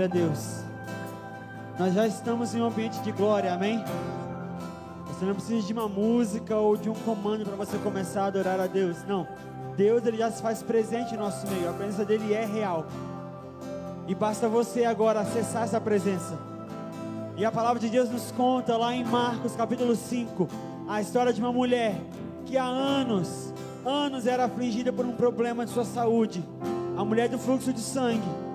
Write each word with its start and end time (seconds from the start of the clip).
Glória 0.00 0.04
a 0.06 0.26
Deus. 0.26 0.60
Nós 1.78 1.92
já 1.92 2.06
estamos 2.06 2.54
em 2.54 2.62
um 2.62 2.64
ambiente 2.64 2.98
de 3.00 3.12
glória, 3.12 3.52
amém? 3.52 3.84
Você 5.06 5.26
não 5.26 5.34
precisa 5.34 5.66
de 5.66 5.74
uma 5.74 5.88
música 5.88 6.56
ou 6.56 6.74
de 6.74 6.88
um 6.88 6.94
comando 6.94 7.44
para 7.44 7.54
você 7.54 7.76
começar 7.76 8.22
a 8.22 8.26
adorar 8.26 8.58
a 8.58 8.66
Deus. 8.66 9.04
Não. 9.06 9.28
Deus 9.76 10.06
ele 10.06 10.16
já 10.16 10.30
se 10.30 10.40
faz 10.40 10.62
presente 10.62 11.12
em 11.12 11.18
nosso 11.18 11.46
meio. 11.48 11.68
A 11.68 11.74
presença 11.74 12.02
dele 12.02 12.32
é 12.32 12.46
real. 12.46 12.86
E 14.08 14.14
basta 14.14 14.48
você 14.48 14.86
agora 14.86 15.20
acessar 15.20 15.64
essa 15.64 15.78
presença. 15.78 16.38
E 17.36 17.44
a 17.44 17.52
palavra 17.52 17.78
de 17.78 17.90
Deus 17.90 18.08
nos 18.08 18.32
conta 18.32 18.78
lá 18.78 18.94
em 18.94 19.04
Marcos 19.04 19.54
capítulo 19.54 19.94
5, 19.94 20.48
a 20.88 21.02
história 21.02 21.30
de 21.30 21.42
uma 21.42 21.52
mulher 21.52 21.94
que 22.46 22.56
há 22.56 22.64
anos, 22.64 23.52
anos 23.84 24.26
era 24.26 24.46
afligida 24.46 24.90
por 24.94 25.04
um 25.04 25.12
problema 25.12 25.66
de 25.66 25.72
sua 25.72 25.84
saúde. 25.84 26.42
A 26.96 27.04
mulher 27.04 27.28
do 27.28 27.38
fluxo 27.38 27.70
de 27.70 27.80
sangue. 27.80 28.49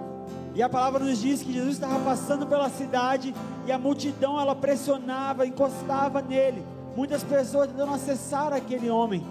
E 0.55 0.63
a 0.63 0.69
palavra 0.69 1.03
nos 1.03 1.19
diz 1.19 1.43
que 1.43 1.51
Jesus 1.51 1.73
estava 1.73 1.99
passando 1.99 2.47
pela 2.47 2.69
cidade 2.69 3.35
e 3.67 3.71
a 3.73 3.77
multidão 3.77 4.39
ela 4.39 4.55
pressionava, 4.55 5.45
encostava 5.45 6.21
nele. 6.21 6.66
Muitas 6.95 7.21
pessoas 7.23 7.67
tentando 7.67 7.93
acessar 7.93 8.53
aquele 8.53 8.89
homem. 8.89 9.21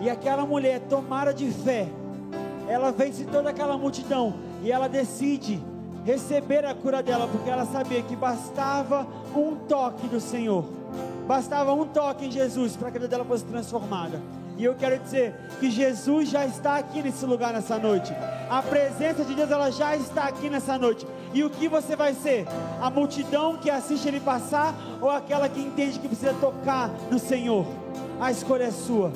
E 0.00 0.10
aquela 0.10 0.44
mulher, 0.44 0.80
tomara 0.80 1.32
de 1.32 1.48
fé, 1.52 1.88
ela 2.68 2.90
vence 2.90 3.24
toda 3.24 3.50
aquela 3.50 3.78
multidão 3.78 4.34
e 4.60 4.72
ela 4.72 4.88
decide 4.88 5.62
receber 6.04 6.64
a 6.64 6.74
cura 6.74 7.04
dela, 7.04 7.28
porque 7.28 7.48
ela 7.48 7.64
sabia 7.64 8.02
que 8.02 8.16
bastava 8.16 9.06
um 9.36 9.54
toque 9.54 10.08
do 10.08 10.20
Senhor. 10.20 10.64
Bastava 11.26 11.72
um 11.72 11.86
toque 11.86 12.26
em 12.26 12.30
Jesus 12.32 12.74
para 12.74 12.90
que 12.90 12.96
a 12.96 13.00
vida 13.00 13.08
dela 13.08 13.24
fosse 13.24 13.44
transformada. 13.44 14.20
E 14.58 14.64
eu 14.64 14.74
quero 14.74 14.98
dizer 14.98 15.34
que 15.60 15.70
Jesus 15.70 16.28
já 16.28 16.44
está 16.44 16.76
aqui 16.78 17.00
nesse 17.00 17.24
lugar 17.24 17.52
nessa 17.52 17.78
noite. 17.78 18.12
A 18.50 18.60
presença 18.60 19.24
de 19.24 19.32
Deus 19.32 19.50
ela 19.52 19.70
já 19.70 19.94
está 19.94 20.24
aqui 20.24 20.50
nessa 20.50 20.76
noite. 20.76 21.06
E 21.32 21.44
o 21.44 21.48
que 21.48 21.68
você 21.68 21.94
vai 21.94 22.12
ser? 22.12 22.44
A 22.82 22.90
multidão 22.90 23.56
que 23.56 23.70
assiste 23.70 24.08
ele 24.08 24.18
passar 24.18 24.74
ou 25.00 25.08
aquela 25.08 25.48
que 25.48 25.60
entende 25.60 26.00
que 26.00 26.08
precisa 26.08 26.34
tocar 26.34 26.90
no 27.08 27.20
Senhor? 27.20 27.64
A 28.20 28.32
escolha 28.32 28.64
é 28.64 28.70
sua. 28.72 29.12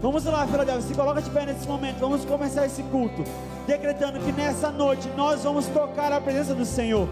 Vamos 0.00 0.24
lá, 0.24 0.46
Filadélfia, 0.46 0.88
se 0.88 0.94
coloca 0.94 1.20
de 1.20 1.28
pé 1.28 1.44
nesse 1.44 1.68
momento. 1.68 1.98
Vamos 1.98 2.24
começar 2.24 2.64
esse 2.64 2.82
culto, 2.84 3.22
decretando 3.66 4.18
que 4.20 4.32
nessa 4.32 4.70
noite 4.70 5.10
nós 5.14 5.42
vamos 5.42 5.66
tocar 5.66 6.10
a 6.10 6.20
presença 6.22 6.54
do 6.54 6.64
Senhor. 6.64 7.06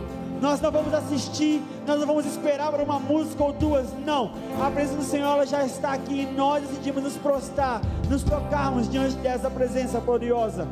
Nós 0.44 0.60
não 0.60 0.70
vamos 0.70 0.92
assistir, 0.92 1.62
nós 1.86 1.98
não 1.98 2.06
vamos 2.06 2.26
esperar 2.26 2.70
para 2.70 2.82
uma 2.82 3.00
música 3.00 3.42
ou 3.42 3.54
duas, 3.54 3.86
não. 4.04 4.30
A 4.62 4.70
presença 4.70 4.98
do 4.98 5.02
Senhor 5.02 5.46
já 5.46 5.64
está 5.64 5.94
aqui 5.94 6.20
e 6.20 6.26
nós 6.26 6.62
decidimos 6.62 7.02
nos 7.02 7.16
prostrar, 7.16 7.80
nos 8.10 8.22
tocarmos 8.22 8.86
diante 8.90 9.16
dessa 9.16 9.48
presença 9.48 9.98
gloriosa. 10.00 10.68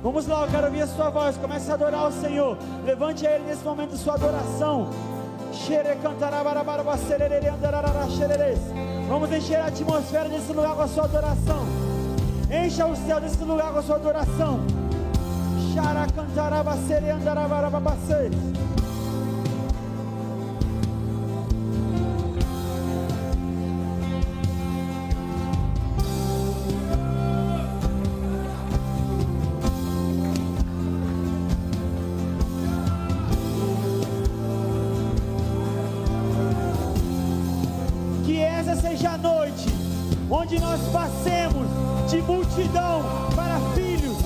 Vamos 0.00 0.28
lá, 0.28 0.42
eu 0.42 0.48
quero 0.48 0.66
ouvir 0.66 0.82
a 0.82 0.86
sua 0.86 1.10
voz. 1.10 1.36
Comece 1.36 1.72
a 1.72 1.74
adorar 1.74 2.06
o 2.06 2.12
Senhor. 2.12 2.56
Levante 2.84 3.26
a 3.26 3.32
Ele 3.32 3.46
nesse 3.46 3.64
momento 3.64 3.96
sua 3.96 4.14
adoração. 4.14 4.88
Vamos 9.08 9.32
encher 9.32 9.56
a 9.56 9.66
atmosfera 9.66 10.28
desse 10.28 10.52
lugar 10.52 10.76
com 10.76 10.82
a 10.82 10.86
sua 10.86 11.04
adoração. 11.06 11.66
Encha 12.64 12.86
o 12.86 12.94
céu 12.94 13.20
desse 13.20 13.42
lugar 13.42 13.72
com 13.72 13.80
a 13.80 13.82
sua 13.82 13.96
adoração. 13.96 14.60
Xara 15.74 16.06
cantaraba, 16.14 16.76
seja 38.76 39.10
a 39.10 39.18
noite 39.18 39.66
onde 40.30 40.58
nós 40.58 40.80
passemos 40.92 41.66
de 42.10 42.20
multidão 42.22 43.02
para 43.34 43.60
filhos, 43.74 44.16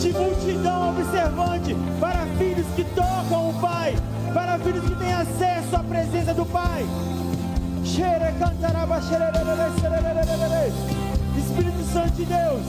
de 0.00 0.12
multidão 0.12 0.90
observante 0.90 1.76
para 2.00 2.26
filhos 2.38 2.66
que 2.74 2.84
tocam 2.84 3.50
o 3.50 3.54
Pai, 3.60 3.96
para 4.34 4.58
filhos 4.58 4.84
que 4.84 4.96
têm 4.96 5.12
acesso 5.12 5.76
à 5.76 5.80
presença 5.80 6.34
do 6.34 6.44
Pai. 6.46 6.84
Espírito 11.38 11.92
Santo 11.92 12.12
de 12.12 12.24
Deus, 12.24 12.62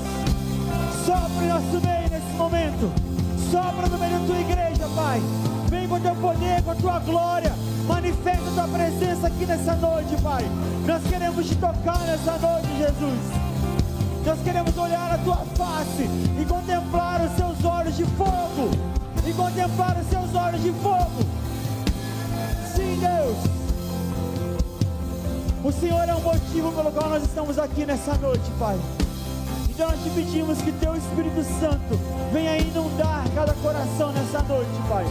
sopra 1.06 1.44
em 1.44 1.48
nosso 1.50 1.86
meio 1.86 2.10
nesse 2.10 2.38
momento, 2.38 2.92
sopra 3.52 3.88
no 3.88 3.98
meio 3.98 4.20
da 4.20 4.26
tua 4.26 4.40
igreja, 4.40 4.90
Pai. 4.96 5.22
Vem 5.70 5.88
com 5.88 6.00
teu 6.00 6.16
poder, 6.16 6.62
com 6.64 6.72
a 6.72 6.76
tua 6.76 7.00
glória. 7.00 7.54
Manifesta 7.88 8.50
a 8.50 8.54
tua 8.54 8.68
presença 8.68 9.28
aqui 9.28 9.45
nessa 9.45 9.74
noite, 9.75 10.22
Pai. 10.22 10.44
Nós 10.86 11.01
queremos 11.04 11.48
te 11.48 11.56
tocar 11.56 12.00
nessa 12.00 12.38
noite, 12.38 12.68
Jesus. 12.78 13.48
Nós 14.25 14.39
queremos 14.42 14.78
olhar 14.78 15.13
a 15.13 15.18
tua 15.19 15.38
face 15.56 16.04
e 16.04 16.45
contemplar 16.45 17.22
os 17.22 17.36
seus 17.38 17.63
olhos 17.63 17.95
de 17.95 18.04
fogo. 18.04 18.69
E 19.25 19.34
contemplar 19.34 19.98
os 19.98 20.10
seus 20.10 20.36
olhos 20.36 20.62
de 20.62 20.72
fogo. 20.74 21.24
Sim, 22.75 23.00
Deus. 23.00 23.38
O 25.63 25.72
Senhor 25.72 26.07
é 26.07 26.13
o 26.13 26.22
motivo 26.22 26.72
pelo 26.74 26.92
qual 26.92 27.10
nós 27.10 27.24
estamos 27.24 27.57
aqui 27.57 27.86
nessa 27.86 28.16
noite, 28.16 28.50
Pai. 28.60 28.78
Então 29.69 29.90
nós 29.90 30.04
te 30.04 30.10
pedimos 30.10 30.62
que 30.62 30.72
Teu 30.74 30.95
Espírito 30.95 31.44
Santo 31.60 32.00
venha 32.33 32.57
inundar 32.57 33.24
cada 33.33 33.54
coração 33.54 34.12
nessa 34.12 34.42
noite, 34.44 34.72
Pai. 34.90 35.06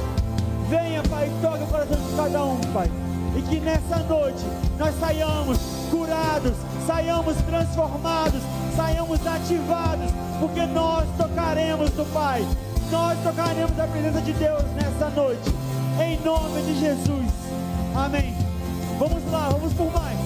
Venha, 0.69 1.03
Pai, 1.05 1.31
toque 1.41 1.63
o 1.63 1.67
coração 1.67 1.97
de 1.97 2.17
cada 2.17 2.45
um, 2.45 2.61
Pai. 2.73 2.91
E 3.37 3.43
que 3.43 3.61
nessa 3.61 3.99
noite 4.09 4.45
nós 4.79 4.95
saiamos 4.99 5.59
curados, 5.91 6.53
saiamos 6.87 7.37
transformados, 7.37 8.43
saiamos 8.75 9.27
ativados, 9.27 10.11
porque 10.41 10.67
nós 10.67 11.07
tocaremos 11.17 11.91
do 11.91 12.05
Pai. 12.13 12.47
Nós 12.91 13.19
tocaremos 13.23 13.79
a 13.79 13.87
presença 13.87 14.21
de 14.21 14.33
Deus 14.33 14.63
nessa 14.75 15.11
noite. 15.11 15.51
Em 16.01 16.19
nome 16.25 16.63
de 16.63 16.81
Jesus. 16.81 17.33
Amém. 17.95 18.35
Vamos 18.99 19.31
lá, 19.31 19.49
vamos 19.51 19.73
por 19.73 19.93
mais. 19.93 20.26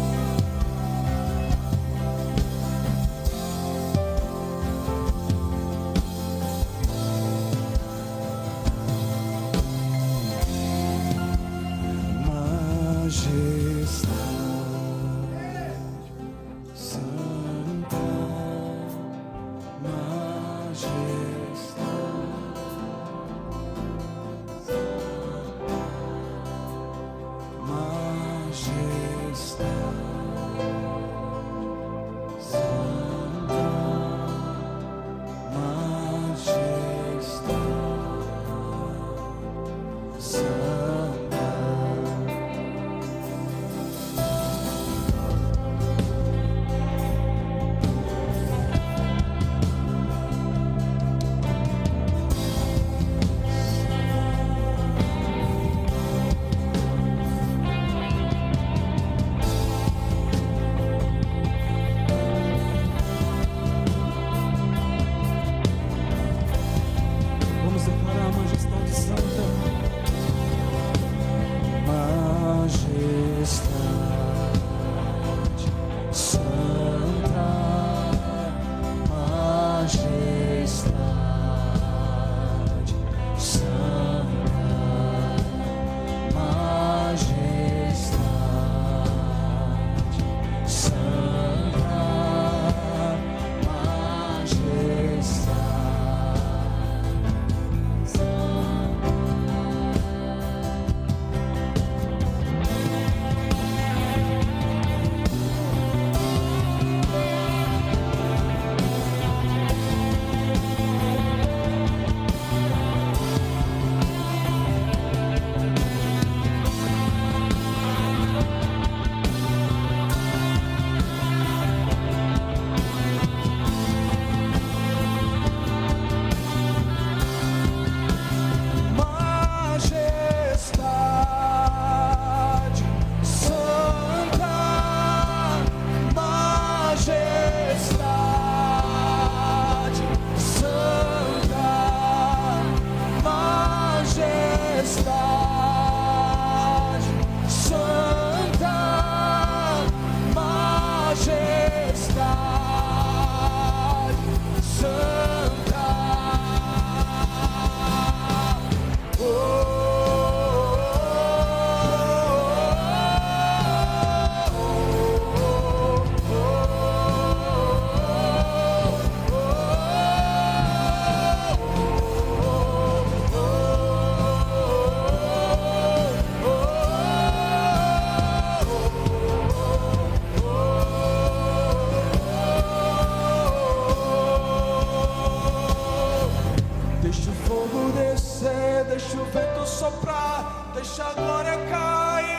Deixa 189.00 189.16
o 189.16 189.24
vento 189.24 189.66
soprar, 189.66 190.72
deixa 190.74 191.04
a 191.04 191.12
glória 191.14 191.56
cair. 191.70 192.30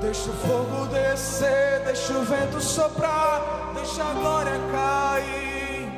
Deixa 0.00 0.30
o 0.30 0.32
fogo 0.32 0.86
descer, 0.86 1.82
deixa 1.84 2.12
o 2.14 2.24
vento 2.24 2.60
soprar, 2.60 3.72
deixa 3.74 4.02
a 4.02 4.12
glória 4.14 4.58
cair. 4.72 5.92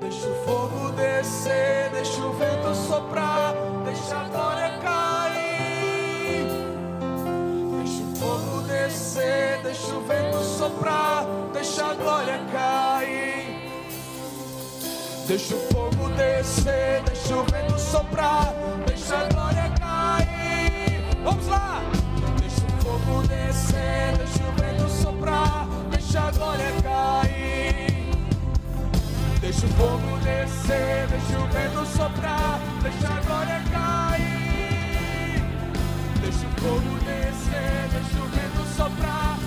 Deixa 0.00 0.28
o 0.28 0.34
fogo 0.44 0.90
descer, 0.92 1.90
deixa 1.92 2.20
o 2.20 2.32
vento 2.32 2.74
soprar, 2.74 3.54
deixa 3.84 4.16
a 4.16 4.24
glória 4.28 4.78
cair. 4.82 6.46
Deixa 7.78 8.02
o 8.02 8.16
fogo 8.16 8.62
descer, 8.62 9.62
deixa 9.62 9.94
o 9.94 10.00
vento 10.02 10.42
soprar, 10.44 11.24
deixa 11.52 11.86
a 11.86 11.94
glória 11.94 12.38
cair. 12.52 12.87
Deixa 15.28 15.54
o 15.54 15.58
fogo 15.58 16.08
descer, 16.16 17.02
deixa 17.04 17.36
o 17.36 17.44
vento 17.44 17.78
soprar, 17.78 18.54
deixa 18.86 19.14
a 19.14 19.24
glória 19.28 19.70
cair. 19.78 21.02
Vamos 21.22 21.46
lá! 21.48 21.82
Deixa 22.40 22.64
o 22.64 22.82
fogo 22.82 23.28
descer, 23.28 24.16
deixa 24.16 24.42
o 24.42 24.52
vento 24.52 24.88
soprar, 24.88 25.68
deixa 25.90 26.18
a 26.18 26.30
glória 26.30 26.72
cair. 26.82 28.08
Deixa 29.38 29.66
o 29.66 29.68
fogo 29.68 30.18
descer, 30.24 31.06
deixa 31.08 31.38
o 31.38 31.46
vento 31.48 31.86
soprar, 31.94 32.58
deixa 32.82 33.08
a 33.08 33.20
glória 33.20 33.62
cair. 33.70 35.42
Deixa 36.22 36.46
o 36.46 36.60
fogo 36.62 36.98
descer, 37.04 37.88
deixa 37.92 38.18
o 38.18 38.28
vento 38.28 38.66
soprar, 38.74 39.37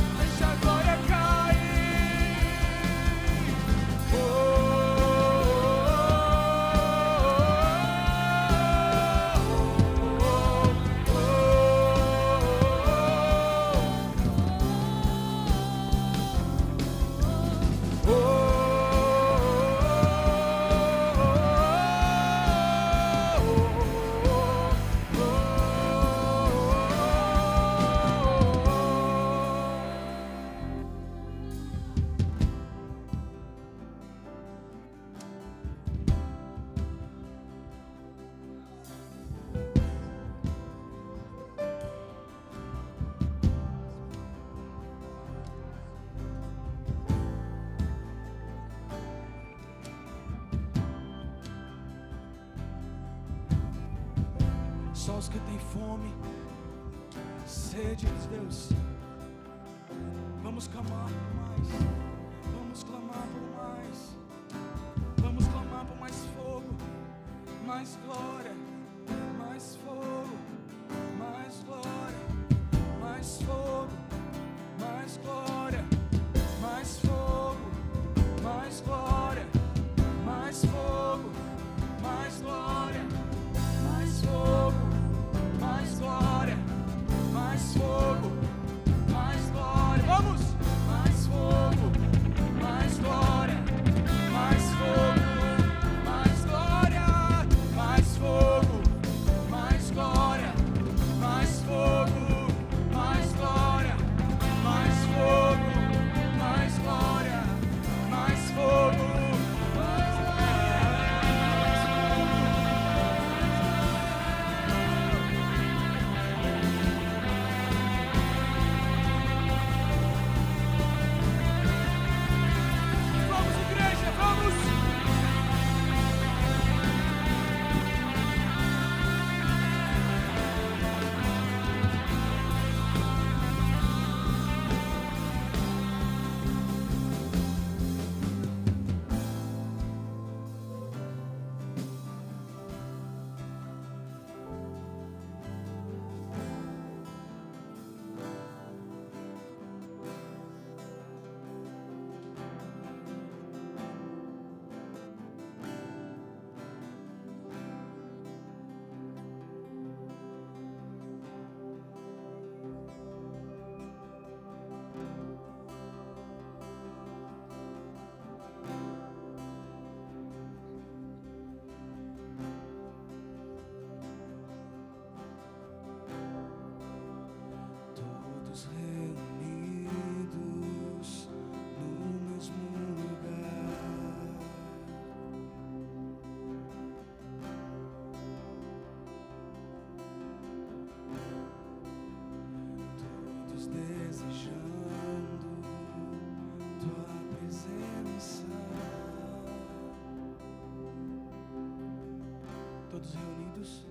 reunidos, 203.22 203.86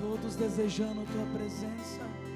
todos 0.00 0.36
desejando 0.36 1.04
tua 1.12 1.26
presença. 1.38 2.31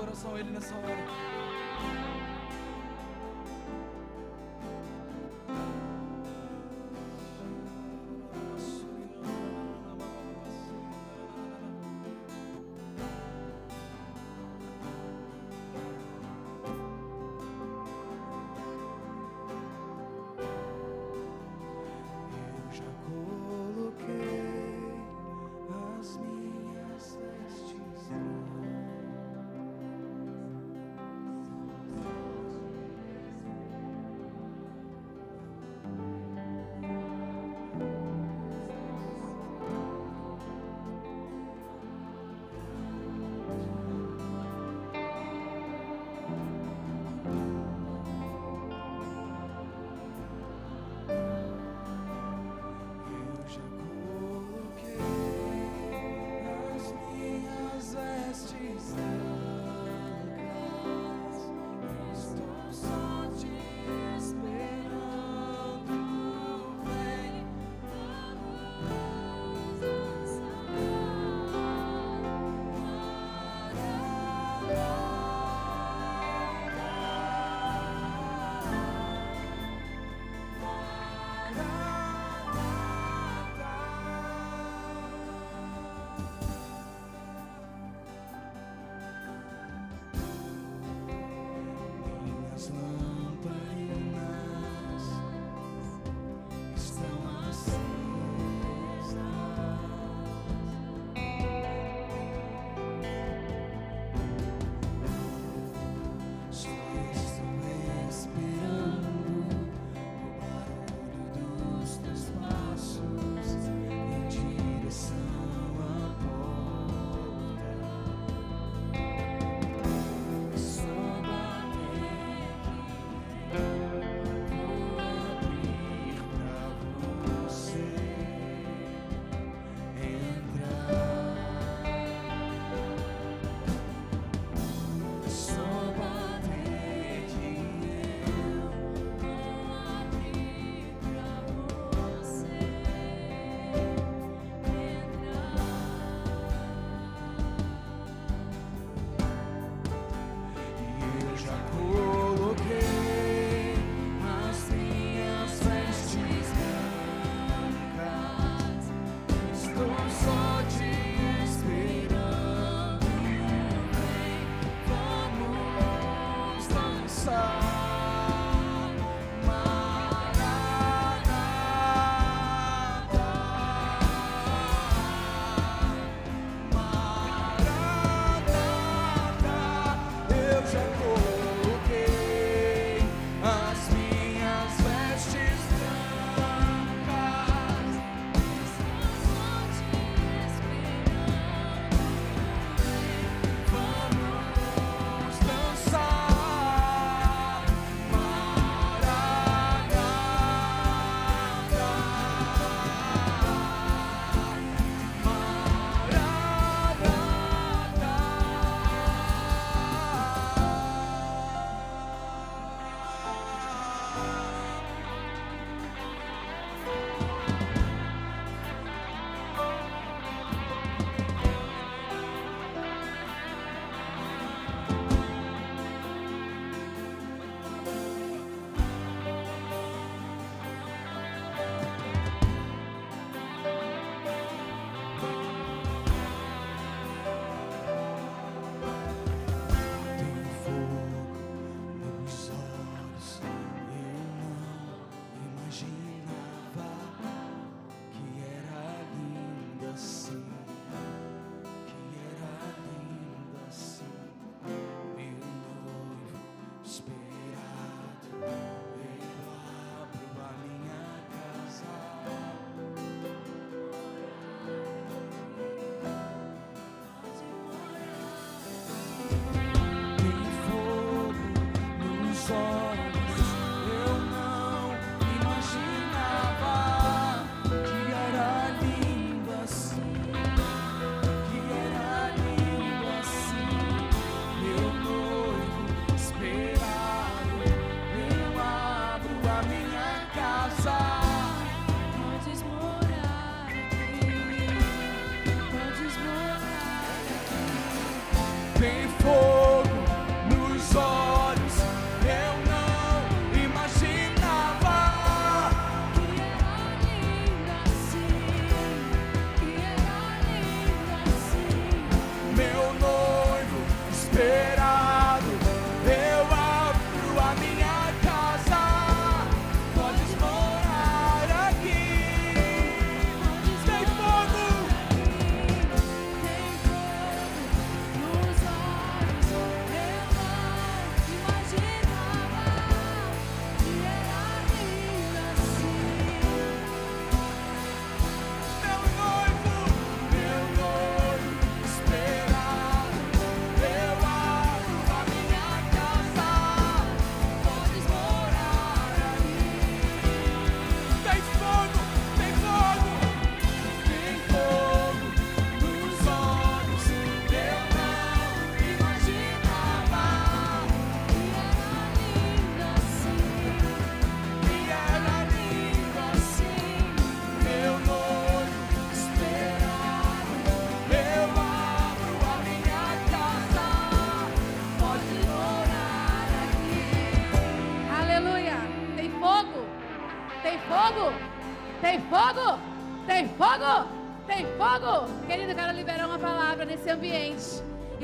Lá, 0.00 0.06
levante 0.06 0.12
a 0.12 0.16
sua 0.16 0.30
adoração 0.30 0.34
a 0.34 0.40
Ele 0.40 0.50
nessa 0.50 0.74
hora. 0.76 0.99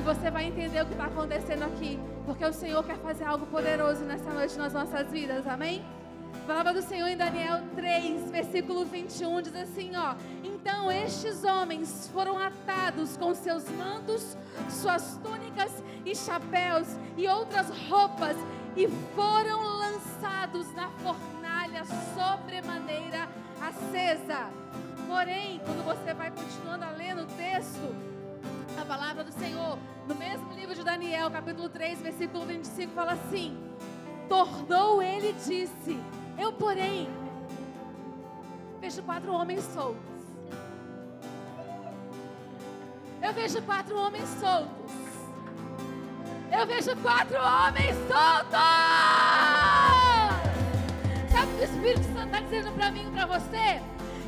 Você 0.07 0.31
vai 0.31 0.45
entender 0.45 0.81
o 0.81 0.87
que 0.87 0.92
está 0.92 1.07
acontecendo 1.07 1.64
aqui. 1.64 1.99
Porque 2.25 2.45
o 2.45 2.53
Senhor 2.53 2.83
quer 2.85 2.97
fazer 2.99 3.25
algo 3.25 3.45
poderoso 3.47 4.05
nessa 4.05 4.31
noite 4.31 4.57
nas 4.57 4.73
nossas 4.73 5.11
vidas. 5.11 5.45
Amém? 5.49 5.85
A 6.33 6.47
palavra 6.47 6.73
do 6.73 6.81
Senhor 6.81 7.09
em 7.09 7.16
Daniel 7.16 7.61
3, 7.75 8.31
versículo 8.31 8.85
21 8.85 9.42
diz 9.42 9.57
assim, 9.57 9.97
ó: 9.97 10.14
Então 10.45 10.92
estes 10.92 11.42
homens 11.42 12.09
foram 12.14 12.38
atados 12.38 13.16
com 13.16 13.35
seus 13.35 13.69
mantos, 13.71 14.37
suas 14.71 15.19
túnicas 15.25 15.73
e 16.05 16.14
chapéus 16.14 16.87
e 17.16 17.27
outras 17.27 17.69
roupas 17.88 18.37
e 18.77 18.87
foram 19.16 19.61
lançados 19.61 20.73
na 20.75 20.88
fornalha 20.90 21.83
sobremaneira 22.14 23.29
acesa. 23.61 24.51
Porém, 25.09 25.61
quando 25.64 25.85
você 25.85 26.14
vai 26.14 26.31
continuando 26.31 26.85
a 26.85 26.90
ler 26.90 27.14
no 27.16 27.27
texto, 27.27 28.15
palavra 28.87 29.25
do 29.25 29.33
Senhor, 29.33 29.79
no 30.07 30.14
mesmo 30.14 30.53
livro 30.53 30.75
de 30.75 30.85
Daniel, 30.85 31.31
capítulo 31.31 31.68
3, 31.68 32.01
versículo 32.01 32.46
25, 32.46 32.92
fala 32.92 33.12
assim: 33.12 33.59
Tornou 34.29 35.03
ele 35.03 35.33
disse: 35.33 36.01
Eu, 36.38 36.53
porém, 36.53 37.09
vejo 38.81 39.03
quatro 39.03 39.33
homens 39.33 39.64
soltos. 39.75 40.01
Eu 43.20 43.33
vejo 43.33 43.61
quatro 43.62 43.99
homens 43.99 44.29
soltos. 44.40 44.92
Eu 46.57 46.66
vejo 46.66 46.96
quatro 47.03 47.37
homens 47.37 47.96
soltos. 48.07 48.61
Sabe 51.33 51.53
o 51.53 51.57
que 51.57 51.61
o 51.61 51.64
Espírito 51.64 52.05
Santo 52.12 52.27
está 52.27 52.40
dizendo 52.40 52.72
para 52.72 52.90
mim 52.92 53.09
e 53.09 53.11
para 53.11 53.27
você? 53.27 53.83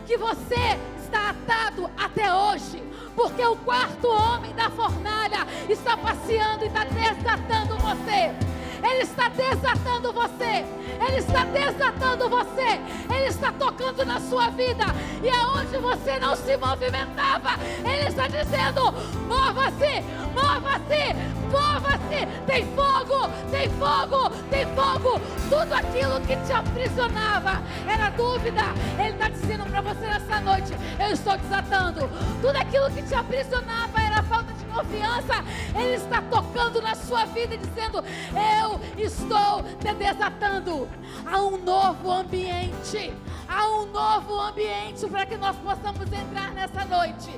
Que 0.05 0.17
você 0.17 0.79
está 1.01 1.31
atado 1.31 1.89
até 1.97 2.35
hoje. 2.35 2.88
Porque 3.19 3.45
o 3.45 3.57
quarto 3.57 4.07
homem 4.07 4.55
da 4.55 4.71
fornalha 4.71 5.45
está 5.69 5.97
passeando 5.97 6.63
e 6.63 6.69
está 6.69 6.85
desatando 6.85 7.77
você. 7.79 8.33
Ele 8.83 9.03
está 9.03 9.29
desatando 9.29 10.13
você. 10.13 10.65
Ele 11.01 11.19
está 11.19 11.45
desatando 11.45 12.29
você. 12.29 12.81
Ele 13.11 13.27
está 13.29 13.53
tocando 13.53 14.05
na 14.05 14.21
sua 14.21 14.51
vida. 14.51 14.85
E 15.23 15.29
aonde 15.31 15.77
você 15.79 16.19
não 16.19 16.37
se 16.37 16.57
movimentava, 16.57 17.51
Ele 17.85 18.09
está 18.09 18.27
dizendo: 18.29 18.93
mova-se, 19.27 20.03
mova-se, 20.35 21.15
mova-se. 21.51 22.27
Tem 22.47 22.65
fogo, 22.75 23.31
tem 23.51 23.69
fogo, 23.71 24.31
tem 24.51 24.67
fogo. 24.75 25.21
Tudo 25.49 25.73
aquilo 25.73 26.21
que 26.21 26.37
te 26.47 26.53
aprisionava 26.53 27.63
era 27.87 28.11
dúvida. 28.11 28.63
Ele 28.99 29.11
está 29.11 29.29
dizendo 29.29 29.65
para 29.65 29.81
você 29.81 30.07
nessa 30.07 30.41
noite: 30.41 30.73
eu 30.99 31.13
estou 31.13 31.37
desatando. 31.37 32.09
Tudo 32.41 32.57
aquilo 32.57 32.91
que 32.91 33.03
te 33.03 33.15
aprisionava 33.15 34.01
era 34.01 34.23
falta 34.23 34.53
de 34.53 34.58
confiança. 34.79 35.45
Ele 35.75 35.95
está 35.95 36.23
tocando 36.23 36.81
na 36.81 36.95
sua 36.95 37.25
vida 37.27 37.55
e 37.55 37.59
dizendo: 37.59 37.99
Eu 37.99 38.81
estou 39.03 39.63
te 39.81 39.93
desatando. 39.95 40.89
Há 41.27 41.41
um 41.43 41.59
novo 41.59 42.11
ambiente. 42.11 43.13
Há 43.49 43.69
um 43.71 43.87
novo 43.87 44.39
ambiente 44.41 45.07
para 45.09 45.27
que 45.27 45.37
nós 45.37 45.57
possamos 45.57 46.13
entrar 46.13 46.53
nessa 46.53 46.85
noite. 46.85 47.31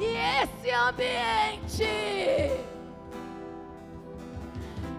E 0.00 0.42
esse 0.42 0.70
ambiente. 0.70 1.84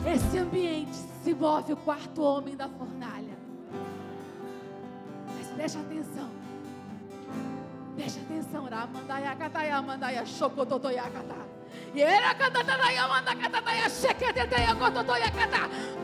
Esse 0.06 0.38
ambiente 0.38 0.96
se 1.24 1.34
move 1.34 1.74
o 1.74 1.78
quarto 1.78 2.22
homem 2.22 2.56
da 2.56 2.70
fornalha. 2.70 3.38
Mas 5.36 5.48
preste 5.48 5.78
atenção. 5.78 6.30
Preste 7.96 8.20
atenção, 8.20 8.66
Ramandaia 8.66 9.36
Kataya 9.36 9.82
Mandaia 9.82 10.26
Shokototoya 10.26 11.10
Kata. 11.10 11.57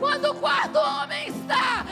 Quando 0.00 0.30
o 0.30 0.34
quarto 0.34 0.78
homem 0.78 1.28
está, 1.28 1.84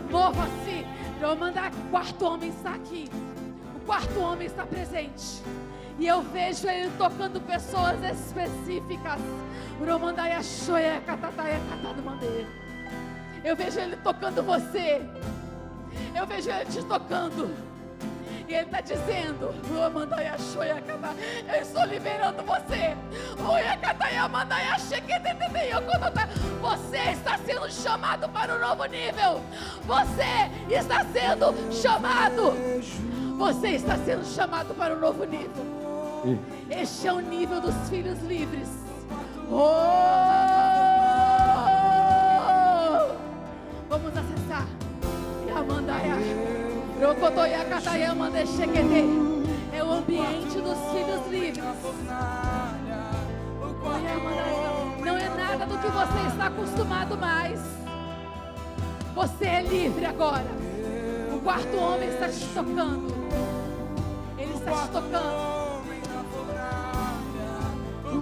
Mova-se. 0.10 0.86
Manda 1.40 1.72
quarto 1.90 2.26
homem 2.26 2.50
está 2.50 2.76
aqui. 2.76 3.10
O 3.76 3.80
quarto 3.86 4.20
homem 4.20 4.48
está 4.48 4.66
presente. 4.66 5.42
E 6.00 6.08
eu 6.08 6.22
vejo 6.22 6.68
ele 6.68 6.92
tocando 6.98 7.42
pessoas 7.42 8.02
específicas. 8.04 9.20
Catado 11.70 12.04
mandeira. 12.04 12.48
Eu 13.44 13.56
vejo 13.56 13.80
ele 13.80 13.98
tocando 13.98 14.44
você. 14.44 15.02
Eu 16.16 16.26
vejo 16.26 16.50
ele 16.50 16.66
te 16.66 16.84
tocando. 16.84 17.73
E 18.48 18.54
ele 18.54 18.66
está 18.66 18.82
dizendo: 18.82 19.54
"Romandaya 19.74 20.38
choia, 20.38 20.82
cata- 20.82 21.16
Eu 21.54 21.62
estou 21.62 21.86
liberando 21.86 22.44
você. 22.44 22.96
Yokotota. 25.72 26.28
Você 26.62 26.98
está 27.12 27.38
sendo 27.38 27.72
chamado 27.72 28.28
para 28.30 28.56
um 28.56 28.60
novo 28.60 28.86
nível. 28.86 29.42
Você 29.86 30.50
está 30.76 31.06
sendo 31.06 31.54
chamado. 31.72 32.54
Você 33.38 33.70
está 33.70 33.98
sendo 33.98 34.26
chamado 34.26 34.74
para 34.76 34.94
um 34.94 35.00
novo 35.00 35.24
nível. 35.26 35.66
Este 36.70 37.08
é 37.08 37.14
o 37.14 37.20
nível 37.20 37.60
dos 37.62 37.76
filhos 37.90 38.20
livres. 38.22 38.68
Oh! 39.50 39.54
Vamos 43.90 44.12
acessar. 44.18 44.68
Mande 45.66 45.92
shekete. 45.92 46.53
É 49.74 49.84
o 49.84 49.92
ambiente 49.92 50.58
dos 50.62 50.78
filhos 50.94 51.28
livres. 51.30 51.64
Não 55.04 55.18
é 55.18 55.30
nada 55.30 55.66
do 55.66 55.78
que 55.80 55.88
você 55.90 56.28
está 56.30 56.48
acostumado 56.48 57.18
mais. 57.18 57.60
Você 59.16 59.46
é 59.46 59.62
livre 59.64 60.06
agora. 60.06 60.48
O 61.36 61.42
quarto 61.42 61.76
homem 61.76 62.08
está 62.08 62.30
te 62.30 62.46
tocando. 62.54 63.14
Ele 64.38 64.54
está 64.54 64.72
te 64.72 64.88
tocando. 64.88 65.73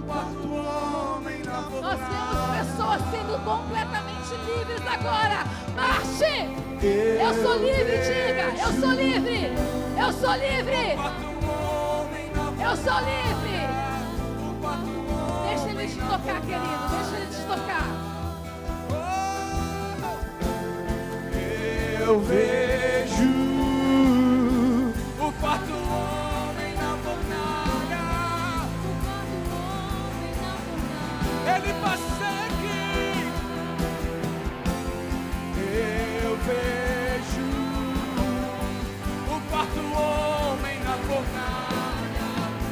Quarto 0.06 0.52
homem 0.54 1.42
na 1.44 1.60
Nós 1.80 1.98
vemos 1.98 2.40
pessoas 2.58 3.00
sendo 3.10 3.44
completamente 3.44 4.34
livres 4.46 4.82
agora. 4.86 5.44
Marche! 5.76 6.62
Eu 6.82 7.34
sou 7.42 7.54
livre, 7.58 7.98
diga! 7.98 8.52
Eu 8.60 8.72
sou 8.80 8.90
livre! 8.90 9.52
Eu 9.98 10.12
sou 10.12 10.32
livre! 10.34 10.96
Eu 12.60 12.76
sou 12.76 12.98
livre! 13.00 13.62
Deixa 15.48 15.68
ele 15.70 15.86
te 15.88 15.98
tocar, 15.98 16.40
querido. 16.40 16.84
Deixa 16.90 17.16
ele 17.16 17.26
te 17.26 17.42
tocar. 17.46 17.86
Eu 22.00 22.20
vejo 22.20 23.30
o 25.20 25.32
quarto 25.40 25.81
Ele 31.46 31.72
persegue. 31.82 33.32
Eu 36.24 36.36
vejo 36.46 37.48
o 39.28 39.40
quarto 39.50 39.80
homem 39.80 40.78
na 40.80 40.96
fornalha. 41.08 42.30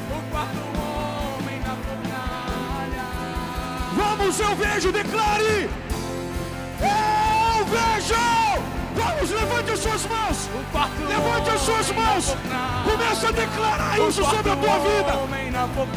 O 0.09 0.21
quarto 0.31 0.63
homem 0.79 1.59
na 1.59 1.75
fornalha. 1.85 3.07
Vamos, 3.95 4.39
eu 4.39 4.55
vejo, 4.55 4.91
declare! 4.91 5.69
Eu 6.79 7.65
vejo! 7.65 8.50
Vamos, 8.95 9.29
levante 9.29 9.71
as 9.71 9.79
suas 9.79 10.05
mãos! 10.05 10.49
Levante 11.07 11.49
as 11.49 11.61
suas 11.61 11.91
mãos! 11.91 12.35
Começa 12.83 13.29
a 13.29 13.31
declarar 13.31 13.97
isso 13.99 14.21
sobre 14.23 14.51
a 14.51 14.55
tua 14.55 14.79
vida! 14.79 15.19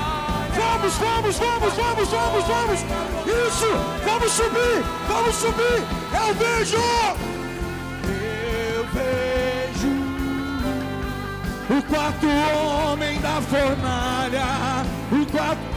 Vamos, 0.55 0.93
vamos, 0.95 1.35
vamos, 1.37 1.73
vamos, 1.73 2.07
vamos, 2.09 2.43
vamos! 2.45 2.79
Isso! 3.25 3.67
Vamos 4.05 4.31
subir! 4.31 4.83
Vamos 5.09 5.35
subir! 5.35 5.83
Eu 6.13 6.33
vejo! 6.35 6.77
O 11.77 11.81
quarto 11.83 12.25
homem 12.25 13.19
da 13.19 13.41
fornalha. 13.41 14.45
O 15.11 15.25
quarto. 15.29 15.75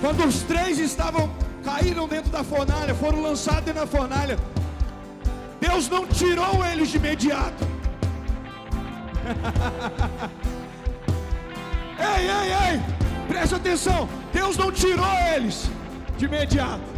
Quando 0.00 0.24
os 0.24 0.42
três 0.42 0.78
estavam 0.78 1.30
caíram 1.62 2.08
dentro 2.08 2.30
da 2.30 2.42
fornalha, 2.42 2.94
foram 2.94 3.20
lançados 3.20 3.64
dentro 3.64 3.80
da 3.80 3.86
fornalha. 3.86 4.38
Deus 5.60 5.88
não 5.90 6.06
tirou 6.06 6.64
eles 6.64 6.88
de 6.88 6.96
imediato. 6.96 7.66
ei, 11.98 12.30
ei, 12.30 12.52
ei! 12.72 12.80
Presta 13.28 13.56
atenção. 13.56 14.08
Deus 14.32 14.56
não 14.56 14.72
tirou 14.72 15.12
eles 15.34 15.68
de 16.16 16.24
imediato. 16.24 16.95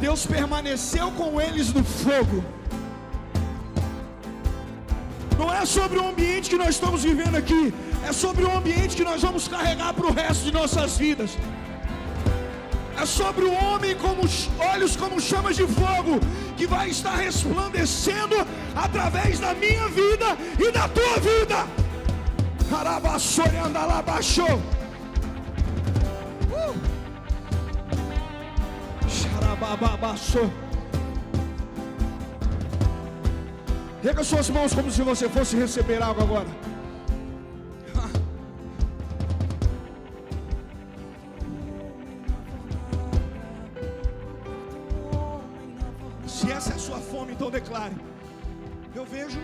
Deus 0.00 0.26
permaneceu 0.26 1.10
com 1.12 1.40
eles 1.40 1.72
no 1.72 1.82
fogo. 1.82 2.44
Não 5.38 5.52
é 5.52 5.64
sobre 5.66 5.98
o 5.98 6.08
ambiente 6.08 6.48
que 6.50 6.56
nós 6.56 6.70
estamos 6.70 7.02
vivendo 7.02 7.36
aqui, 7.36 7.74
é 8.08 8.12
sobre 8.12 8.44
o 8.44 8.56
ambiente 8.56 8.96
que 8.96 9.04
nós 9.04 9.20
vamos 9.20 9.46
carregar 9.48 9.92
para 9.92 10.06
o 10.06 10.12
resto 10.12 10.44
de 10.44 10.52
nossas 10.52 10.96
vidas. 10.96 11.36
É 13.00 13.04
sobre 13.04 13.44
o 13.44 13.52
homem 13.52 13.94
com 13.94 14.18
os 14.24 14.48
olhos 14.58 14.96
como 14.96 15.20
chamas 15.20 15.56
de 15.56 15.66
fogo, 15.66 16.18
que 16.56 16.66
vai 16.66 16.88
estar 16.88 17.16
resplandecendo 17.16 18.36
através 18.74 19.38
da 19.38 19.52
minha 19.54 19.88
vida 19.88 20.36
e 20.58 20.72
da 20.72 20.88
tua 20.88 21.18
vida. 21.20 21.66
Arabaçoi 22.72 23.56
andalabaxou. 23.64 24.56
Uh! 24.56 24.85
Rega 34.02 34.22
suas 34.22 34.48
mãos 34.50 34.72
como 34.72 34.90
se 34.90 35.02
você 35.02 35.28
fosse 35.28 35.56
receber 35.56 36.00
algo 36.00 36.22
agora. 36.22 36.46
Se 46.28 46.52
essa 46.52 46.72
é 46.72 46.76
a 46.76 46.78
sua 46.78 46.98
fome, 46.98 47.32
então 47.32 47.50
declare. 47.50 47.96
Eu 48.94 49.04
vejo. 49.04 49.40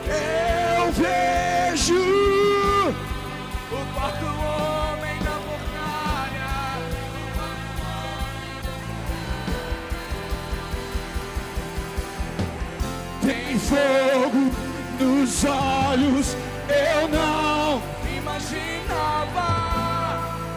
Eu 0.07 0.93
vejo. 0.93 1.95
o 3.73 3.87
quarto 3.95 4.27
homem 4.27 5.17
na 5.23 5.37
fornalha. 5.47 6.53
Tem 13.23 13.59
fogo 13.59 14.53
nos 15.01 15.45
olhos. 15.45 16.37
Eu 16.69 17.09
não 17.09 17.83
Imaginava 18.17 19.49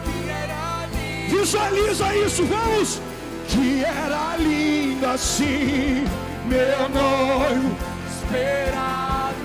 que 0.04 0.28
era 0.28 0.86
lindo. 0.92 1.38
Visualiza 1.38 2.14
isso, 2.16 2.44
vamos! 2.44 3.07
Que 3.48 3.82
era 3.84 4.36
lindo 4.36 5.06
assim, 5.06 6.04
meu 6.46 6.88
noivo. 6.88 7.76
esperado. 8.06 9.36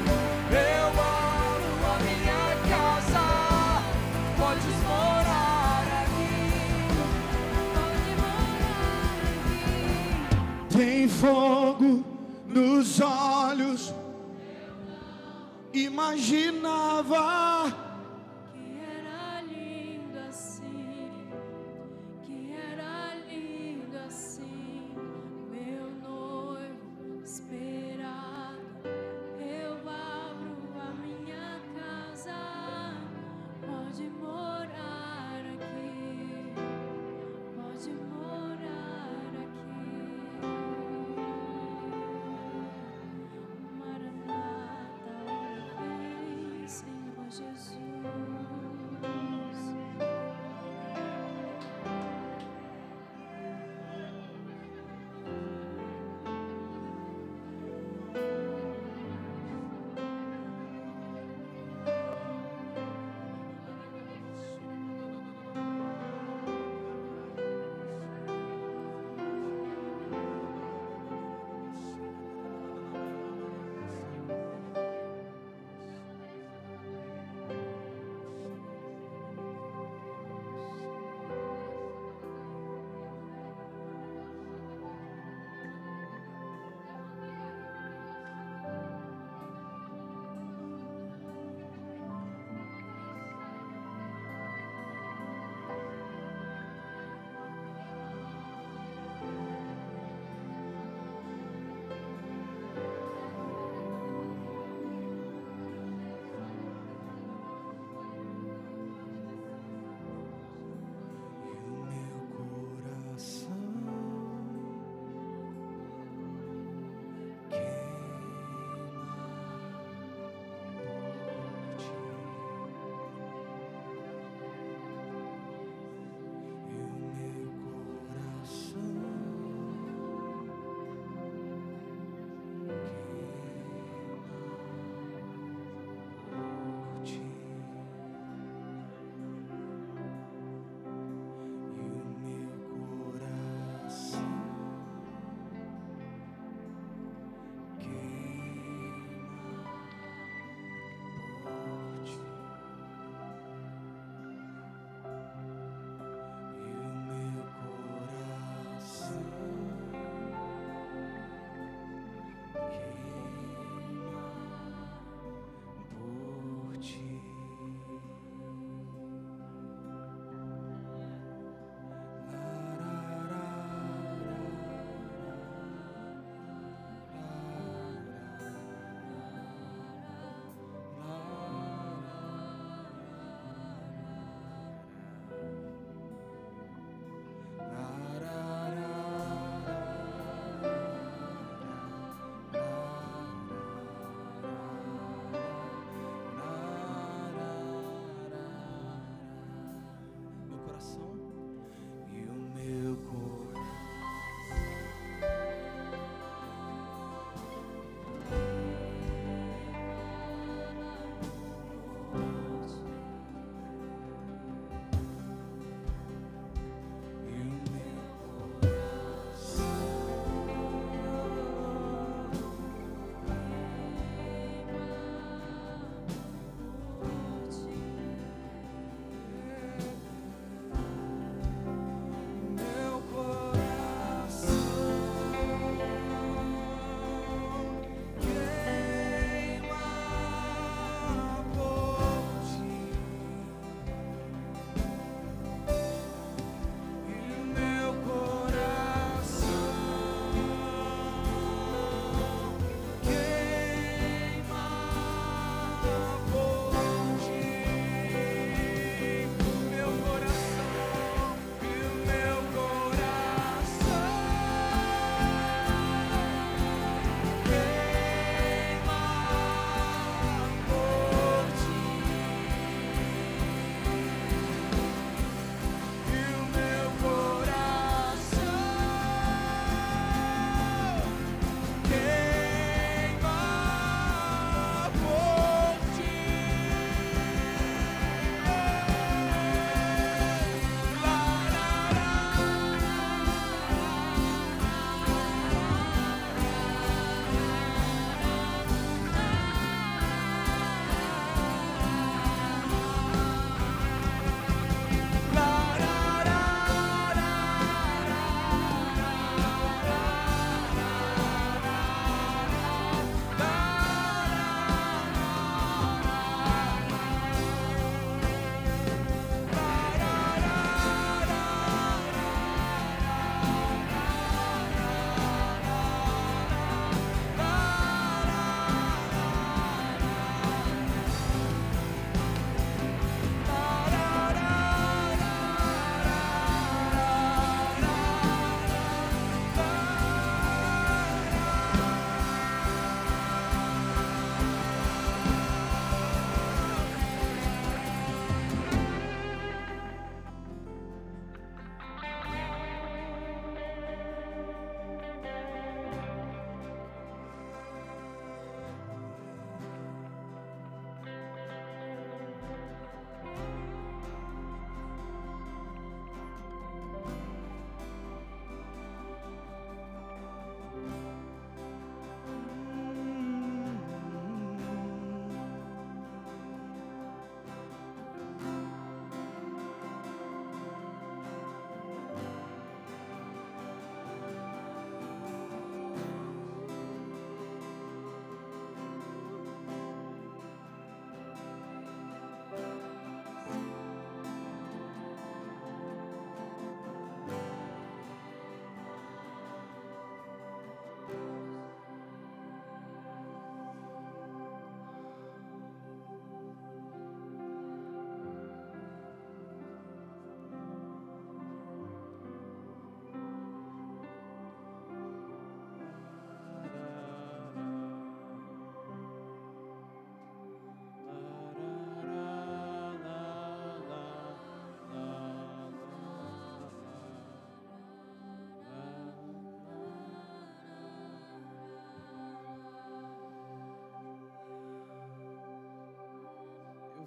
Eu 0.52 0.88
amo 0.88 1.86
a 1.88 1.96
minha 2.04 2.46
casa. 2.70 3.26
Podes 4.38 4.78
morar 4.84 5.86
aqui. 6.04 6.36
Tem 10.78 11.08
fogo 11.08 12.04
nos 12.48 13.00
olhos. 13.00 13.94
Imaginava 15.74 17.18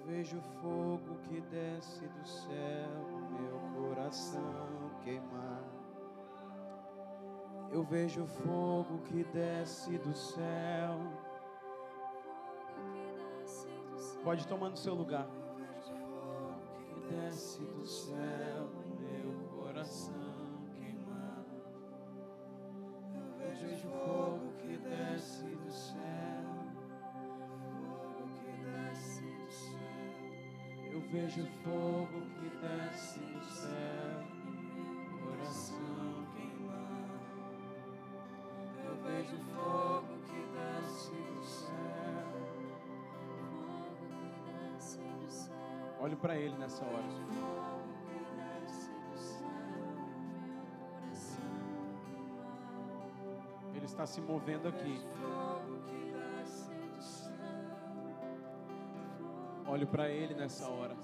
vejo 0.07 0.39
fogo 0.61 1.17
que 1.27 1.41
desce 1.41 2.07
do 2.07 2.25
céu, 2.25 3.05
meu 3.29 3.59
coração 3.75 4.89
queimar. 5.03 5.63
Eu 7.69 7.83
vejo 7.83 8.25
fogo 8.25 8.99
que 8.99 9.25
desce 9.25 9.97
do 9.97 10.15
céu. 10.15 10.97
Pode 14.23 14.43
ir 14.43 14.47
tomando 14.47 14.77
seu 14.77 14.93
lugar. 14.93 15.27
Está 53.97 54.05
se 54.05 54.21
movendo 54.21 54.67
aqui. 54.67 55.01
Olhe 59.65 59.87
para 59.87 60.07
ele 60.07 60.35
nessa 60.35 60.67
hora. 60.69 60.95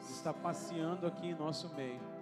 Está 0.00 0.32
passeando 0.32 1.08
aqui 1.08 1.30
em 1.30 1.34
nosso 1.34 1.68
meio. 1.74 2.21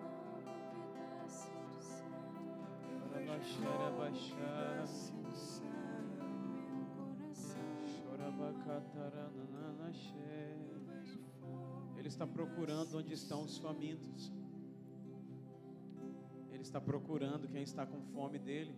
Está 12.20 12.26
procurando 12.26 12.98
onde 12.98 13.14
estão 13.14 13.42
os 13.42 13.56
famintos. 13.56 14.30
Ele 16.52 16.60
está 16.60 16.78
procurando 16.78 17.48
quem 17.48 17.62
está 17.62 17.86
com 17.86 17.98
fome 18.12 18.38
dele. 18.38 18.74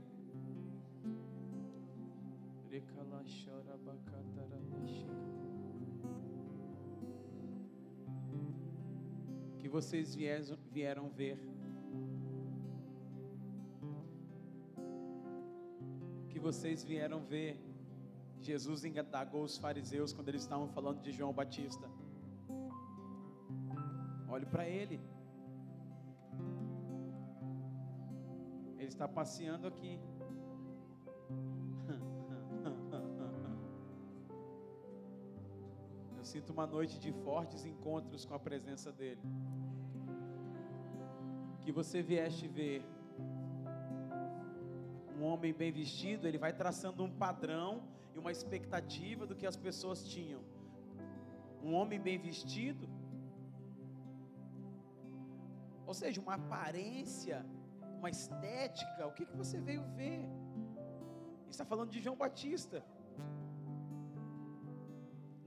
Que 9.59 9.69
vocês 9.69 10.15
vieram, 10.15 11.09
ver. 11.11 11.37
Que 16.29 16.39
vocês 16.39 16.85
vieram 16.85 17.25
ver. 17.25 17.59
Jesus 18.41 18.85
indagou 18.85 19.43
os 19.43 19.59
fariseus 19.59 20.13
quando 20.13 20.29
eles 20.29 20.43
estavam 20.43 20.69
falando 20.69 21.01
de 21.01 21.11
João 21.11 21.33
Batista. 21.33 21.91
Olhe 24.35 24.47
para 24.47 24.67
ele. 24.67 24.99
Ele 28.79 28.89
está 28.95 29.07
passeando 29.07 29.67
aqui. 29.71 30.01
Eu 36.17 36.25
sinto 36.25 36.51
uma 36.57 36.67
noite 36.67 36.99
de 36.99 37.13
fortes 37.13 37.67
encontros 37.67 38.25
com 38.25 38.35
a 38.35 38.39
presença 38.39 38.91
dele. 38.91 39.21
Que 41.61 41.71
você 41.71 42.01
vieste 42.01 42.49
ver 42.49 42.83
um 45.19 45.25
homem 45.25 45.53
bem 45.53 45.71
vestido, 45.71 46.27
ele 46.27 46.39
vai 46.39 46.55
traçando 46.55 47.05
um 47.05 47.11
padrão 47.27 47.83
e 48.15 48.19
uma 48.19 48.33
expectativa 48.33 49.27
do 49.27 49.37
que 49.37 49.47
as 49.47 49.59
pessoas 49.59 50.09
tinham. 50.09 50.41
Um 51.63 51.75
homem 51.75 52.01
bem 52.01 52.19
vestido, 52.19 52.89
ou 55.93 55.97
seja, 56.03 56.19
uma 56.27 56.37
aparência, 56.43 57.39
uma 57.99 58.11
estética. 58.17 59.01
O 59.11 59.13
que, 59.17 59.25
que 59.31 59.37
você 59.43 59.57
veio 59.69 59.83
ver? 59.99 60.21
Está 61.55 61.65
falando 61.73 61.91
de 61.95 62.01
João 62.05 62.17
Batista. 62.25 62.79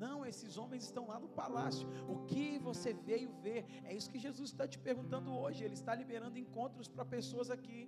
Não, 0.04 0.18
esses 0.32 0.54
homens 0.62 0.84
estão 0.90 1.04
lá 1.12 1.18
no 1.24 1.30
palácio. 1.42 1.88
O 2.14 2.18
que 2.30 2.46
você 2.68 2.94
veio 3.10 3.32
ver? 3.46 3.62
É 3.90 3.92
isso 3.98 4.12
que 4.14 4.22
Jesus 4.28 4.50
está 4.52 4.68
te 4.74 4.78
perguntando 4.88 5.32
hoje. 5.42 5.64
Ele 5.68 5.78
está 5.82 5.96
liberando 6.02 6.38
encontros 6.46 6.88
para 6.88 7.06
pessoas 7.18 7.50
aqui. 7.58 7.82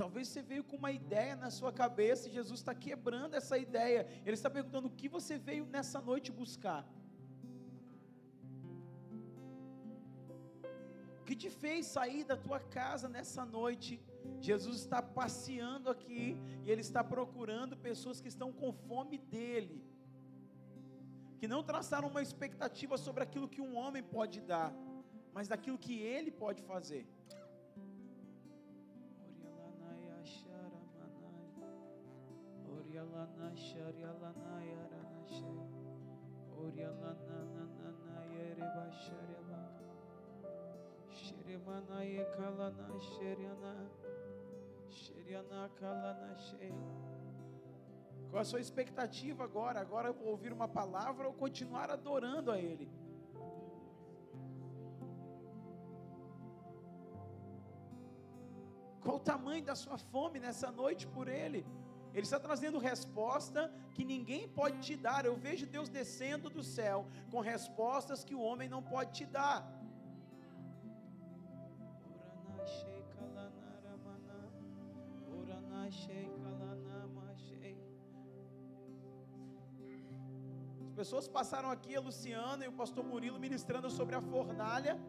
Talvez 0.00 0.28
você 0.28 0.40
veio 0.50 0.64
com 0.68 0.76
uma 0.82 0.92
ideia 0.98 1.34
na 1.42 1.50
sua 1.56 1.70
cabeça 1.80 2.22
e 2.26 2.36
Jesus 2.36 2.58
está 2.60 2.74
quebrando 2.84 3.34
essa 3.40 3.56
ideia. 3.66 4.00
Ele 4.24 4.36
está 4.38 4.48
perguntando 4.48 4.88
o 4.88 4.96
que 5.00 5.08
você 5.16 5.34
veio 5.48 5.64
nessa 5.74 6.00
noite 6.00 6.32
buscar. 6.42 6.82
O 11.20 11.24
que 11.26 11.36
te 11.42 11.50
fez 11.50 11.84
sair 11.96 12.24
da 12.30 12.38
tua 12.46 12.60
casa 12.78 13.10
nessa 13.16 13.44
noite? 13.58 13.92
Jesus 14.48 14.78
está 14.84 15.02
passeando 15.20 15.90
aqui 15.94 16.24
e 16.64 16.70
ele 16.70 16.84
está 16.88 17.04
procurando 17.04 17.82
pessoas 17.90 18.22
que 18.22 18.32
estão 18.34 18.50
com 18.60 18.72
fome 18.88 19.18
dele, 19.18 19.78
que 21.38 21.46
não 21.54 21.62
traçaram 21.62 22.08
uma 22.08 22.22
expectativa 22.22 22.96
sobre 23.06 23.22
aquilo 23.22 23.52
que 23.54 23.60
um 23.68 23.76
homem 23.76 24.02
pode 24.02 24.40
dar, 24.40 24.72
mas 25.34 25.46
daquilo 25.46 25.82
que 25.86 25.96
ele 26.16 26.30
pode 26.30 26.62
fazer. 26.72 27.04
Orialana 33.20 33.52
Sharialana 33.54 34.54
Yaranashe 34.72 35.44
Orialana 36.56 37.38
Nana 37.54 38.16
Yereba 38.32 38.86
Sharialaka 39.02 39.88
Shiremana 41.12 42.00
Yekalana 42.00 42.88
Sheriana 42.98 43.74
Sheriana 44.90 45.68
Kalana 45.78 46.34
She 46.38 46.72
Qual 48.30 48.40
a 48.40 48.44
sua 48.44 48.60
expectativa 48.60 49.44
agora? 49.44 49.80
Agora 49.80 50.08
eu 50.08 50.14
vou 50.14 50.28
ouvir 50.28 50.52
uma 50.52 50.68
palavra 50.68 51.26
ou 51.26 51.34
continuar 51.34 51.90
adorando 51.90 52.50
a 52.50 52.58
Ele? 52.58 52.88
Qual 59.02 59.16
o 59.16 59.20
tamanho 59.20 59.62
da 59.64 59.74
sua 59.74 59.98
fome 59.98 60.38
nessa 60.38 60.70
noite 60.70 61.06
por 61.08 61.28
Ele? 61.28 61.66
Ele 62.14 62.26
está 62.28 62.38
trazendo 62.40 62.78
resposta 62.78 63.72
que 63.94 64.04
ninguém 64.04 64.48
pode 64.48 64.78
te 64.86 64.96
dar. 64.96 65.24
Eu 65.24 65.36
vejo 65.36 65.66
Deus 65.66 65.88
descendo 65.88 66.50
do 66.50 66.62
céu 66.62 67.06
com 67.30 67.40
respostas 67.40 68.24
que 68.24 68.34
o 68.34 68.40
homem 68.40 68.68
não 68.68 68.82
pode 68.82 69.12
te 69.12 69.26
dar. 69.26 69.58
As 80.88 80.94
pessoas 81.02 81.26
passaram 81.28 81.70
aqui, 81.70 81.96
a 81.96 82.00
Luciana 82.00 82.64
e 82.64 82.68
o 82.68 82.72
pastor 82.72 83.02
Murilo 83.02 83.40
ministrando 83.40 83.88
sobre 83.88 84.14
a 84.14 84.20
fornalha. 84.20 85.00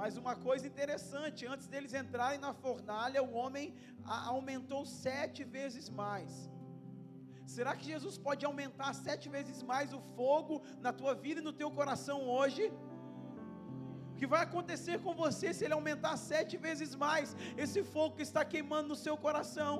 Mas 0.00 0.16
uma 0.22 0.34
coisa 0.46 0.66
interessante, 0.72 1.46
antes 1.54 1.66
deles 1.72 1.94
entrarem 2.02 2.40
na 2.46 2.52
fornalha, 2.64 3.22
o 3.22 3.32
homem 3.40 3.66
aumentou 4.32 4.82
sete 4.84 5.42
vezes 5.56 5.88
mais. 6.02 6.32
Será 7.54 7.72
que 7.78 7.86
Jesus 7.92 8.16
pode 8.26 8.44
aumentar 8.50 8.90
sete 9.06 9.28
vezes 9.36 9.58
mais 9.72 9.92
o 9.98 10.00
fogo 10.16 10.54
na 10.86 10.92
tua 11.00 11.14
vida 11.24 11.40
e 11.40 11.48
no 11.48 11.54
teu 11.60 11.70
coração 11.78 12.18
hoje? 12.36 12.64
O 14.12 14.16
que 14.18 14.26
vai 14.32 14.42
acontecer 14.48 14.96
com 15.04 15.12
você 15.24 15.48
se 15.52 15.64
ele 15.64 15.76
aumentar 15.78 16.16
sete 16.16 16.56
vezes 16.66 16.90
mais 17.04 17.36
esse 17.64 17.82
fogo 17.94 18.16
que 18.16 18.26
está 18.30 18.44
queimando 18.52 18.88
no 18.92 18.98
seu 19.04 19.16
coração? 19.26 19.74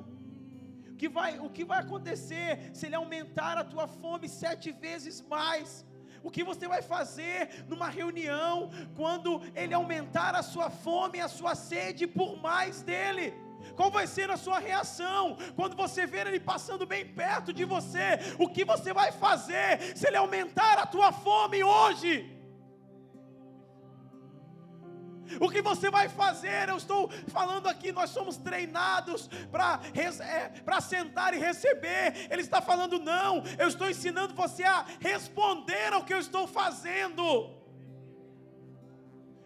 O 0.93 0.97
que 1.01 1.09
vai, 1.09 1.31
o 1.47 1.49
que 1.57 1.65
vai 1.71 1.81
acontecer 1.85 2.51
se 2.77 2.87
ele 2.87 2.99
aumentar 3.03 3.57
a 3.59 3.65
tua 3.73 3.87
fome 4.01 4.29
sete 4.29 4.71
vezes 4.87 5.17
mais? 5.37 5.71
O 6.25 6.31
que 6.31 6.43
você 6.43 6.67
vai 6.67 6.81
fazer 6.81 7.65
numa 7.69 7.89
reunião 7.89 8.71
quando 8.97 9.43
ele 9.55 9.75
aumentar 9.75 10.35
a 10.35 10.43
sua 10.43 10.71
fome 10.71 11.21
a 11.21 11.29
sua 11.29 11.55
sede 11.55 12.07
por 12.07 12.41
mais 12.41 12.81
dele? 12.81 13.35
Qual 13.77 13.91
vai 13.91 14.07
ser 14.07 14.31
a 14.31 14.37
sua 14.37 14.59
reação 14.59 15.37
quando 15.55 15.77
você 15.77 16.07
ver 16.07 16.27
ele 16.27 16.41
passando 16.41 16.87
bem 16.87 17.05
perto 17.07 17.53
de 17.53 17.65
você? 17.65 18.19
O 18.39 18.49
que 18.49 18.65
você 18.65 18.93
vai 18.93 19.13
fazer 19.13 19.97
se 19.97 20.07
ele 20.07 20.17
aumentar 20.17 20.79
a 20.79 20.87
tua 20.87 21.13
fome 21.13 21.63
hoje? 21.63 22.31
O 25.41 25.51
que 25.51 25.63
você 25.63 25.91
vai 25.91 26.09
fazer? 26.09 26.69
Eu 26.69 26.77
estou 26.77 27.11
falando 27.29 27.69
aqui, 27.69 27.93
nós 27.93 28.11
somos 28.11 28.37
treinados 28.37 29.29
para 29.51 29.81
é, 29.95 30.81
sentar 30.81 31.35
e 31.35 31.39
receber. 31.39 32.29
Ele 32.31 32.43
está 32.43 32.61
falando, 32.61 32.99
não, 32.99 33.43
eu 33.59 33.69
estou 33.69 33.89
ensinando 33.89 34.35
você 34.35 34.65
a 34.65 34.85
responder 35.01 35.93
ao 35.93 36.05
que 36.05 36.15
eu 36.15 36.19
estou 36.19 36.47
fazendo. 36.47 37.51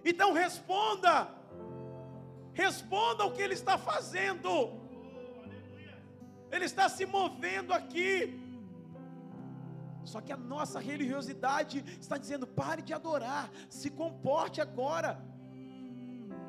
Então 0.04 0.32
responda, 0.32 1.28
responda 2.52 3.22
ao 3.22 3.32
que 3.32 3.42
ele 3.42 3.54
está 3.54 3.76
fazendo. 3.76 4.50
Ele 6.50 6.64
está 6.64 6.88
se 6.88 7.04
movendo 7.04 7.72
aqui. 7.72 8.44
Só 10.04 10.22
que 10.22 10.32
a 10.32 10.36
nossa 10.36 10.80
religiosidade 10.80 11.84
está 12.00 12.16
dizendo: 12.16 12.46
pare 12.46 12.80
de 12.80 12.94
adorar, 12.94 13.50
se 13.68 13.90
comporte 13.90 14.60
agora 14.60 15.22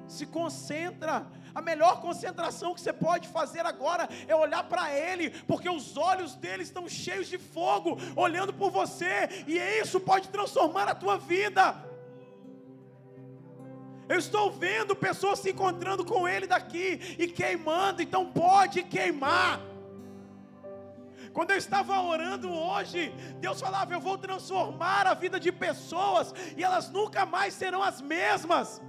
se 0.09 0.25
concentra. 0.25 1.25
A 1.53 1.61
melhor 1.61 2.01
concentração 2.01 2.73
que 2.73 2.81
você 2.81 2.93
pode 2.93 3.27
fazer 3.27 3.65
agora 3.65 4.07
é 4.27 4.35
olhar 4.35 4.63
para 4.63 4.93
Ele, 4.93 5.29
porque 5.47 5.69
os 5.69 5.97
olhos 5.97 6.35
dele 6.35 6.63
estão 6.63 6.87
cheios 6.87 7.27
de 7.27 7.37
fogo, 7.37 7.97
olhando 8.15 8.53
por 8.53 8.69
você, 8.71 9.29
e 9.47 9.57
isso 9.57 9.99
pode 9.99 10.29
transformar 10.29 10.87
a 10.87 10.95
tua 10.95 11.17
vida. 11.17 11.75
Eu 14.07 14.17
estou 14.17 14.51
vendo 14.51 14.95
pessoas 14.95 15.39
se 15.39 15.51
encontrando 15.51 16.03
com 16.03 16.27
Ele 16.27 16.47
daqui 16.47 17.15
e 17.17 17.27
queimando, 17.27 18.01
então 18.01 18.25
pode 18.31 18.83
queimar. 18.83 19.61
Quando 21.31 21.51
eu 21.51 21.57
estava 21.57 22.01
orando 22.01 22.51
hoje, 22.51 23.13
Deus 23.39 23.61
falava: 23.61 23.93
Eu 23.93 23.99
vou 23.99 24.17
transformar 24.17 25.05
a 25.05 25.13
vida 25.13 25.39
de 25.39 25.51
pessoas 25.51 26.33
e 26.57 26.63
elas 26.63 26.89
nunca 26.89 27.25
mais 27.25 27.53
serão 27.53 27.83
as 27.83 28.01
mesmas. 28.01 28.81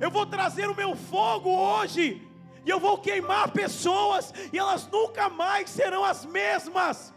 Eu 0.00 0.10
vou 0.10 0.26
trazer 0.26 0.68
o 0.68 0.74
meu 0.74 0.96
fogo 0.96 1.50
hoje, 1.50 2.26
e 2.64 2.70
eu 2.70 2.80
vou 2.80 2.98
queimar 2.98 3.50
pessoas, 3.50 4.32
e 4.52 4.58
elas 4.58 4.88
nunca 4.88 5.28
mais 5.28 5.70
serão 5.70 6.04
as 6.04 6.24
mesmas. 6.24 7.12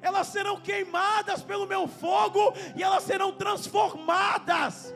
Elas 0.00 0.26
serão 0.28 0.60
queimadas 0.60 1.42
pelo 1.42 1.66
meu 1.66 1.86
fogo, 1.86 2.52
e 2.74 2.82
elas 2.82 3.04
serão 3.04 3.32
transformadas. 3.32 4.92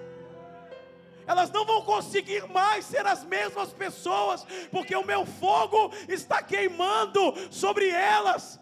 Elas 1.27 1.51
não 1.51 1.64
vão 1.64 1.83
conseguir 1.83 2.47
mais 2.49 2.85
ser 2.85 3.05
as 3.07 3.24
mesmas 3.24 3.72
pessoas, 3.72 4.47
porque 4.70 4.95
o 4.95 5.05
meu 5.05 5.27
fogo 5.27 5.93
está 6.09 6.43
queimando 6.43 7.35
sobre 7.51 7.89
elas. 7.89 8.61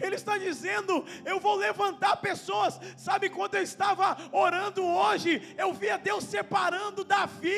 Ele 0.00 0.16
está 0.16 0.38
dizendo: 0.38 1.04
Eu 1.24 1.38
vou 1.38 1.56
levantar 1.56 2.16
pessoas. 2.16 2.80
Sabe 2.96 3.28
quando 3.28 3.56
eu 3.56 3.62
estava 3.62 4.16
orando 4.32 4.84
hoje, 4.84 5.54
eu 5.58 5.72
via 5.72 5.98
Deus 5.98 6.24
separando 6.24 7.04
Davi. 7.04 7.50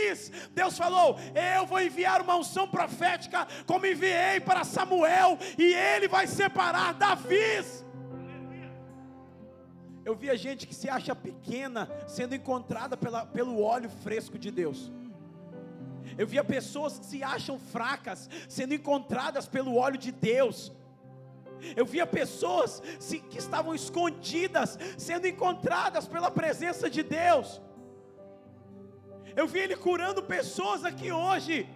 Deus 0.50 0.76
falou: 0.76 1.16
Eu 1.56 1.66
vou 1.66 1.80
enviar 1.80 2.20
uma 2.20 2.36
unção 2.36 2.66
profética, 2.66 3.46
como 3.66 3.86
enviei 3.86 4.40
para 4.40 4.64
Samuel, 4.64 5.38
e 5.56 5.72
ele 5.72 6.08
vai 6.08 6.26
separar 6.26 6.94
Davi. 6.94 7.42
Eu 10.04 10.16
via 10.16 10.36
gente 10.36 10.66
que 10.66 10.74
se 10.74 10.88
acha 10.88 11.14
pequena 11.14 11.88
sendo 12.08 12.34
encontrada 12.34 12.96
pela, 12.96 13.24
pelo 13.24 13.62
óleo 13.62 13.88
fresco 13.88 14.36
de 14.36 14.50
Deus. 14.50 14.90
Eu 16.18 16.26
via 16.26 16.42
pessoas 16.42 16.98
que 16.98 17.06
se 17.06 17.22
acham 17.22 17.58
fracas 17.58 18.28
sendo 18.48 18.74
encontradas 18.74 19.46
pelo 19.46 19.76
óleo 19.76 19.96
de 19.96 20.10
Deus. 20.10 20.72
Eu 21.76 21.86
via 21.86 22.06
pessoas 22.06 22.82
que 23.30 23.38
estavam 23.38 23.74
escondidas, 23.74 24.78
sendo 24.98 25.26
encontradas 25.26 26.06
pela 26.06 26.30
presença 26.30 26.90
de 26.90 27.02
Deus. 27.02 27.60
Eu 29.36 29.46
vi 29.46 29.60
Ele 29.60 29.76
curando 29.76 30.22
pessoas 30.22 30.84
aqui 30.84 31.10
hoje. 31.10 31.68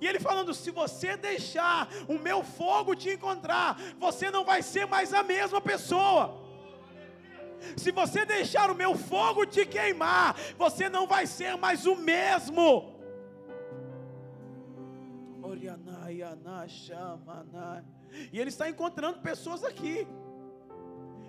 E 0.00 0.06
Ele 0.06 0.18
falando: 0.18 0.52
se 0.54 0.70
você 0.70 1.16
deixar 1.16 1.88
o 2.08 2.18
meu 2.18 2.42
fogo 2.42 2.94
te 2.94 3.10
encontrar, 3.10 3.78
você 3.98 4.30
não 4.30 4.44
vai 4.44 4.62
ser 4.62 4.86
mais 4.86 5.12
a 5.12 5.22
mesma 5.22 5.60
pessoa. 5.60 6.44
Se 7.76 7.90
você 7.90 8.24
deixar 8.24 8.70
o 8.70 8.74
meu 8.74 8.94
fogo 8.94 9.46
te 9.46 9.64
queimar, 9.64 10.36
você 10.58 10.88
não 10.88 11.06
vai 11.06 11.26
ser 11.26 11.56
mais 11.56 11.86
o 11.86 11.96
mesmo. 11.96 12.95
E 18.32 18.40
ele 18.40 18.50
está 18.50 18.68
encontrando 18.68 19.20
pessoas 19.20 19.62
aqui. 19.64 20.06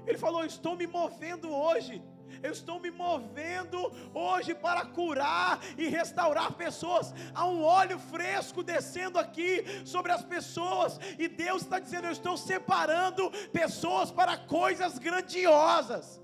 Ele 0.05 0.17
falou: 0.17 0.45
Estou 0.45 0.75
me 0.75 0.87
movendo 0.87 1.53
hoje. 1.53 2.01
Eu 2.43 2.51
estou 2.51 2.79
me 2.79 2.91
movendo 2.91 3.91
hoje 4.13 4.53
para 4.53 4.85
curar 4.85 5.59
e 5.77 5.87
restaurar 5.87 6.53
pessoas. 6.53 7.13
Há 7.33 7.45
um 7.47 7.63
óleo 7.63 7.97
fresco 7.97 8.61
descendo 8.61 9.17
aqui 9.17 9.63
sobre 9.85 10.11
as 10.11 10.23
pessoas. 10.23 10.99
E 11.17 11.27
Deus 11.27 11.63
está 11.63 11.79
dizendo: 11.79 12.07
Eu 12.07 12.11
estou 12.11 12.37
separando 12.37 13.31
pessoas 13.51 14.11
para 14.11 14.37
coisas 14.37 14.97
grandiosas. 14.97 16.21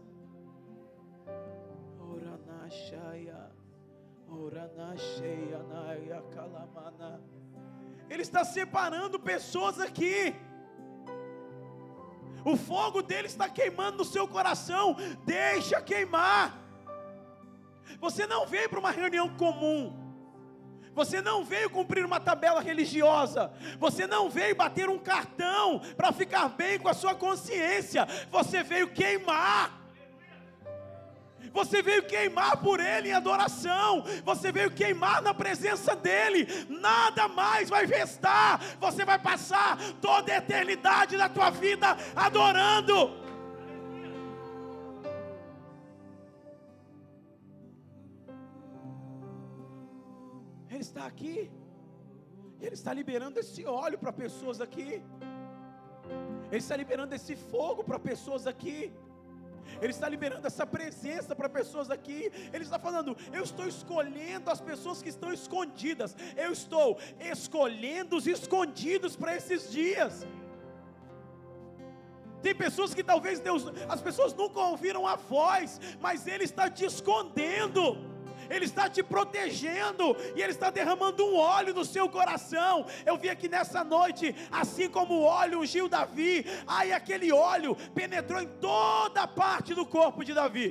Ele 8.10 8.22
está 8.22 8.44
separando 8.44 9.20
pessoas 9.20 9.80
aqui. 9.80 10.36
O 12.46 12.58
fogo 12.58 13.02
dele 13.02 13.28
está 13.28 13.48
queimando 13.48 14.00
no 14.00 14.06
seu 14.06 14.28
coração. 14.28 14.96
Deixa 15.26 15.82
queimar. 15.82 16.58
Você 18.00 18.28
não 18.28 18.46
veio 18.46 18.70
para 18.70 18.80
uma 18.80 18.92
reunião 18.92 19.30
comum. 19.36 20.02
Você 20.94 21.22
não 21.22 21.44
veio 21.44 21.70
cumprir 21.70 22.06
uma 22.06 22.20
tabela 22.20 22.62
religiosa. 22.62 23.52
Você 23.80 24.06
não 24.06 24.30
veio 24.30 24.56
bater 24.56 24.90
um 24.90 25.00
cartão 25.00 25.80
para 25.98 26.12
ficar 26.12 26.50
bem 26.50 26.78
com 26.78 26.88
a 26.88 26.94
sua 26.94 27.16
consciência. 27.16 28.08
Você 28.30 28.62
veio 28.62 28.92
queimar. 28.92 29.83
Você 31.52 31.82
veio 31.82 32.04
queimar 32.04 32.58
por 32.58 32.80
Ele 32.80 33.10
em 33.10 33.14
adoração. 33.14 34.04
Você 34.24 34.52
veio 34.52 34.72
queimar 34.72 35.22
na 35.22 35.34
presença 35.34 35.96
dEle. 35.96 36.48
Nada 36.70 37.28
mais 37.28 37.70
vai 37.70 37.86
restar. 37.86 38.62
Você 38.80 39.04
vai 39.04 39.20
passar 39.20 39.78
toda 40.02 40.32
a 40.32 40.38
eternidade 40.38 41.18
da 41.18 41.28
tua 41.30 41.50
vida 41.50 41.98
adorando. 42.16 43.24
Ele 50.70 50.82
está 50.82 51.06
aqui. 51.06 51.52
Ele 52.60 52.74
está 52.74 52.94
liberando 52.94 53.40
esse 53.40 53.66
óleo 53.66 53.98
para 53.98 54.14
pessoas 54.14 54.62
aqui. 54.62 55.04
Ele 56.52 56.62
está 56.66 56.76
liberando 56.76 57.14
esse 57.14 57.36
fogo 57.36 57.84
para 57.84 58.00
pessoas 58.00 58.48
aqui. 58.48 58.94
Ele 59.82 59.92
está 59.92 60.08
liberando 60.08 60.46
essa 60.48 60.66
presença 60.66 61.36
para 61.36 61.50
pessoas 61.50 61.90
aqui. 61.90 62.32
Ele 62.54 62.64
está 62.64 62.80
falando: 62.80 63.18
eu 63.32 63.44
estou 63.44 63.68
escolhendo 63.68 64.50
as 64.50 64.62
pessoas 64.62 65.02
que 65.02 65.10
estão 65.10 65.32
escondidas. 65.34 66.16
Eu 66.36 66.52
estou 66.52 66.98
escolhendo 67.20 68.18
os 68.18 68.28
escondidos 68.28 69.16
para 69.16 69.36
esses 69.36 69.72
dias. 69.72 70.26
Tem 72.42 72.54
pessoas 72.54 72.94
que 72.94 73.04
talvez 73.04 73.40
Deus, 73.40 73.66
as 73.88 74.02
pessoas 74.02 74.34
nunca 74.34 74.60
ouviram 74.60 75.08
a 75.08 75.16
voz, 75.16 75.80
mas 76.02 76.28
Ele 76.28 76.44
está 76.44 76.70
te 76.70 76.84
escondendo. 76.84 78.13
Ele 78.50 78.66
está 78.66 78.90
te 78.90 79.02
protegendo 79.04 80.16
e 80.36 80.42
Ele 80.42 80.52
está 80.52 80.70
derramando 80.70 81.26
um 81.26 81.36
óleo 81.36 81.74
no 81.74 81.86
seu 81.86 82.10
coração. 82.10 82.86
Eu 83.06 83.18
vi 83.18 83.30
aqui 83.30 83.48
nessa 83.48 83.84
noite, 83.84 84.36
assim 84.52 84.90
como 84.90 85.16
o 85.16 85.24
óleo 85.24 85.60
ungiu 85.60 85.88
Davi, 85.90 86.46
aí 86.68 86.92
aquele 86.92 87.32
óleo 87.32 87.76
penetrou 87.94 88.42
em 88.42 88.48
toda 88.70 89.24
a 89.24 89.28
parte 89.28 89.74
do 89.74 89.86
corpo 89.86 90.24
de 90.24 90.34
Davi. 90.34 90.68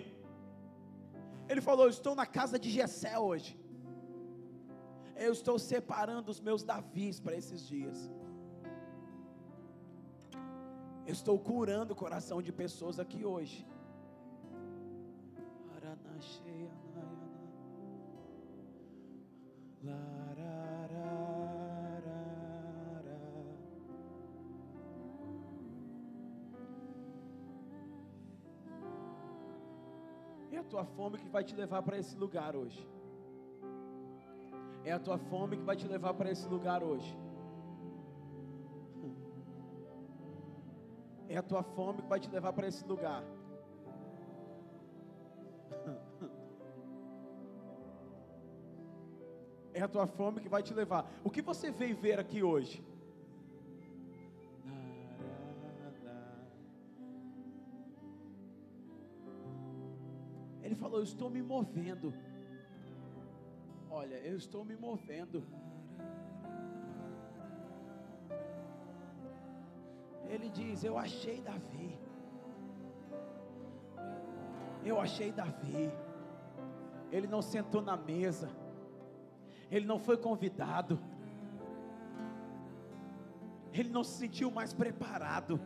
Ele 1.49 1.61
falou: 1.61 1.89
Estou 1.89 2.15
na 2.15 2.27
casa 2.27 2.59
de 2.59 2.71
Jessé 2.71 3.19
hoje. 3.19 3.59
Eu 5.17 5.33
estou 5.33 5.59
separando 5.59 6.31
os 6.31 6.41
meus 6.41 6.63
Davis 6.63 7.21
para 7.21 7.37
esses 7.37 7.67
dias. 7.67 8.11
Eu 11.07 11.13
estou 11.13 11.37
curando 11.39 11.93
o 11.93 11.97
coração 11.97 12.41
de 12.41 12.53
pessoas 12.53 12.99
aqui 12.99 13.25
hoje. 13.25 13.67
É 30.53 30.59
a 30.59 30.63
tua 30.63 30.85
fome 30.85 31.19
que 31.19 31.29
vai 31.29 31.43
te 31.43 31.57
levar 31.57 31.83
para 31.83 31.99
esse 31.99 32.17
lugar 32.17 32.55
hoje. 32.55 32.89
É 34.85 34.93
a 34.93 35.01
tua 35.01 35.19
fome 35.19 35.57
que 35.57 35.65
vai 35.65 35.75
te 35.75 35.89
levar 35.89 36.15
para 36.15 36.31
esse 36.31 36.47
lugar 36.49 36.85
hoje. 36.85 37.19
É 41.29 41.37
a 41.37 41.43
tua 41.43 41.65
fome 41.65 42.03
que 42.03 42.09
vai 42.09 42.21
te 42.21 42.31
levar 42.31 42.53
para 42.53 42.69
esse 42.69 42.85
lugar. 42.87 43.25
É 49.83 49.85
a 49.85 49.89
tua 49.89 50.07
fome 50.07 50.41
que 50.41 50.49
vai 50.49 50.63
te 50.63 50.73
levar. 50.73 51.03
O 51.25 51.31
que 51.35 51.43
você 51.43 51.69
veio 51.69 51.97
ver 51.97 52.21
aqui 52.21 52.41
hoje? 52.41 52.75
Ele 60.63 60.77
falou: 60.77 60.99
Eu 61.01 61.03
estou 61.03 61.29
me 61.29 61.43
movendo. 61.43 62.15
Olha, 63.91 64.15
eu 64.31 64.37
estou 64.37 64.65
me 64.65 64.77
movendo. 64.77 65.43
Ele 70.29 70.49
diz: 70.61 70.85
Eu 70.85 70.97
achei 70.97 71.41
Davi. 71.41 71.99
Eu 74.85 75.01
achei 75.01 75.33
Davi. 75.33 75.91
Ele 77.11 77.27
não 77.27 77.43
sentou 77.43 77.83
na 77.83 77.97
mesa. 77.97 78.62
Ele 79.73 79.87
não 79.87 79.99
foi 79.99 80.19
convidado. 80.19 81.01
Ele 83.73 83.89
não 83.89 84.05
se 84.05 84.19
sentiu 84.19 84.51
mais 84.51 84.75
preparado. 84.75 85.59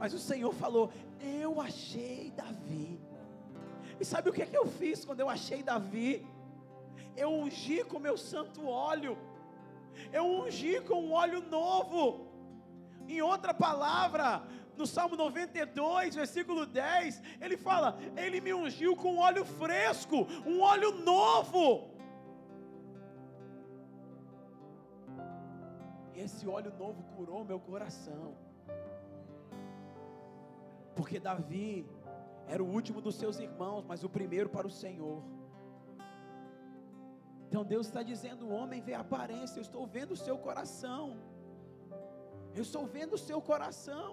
Mas 0.00 0.12
o 0.12 0.18
Senhor 0.18 0.52
falou: 0.52 0.92
Eu 1.20 1.60
achei 1.60 2.32
Davi. 2.32 3.00
E 4.00 4.04
sabe 4.04 4.28
o 4.28 4.32
que, 4.32 4.42
é 4.42 4.46
que 4.46 4.58
eu 4.58 4.66
fiz 4.66 5.04
quando 5.04 5.20
eu 5.20 5.28
achei 5.28 5.62
Davi? 5.62 6.26
Eu 7.16 7.30
ungi 7.32 7.84
com 7.84 8.00
meu 8.00 8.16
santo 8.16 8.66
óleo. 8.66 9.16
Eu 10.12 10.24
ungi 10.26 10.80
com 10.80 11.00
um 11.04 11.12
óleo 11.12 11.40
novo. 11.48 12.26
Em 13.08 13.22
outra 13.22 13.54
palavra, 13.54 14.42
no 14.76 14.88
Salmo 14.88 15.14
92, 15.14 16.16
versículo 16.16 16.66
10, 16.66 17.22
ele 17.40 17.56
fala: 17.56 17.96
Ele 18.16 18.40
me 18.40 18.52
ungiu 18.52 18.96
com 18.96 19.14
um 19.14 19.18
óleo 19.20 19.44
fresco, 19.44 20.26
um 20.44 20.62
óleo 20.62 20.90
novo. 20.90 21.95
Esse 26.24 26.46
óleo 26.48 26.72
novo 26.78 27.02
curou 27.14 27.44
meu 27.44 27.60
coração. 27.60 28.36
Porque 30.94 31.18
Davi 31.20 31.86
era 32.48 32.62
o 32.62 32.70
último 32.78 33.00
dos 33.06 33.16
seus 33.16 33.38
irmãos, 33.38 33.84
mas 33.90 34.04
o 34.04 34.08
primeiro 34.08 34.48
para 34.48 34.66
o 34.66 34.76
Senhor. 34.82 35.22
Então 37.46 37.64
Deus 37.64 37.86
está 37.86 38.02
dizendo: 38.02 38.46
o 38.46 38.54
homem 38.58 38.80
vê 38.88 38.94
a 38.94 39.00
aparência, 39.00 39.58
eu 39.58 39.66
estou 39.68 39.86
vendo 39.86 40.12
o 40.12 40.22
seu 40.26 40.36
coração. 40.46 41.04
Eu 42.54 42.62
estou 42.62 42.84
vendo 42.96 43.14
o 43.14 43.22
seu 43.28 43.40
coração. 43.50 44.10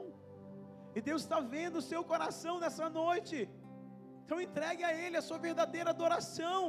E 0.96 1.02
Deus 1.10 1.22
está 1.24 1.40
vendo 1.56 1.78
o 1.78 1.88
seu 1.92 2.04
coração 2.04 2.56
nessa 2.64 2.88
noite. 3.02 3.38
Então 4.24 4.40
entregue 4.40 4.84
a 4.84 4.94
Ele 4.94 5.18
a 5.18 5.22
sua 5.30 5.38
verdadeira 5.38 5.90
adoração. 5.92 6.60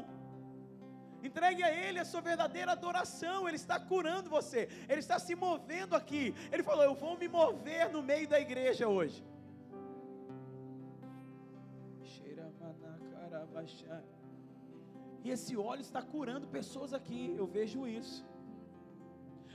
Entregue 1.28 1.62
a 1.62 1.72
Ele 1.72 1.98
a 1.98 2.04
sua 2.04 2.20
verdadeira 2.20 2.72
adoração. 2.72 3.48
Ele 3.48 3.56
está 3.56 3.76
curando 3.80 4.28
você. 4.28 4.68
Ele 4.88 5.02
está 5.04 5.18
se 5.18 5.34
movendo 5.34 5.94
aqui. 6.00 6.34
Ele 6.52 6.62
falou: 6.62 6.84
Eu 6.84 6.94
vou 6.94 7.16
me 7.22 7.28
mover 7.28 7.90
no 7.90 8.02
meio 8.02 8.28
da 8.28 8.38
igreja 8.46 8.86
hoje. 8.88 9.24
E 15.24 15.30
esse 15.30 15.56
óleo 15.56 15.80
está 15.80 16.02
curando 16.02 16.46
pessoas 16.58 16.92
aqui. 16.92 17.34
Eu 17.36 17.46
vejo 17.46 17.88
isso. 17.88 18.22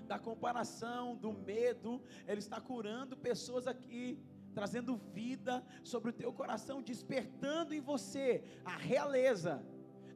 Da 0.07 0.17
comparação, 0.17 1.15
do 1.15 1.32
medo, 1.32 2.01
Ele 2.28 2.39
está 2.39 2.59
curando 2.59 3.15
pessoas 3.15 3.67
aqui 3.67 4.20
trazendo 4.55 4.95
vida 5.13 5.63
sobre 5.84 6.09
o 6.09 6.13
teu 6.13 6.34
coração, 6.34 6.82
despertando 6.82 7.76
em 7.76 7.80
você 7.80 8.43
a 8.65 8.76
realeza 8.76 9.63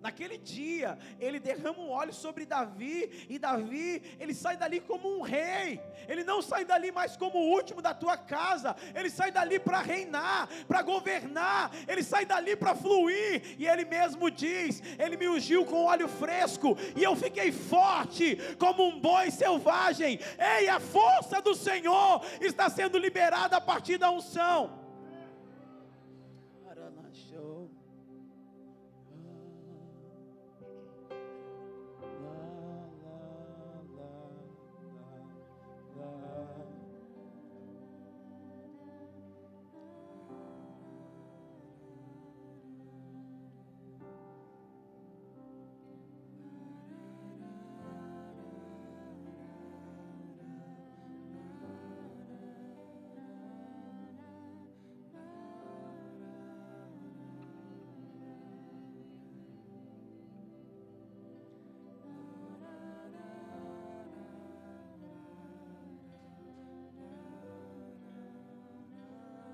Naquele 0.04 0.38
dia, 0.38 0.98
ele 1.18 1.40
derrama 1.40 1.80
um 1.80 1.90
óleo 1.90 2.14
sobre 2.14 2.46
Davi, 2.46 3.26
e 3.30 3.40
Davi, 3.40 4.04
ele 4.20 4.34
sai 4.34 4.58
dali 4.58 4.82
como 4.82 5.18
um 5.18 5.22
rei. 5.22 5.80
Ele 6.10 6.26
não 6.26 6.42
sai 6.42 6.66
dali 6.66 6.92
mais 6.92 7.16
como 7.16 7.40
o 7.40 7.50
último 7.54 7.82
da 7.82 7.94
tua 7.94 8.18
casa. 8.18 8.76
Ele 8.94 9.10
sai 9.10 9.32
dali 9.32 9.60
para 9.60 9.80
reinar, 9.80 10.50
para 10.68 10.82
governar. 10.82 11.72
Ele 11.88 12.04
sai 12.04 12.26
dali 12.26 12.54
para 12.54 12.76
fluir. 12.76 13.56
E 13.58 13.66
ele 13.66 13.86
mesmo 13.86 14.30
diz: 14.30 14.84
Ele 15.00 15.16
me 15.16 15.30
ungiu 15.30 15.66
com 15.66 15.86
óleo 15.86 16.10
fresco, 16.10 16.78
e 16.98 17.02
eu 17.02 17.16
fiquei 17.16 17.54
forte 17.54 18.38
como 18.60 18.86
um 18.86 19.00
boi 19.00 19.32
selvagem. 19.32 20.20
Ei, 20.58 20.68
a 20.68 20.82
força 20.82 21.42
do 21.42 21.56
Senhor 21.56 22.22
está 22.42 22.70
sendo 22.70 22.98
liberada 22.98 23.56
a 23.56 23.62
partir 23.62 23.98
da 23.98 24.12
unção. 24.12 24.83
life. 36.04 36.73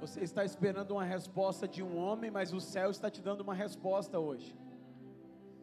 Você 0.10 0.22
está 0.22 0.44
esperando 0.44 0.90
uma 0.90 1.04
resposta 1.04 1.68
de 1.68 1.84
um 1.84 1.96
homem, 1.96 2.32
mas 2.32 2.52
o 2.52 2.60
céu 2.60 2.90
está 2.90 3.12
te 3.12 3.22
dando 3.22 3.42
uma 3.42 3.54
resposta 3.54 4.20
hoje. 4.20 4.58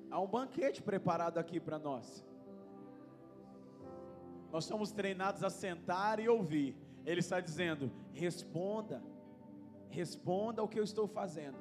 Há 0.08 0.20
um 0.20 0.28
banquete 0.28 0.80
preparado 0.80 1.38
aqui 1.38 1.58
para 1.58 1.80
nós. 1.80 2.24
Nós 4.52 4.64
somos 4.64 4.92
treinados 4.92 5.42
a 5.42 5.50
sentar 5.50 6.20
e 6.20 6.28
ouvir. 6.28 6.76
Ele 7.04 7.18
está 7.18 7.40
dizendo: 7.40 7.90
responda, 8.12 9.02
responda 9.88 10.62
o 10.62 10.68
que 10.68 10.78
eu 10.78 10.84
estou 10.84 11.08
fazendo. 11.08 11.58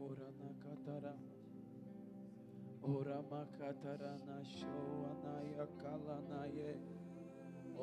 Ora 0.00 0.28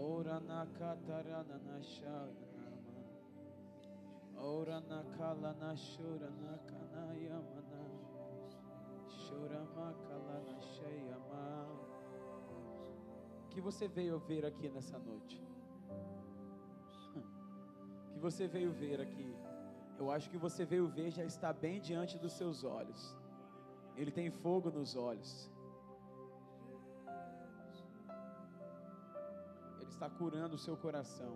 Ora 0.02 0.40
na 0.40 0.66
katarana 0.66 1.58
na 1.68 1.82
shaya 1.82 2.48
nama. 2.56 2.96
Ora 4.38 4.80
na 4.80 5.04
kala 5.18 5.54
na 5.60 5.76
shura 5.76 6.30
na 6.42 6.58
kanaya 6.70 7.40
mana. 7.50 7.84
Shura 9.10 9.62
makala 9.76 10.38
na 10.48 10.62
shaya 10.62 11.18
ma. 11.30 11.68
Que 13.50 13.60
você 13.60 13.90
veio 13.90 14.18
ver 14.20 14.46
aqui 14.46 14.70
nessa 14.70 14.98
noite? 14.98 15.44
Que 18.14 18.20
você 18.20 18.48
veio 18.48 18.72
ver 18.72 19.02
aqui? 19.02 19.36
Eu 19.98 20.10
acho 20.10 20.30
que 20.30 20.38
você 20.38 20.64
veio 20.64 20.88
ver 20.88 21.12
já 21.12 21.26
está 21.26 21.52
bem 21.52 21.82
diante 21.82 22.18
dos 22.18 22.34
seus 22.34 22.64
olhos. 22.64 23.18
Ele 23.98 24.12
tem 24.12 24.32
fogo 24.32 24.70
nos 24.70 24.96
olhos. 24.96 25.52
Está 29.94 30.10
curando 30.10 30.56
o 30.56 30.64
seu 30.66 30.76
coração. 30.86 31.34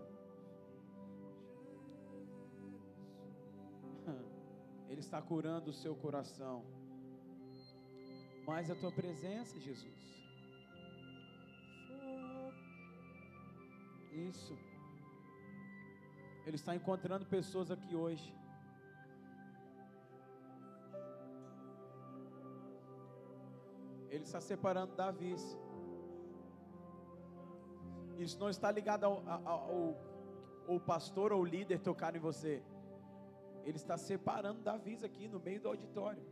Ele 4.89 5.01
está 5.06 5.22
curando 5.22 5.70
o 5.72 5.78
seu 5.84 5.95
coração. 5.95 6.58
Mais 8.49 8.70
a 8.70 8.76
tua 8.76 8.91
presença, 8.91 9.60
Jesus. 9.60 10.01
Isso. 14.30 14.56
Ele 16.45 16.58
está 16.62 16.76
encontrando 16.76 17.26
pessoas 17.26 17.72
aqui 17.72 17.95
hoje. 17.95 18.30
Ele 24.14 24.24
está 24.24 24.39
separando 24.39 24.95
Davi. 24.95 25.36
Isso 28.18 28.39
não 28.39 28.49
está 28.49 28.72
ligado 28.72 29.05
ao, 29.05 29.24
ao, 29.28 29.97
ao, 30.68 30.80
pastor 30.80 31.34
ou 31.34 31.43
líder 31.43 31.80
tocar 31.80 32.16
em 32.16 32.20
você. 32.20 32.61
Ele 33.64 33.78
está 33.78 33.97
separando 33.97 34.61
Davis 34.61 35.03
aqui 35.03 35.28
no 35.28 35.39
meio 35.39 35.59
do 35.59 35.68
auditório. 35.70 36.24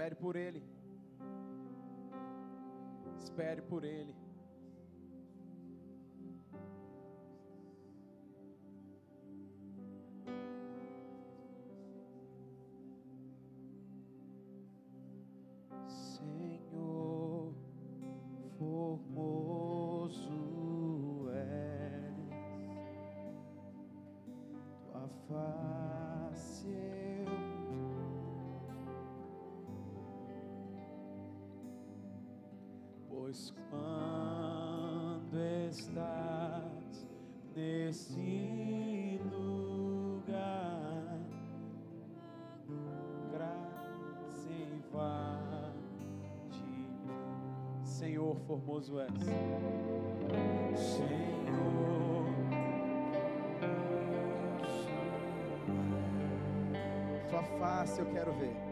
Espere 0.00 0.14
por 0.14 0.34
Ele. 0.34 0.62
Espere 3.18 3.60
por 3.60 3.84
Ele. 3.84 4.14
Pois 33.30 33.54
quando 33.70 35.36
estás 35.68 37.08
nesse 37.54 39.20
lugar, 39.32 41.16
graça 43.30 44.50
invade. 44.50 45.78
Senhor, 47.84 48.36
formoso 48.48 48.98
és. 48.98 49.12
Senhor, 50.74 52.24
tua 57.28 57.42
face 57.60 58.00
eu 58.00 58.06
quero 58.06 58.32
ver. 58.32 58.69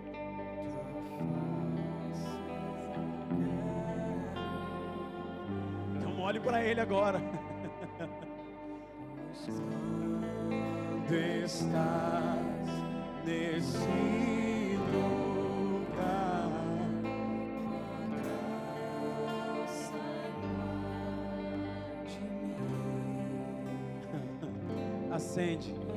Olhe 6.39 6.41
para 6.41 6.65
Ele 6.65 6.81
agora. 6.81 7.21
Quando 9.45 11.15
estás 11.15 12.69
nesse 13.25 14.79
lugar, 14.93 16.51
acende, 25.11 25.75
acende. 25.75 25.88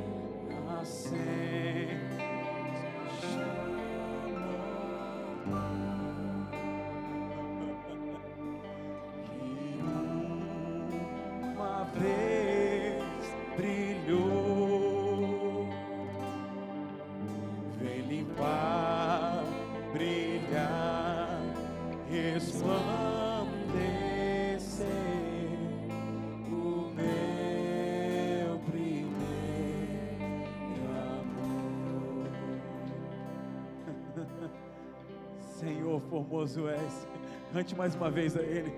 Formoso 36.32 36.70
és. 36.70 37.08
Cante 37.52 37.76
mais 37.76 37.94
uma 37.94 38.10
vez 38.10 38.38
a 38.38 38.42
Ele. 38.42 38.72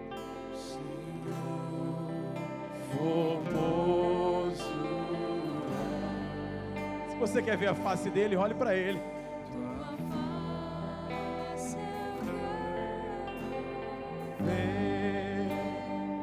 Formoso. 2.98 4.64
Se 7.10 7.16
você 7.16 7.44
quer 7.44 7.56
ver 7.56 7.68
a 7.68 7.76
face 7.76 8.10
dele, 8.10 8.36
olhe 8.36 8.56
para 8.56 8.76
Ele. 8.76 9.00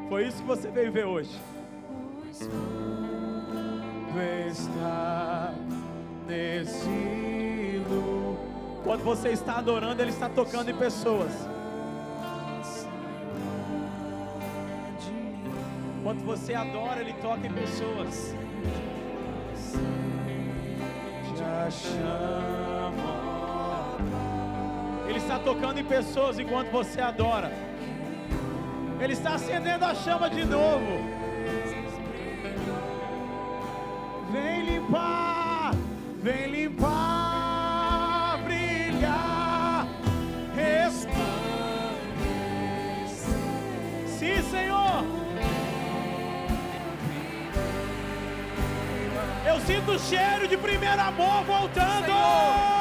Foi 0.09 0.26
isso 0.26 0.39
que 0.39 0.49
você 0.49 0.68
veio 0.68 0.91
ver 0.91 1.07
hoje. 1.07 1.41
Tu 4.12 4.18
está 4.49 5.10
Quando 8.91 9.05
você 9.05 9.28
está 9.28 9.59
adorando, 9.59 10.03
Ele 10.03 10.11
está 10.11 10.28
tocando 10.28 10.68
em 10.68 10.74
pessoas. 10.74 11.30
Quando 16.03 16.24
você 16.24 16.55
adora, 16.55 17.01
Ele 17.01 17.12
toca 17.22 17.47
em 17.47 17.53
pessoas. 17.53 18.34
Ele 25.09 25.18
está 25.18 25.38
tocando 25.38 25.78
em 25.78 25.84
pessoas 25.84 26.41
enquanto 26.41 26.72
você 26.72 27.01
adora. 27.01 27.53
Ele 29.01 29.12
está 29.12 29.34
acendendo 29.34 29.84
a 29.84 29.95
chama 29.95 30.28
de 30.28 30.45
novo. 30.45 31.20
Sinto 49.71 49.93
o 49.93 49.99
cheiro 49.99 50.49
de 50.49 50.57
primeiro 50.57 51.01
amor 51.01 51.45
voltando. 51.45 52.05
Senhor, 52.05 52.80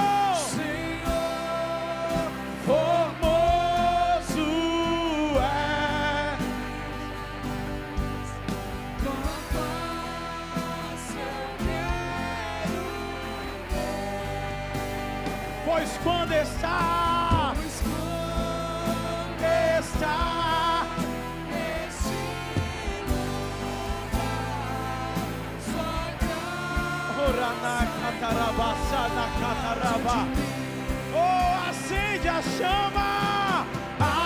Oh, 31.13 31.69
acende 31.69 32.27
a 32.29 32.41
chama! 32.41 33.65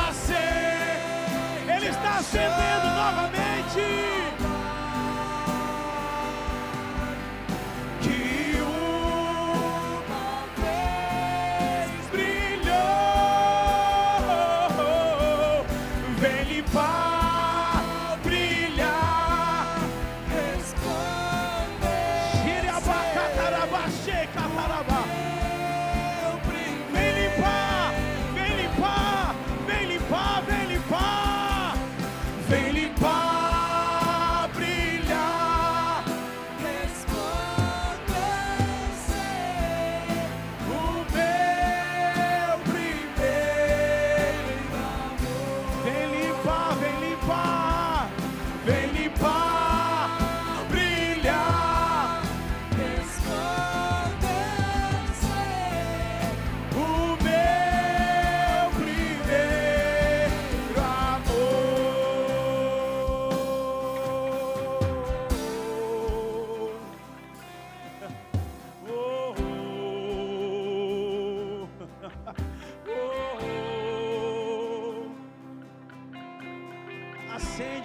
Acende! 0.07 1.71
Ele 1.75 1.87
está 1.87 2.17
acendendo 2.19 2.87
novamente! 2.95 4.22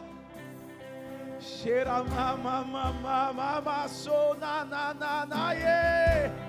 na 1.39 2.03
mama 2.03 2.63
mama 2.63 3.33
mama 3.33 3.87
na 4.65 4.93
na 4.93 6.42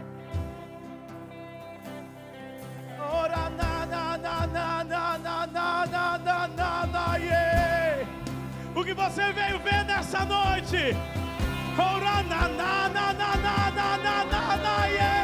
na 4.46 4.84
na 4.84 4.84
na 4.84 5.18
na 5.18 5.46
na 5.46 5.86
na 5.86 5.86
na 5.86 6.18
na 6.18 6.48
na 6.48 6.86
na 6.86 7.16
ye. 7.16 8.06
O 8.74 8.84
que 8.84 8.94
você 8.94 9.32
veio 9.32 9.58
ver 9.60 9.84
nessa 9.84 10.24
noite? 10.24 10.96
Ora 11.78 12.22
na 12.22 12.48
na 12.48 12.88
na 12.88 13.12
na 13.12 13.36
na 13.36 13.70
na 13.70 13.96
na 13.98 14.24
na 14.24 14.56
na 14.56 15.23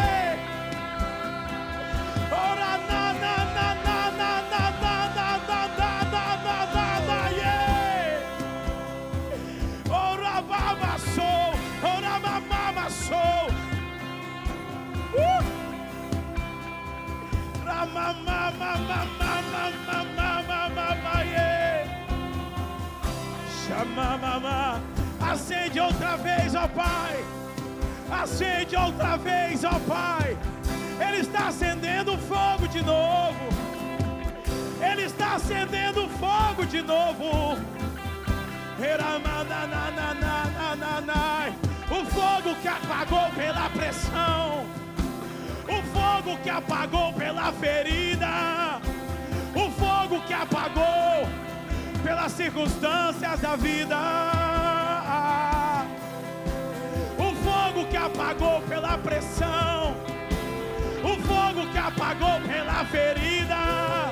acende 25.71 25.81
outra 25.81 26.17
vez, 26.17 26.55
ó 26.55 26.69
Pai. 26.69 27.25
Acende 28.11 28.77
outra 28.77 29.17
vez, 29.17 29.65
ó 29.65 29.79
Pai. 29.81 30.37
Ele 31.01 31.19
está 31.19 31.49
acendendo 31.49 32.19
fogo 32.19 32.67
de 32.69 32.83
novo. 32.83 33.39
Ele 34.81 35.03
está 35.03 35.37
acendendo 35.37 36.09
fogo 36.09 36.67
de 36.67 36.83
novo. 36.83 37.59
O 41.91 42.05
fogo 42.07 42.55
que 42.63 42.69
apagou 42.69 43.31
pela 43.31 43.69
pressão. 43.71 44.80
Fogo 46.23 46.37
que 46.43 46.51
apagou 46.51 47.15
pela 47.15 47.51
ferida. 47.51 48.79
O 49.55 49.71
fogo 49.71 50.21
que 50.27 50.35
apagou 50.35 51.27
pelas 52.05 52.33
circunstâncias 52.33 53.41
da 53.41 53.57
vida. 53.57 53.97
O 57.17 57.35
fogo 57.37 57.87
que 57.89 57.97
apagou 57.97 58.61
pela 58.69 58.99
pressão. 58.99 59.97
O 61.03 61.17
fogo 61.23 61.67
que 61.73 61.79
apagou 61.79 62.39
pela 62.43 62.85
ferida. 62.85 64.11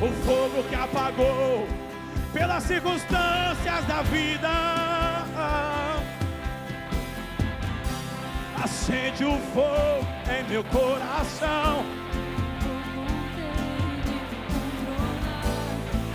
O 0.00 0.08
fogo 0.26 0.64
que 0.68 0.74
apagou 0.74 1.68
pelas 2.32 2.64
circunstâncias 2.64 3.84
da 3.86 4.02
vida. 4.02 4.98
Acende 8.62 9.24
o 9.24 9.38
fogo 9.54 10.06
em 10.28 10.42
meu 10.50 10.64
coração. 10.64 11.84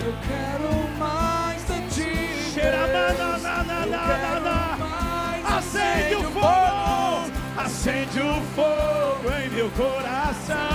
Eu 0.06 0.14
quero 0.28 0.98
mais 1.00 1.66
de 1.66 1.82
ti. 1.90 2.60
Acende 5.58 6.16
o 6.16 6.24
fogo, 6.32 7.32
acende 7.58 8.20
o 8.20 8.42
fogo 8.56 9.32
em 9.42 9.50
meu 9.50 9.70
coração. 9.72 10.73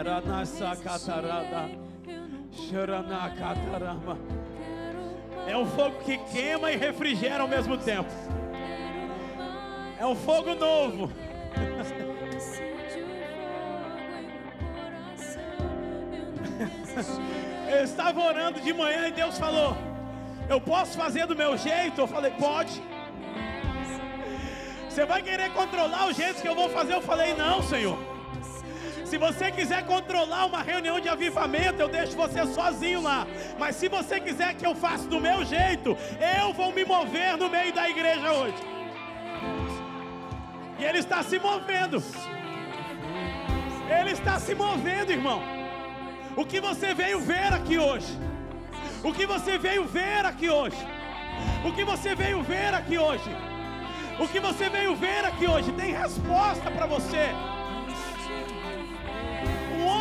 Quero 0.00 0.16
É 5.46 5.54
um 5.54 5.66
fogo 5.66 5.98
que 6.04 6.16
queima 6.32 6.72
e 6.72 6.76
refrigera 6.76 7.42
ao 7.42 7.48
mesmo 7.48 7.76
tempo. 7.76 8.08
É 9.98 10.06
um 10.06 10.16
fogo 10.16 10.54
novo. 10.54 11.12
Eu 17.70 17.84
estava 17.84 18.20
orando 18.20 18.58
de 18.60 18.72
manhã 18.72 19.08
e 19.08 19.12
Deus 19.12 19.38
falou: 19.38 19.76
Eu 20.48 20.62
posso 20.62 20.96
fazer 20.96 21.26
do 21.26 21.36
meu 21.36 21.58
jeito? 21.58 22.00
Eu 22.00 22.08
falei: 22.08 22.30
Pode. 22.32 22.82
Você 24.88 25.04
vai 25.04 25.20
querer 25.20 25.52
controlar 25.52 26.06
o 26.06 26.12
jeito 26.12 26.40
que 26.40 26.48
eu 26.48 26.54
vou 26.54 26.70
fazer? 26.70 26.94
Eu 26.94 27.02
falei: 27.02 27.34
Não, 27.34 27.62
Senhor. 27.62 28.09
Se 29.10 29.18
você 29.18 29.50
quiser 29.50 29.84
controlar 29.86 30.46
uma 30.46 30.62
reunião 30.62 31.00
de 31.00 31.08
avivamento, 31.08 31.82
eu 31.82 31.88
deixo 31.88 32.16
você 32.16 32.46
sozinho 32.46 33.02
lá. 33.02 33.26
Mas 33.58 33.74
se 33.74 33.88
você 33.88 34.20
quiser 34.20 34.54
que 34.54 34.64
eu 34.64 34.72
faça 34.72 35.08
do 35.08 35.18
meu 35.18 35.44
jeito, 35.44 35.96
eu 36.38 36.52
vou 36.52 36.70
me 36.72 36.84
mover 36.84 37.36
no 37.36 37.48
meio 37.48 37.72
da 37.72 37.90
igreja 37.90 38.32
hoje. 38.32 38.54
E 40.78 40.84
Ele 40.84 40.98
está 40.98 41.24
se 41.24 41.40
movendo. 41.40 42.00
Ele 43.98 44.12
está 44.12 44.38
se 44.38 44.54
movendo, 44.54 45.10
irmão. 45.10 45.42
O 46.36 46.46
que 46.46 46.60
você 46.60 46.94
veio 46.94 47.18
ver 47.18 47.52
aqui 47.52 47.80
hoje? 47.80 48.16
O 49.02 49.12
que 49.12 49.26
você 49.26 49.58
veio 49.58 49.86
ver 49.86 50.24
aqui 50.24 50.48
hoje? 50.48 50.86
O 51.64 51.72
que 51.72 51.82
você 51.82 52.14
veio 52.14 52.44
ver 52.44 52.72
aqui 52.72 52.96
hoje? 52.96 53.36
O 54.20 54.28
que 54.28 54.38
você 54.38 54.68
veio 54.68 54.94
ver 54.94 55.24
aqui 55.24 55.48
hoje 55.48 55.72
tem 55.72 55.92
resposta 55.92 56.70
para 56.70 56.86
você. 56.86 57.30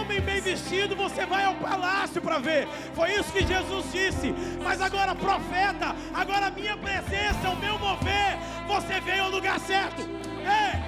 Homem 0.09 0.21
bem 0.21 0.41
vestido, 0.41 0.95
você 0.95 1.23
vai 1.23 1.45
ao 1.45 1.53
palácio 1.53 2.19
para 2.19 2.39
ver. 2.39 2.67
Foi 2.95 3.13
isso 3.13 3.31
que 3.31 3.45
Jesus 3.45 3.91
disse. 3.91 4.33
Mas 4.63 4.81
agora, 4.81 5.13
profeta, 5.13 5.95
agora 6.11 6.47
a 6.47 6.49
minha 6.49 6.75
presença, 6.75 7.47
o 7.47 7.55
meu 7.57 7.77
mover, 7.77 8.39
você 8.65 8.99
veio 9.01 9.25
ao 9.25 9.29
lugar 9.29 9.59
certo. 9.59 10.01
Ei! 10.01 10.79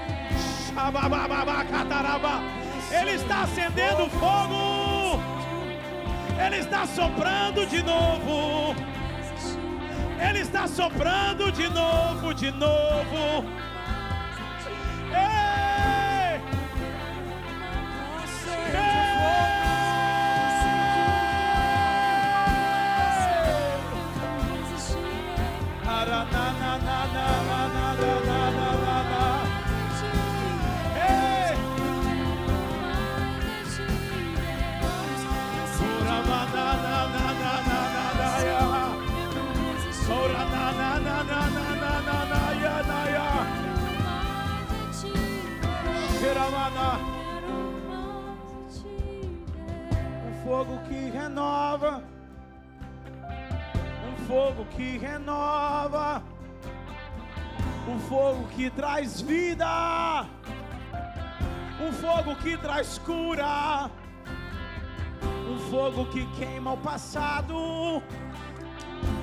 Ele 2.99 3.11
está 3.11 3.43
acendendo 3.43 4.09
fogo. 4.09 5.21
Ele 6.43 6.57
está 6.57 6.87
soprando 6.87 7.67
de 7.67 7.83
novo. 7.83 8.75
Ele 10.19 10.39
está 10.39 10.67
soprando 10.67 11.51
de 11.51 11.69
novo, 11.69 12.33
de 12.33 12.51
novo. 12.53 13.70
Renova, 51.41 52.03
um 54.07 54.25
fogo 54.27 54.65
que 54.65 54.97
renova, 54.97 56.21
um 57.87 57.99
fogo 57.99 58.47
que 58.55 58.69
traz 58.69 59.21
vida, 59.21 60.25
Um 61.83 61.91
fogo 61.93 62.35
que 62.35 62.55
traz 62.57 62.99
cura. 62.99 63.89
Um 65.49 65.57
fogo 65.71 66.05
que 66.11 66.27
queima 66.37 66.73
o 66.73 66.77
passado. 66.77 68.03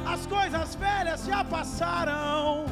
As 0.04 0.26
coisas 0.26 0.74
velhas 0.74 1.24
já 1.24 1.44
passaram. 1.44 2.66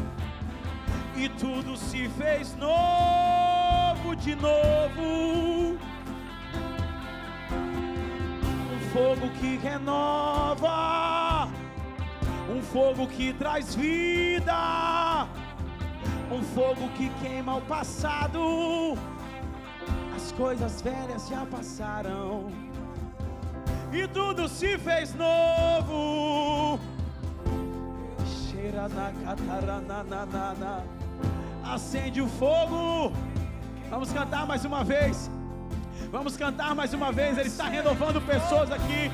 E 1.14 1.28
tudo 1.28 1.77
se 1.77 2.09
fez 2.09 2.56
novo 2.56 4.16
de 4.16 4.35
novo. 4.35 5.56
Fogo 8.97 9.28
que 9.39 9.59
renova. 9.59 11.48
Um 12.48 12.62
fogo 12.62 13.06
que 13.06 13.35
traz 13.35 13.74
vida. 13.74 15.27
Um 16.32 16.43
fogo 16.43 16.89
que 16.97 17.10
queima 17.20 17.56
o 17.56 17.60
passado. 17.60 18.97
As 20.16 20.32
coisas 20.32 20.81
velhas 20.81 21.28
já 21.28 21.44
passaram. 21.44 22.48
E 23.93 24.09
tudo 24.09 24.48
se 24.48 24.78
fez 24.78 25.14
novo. 25.14 26.81
Cheira 28.24 28.89
na 28.89 29.12
cataranana. 29.23 30.82
Acende 31.62 32.23
o 32.23 32.28
fogo. 32.28 33.12
Vamos 33.90 34.10
cantar 34.10 34.47
mais 34.47 34.64
uma 34.64 34.82
vez. 34.82 35.31
Vamos 36.16 36.34
cantar 36.34 36.74
mais 36.74 36.94
uma 36.94 37.12
vez. 37.12 37.36
Ele 37.36 37.48
está 37.48 37.68
renovando 37.68 38.22
pessoas 38.22 38.72
aqui. 38.72 39.12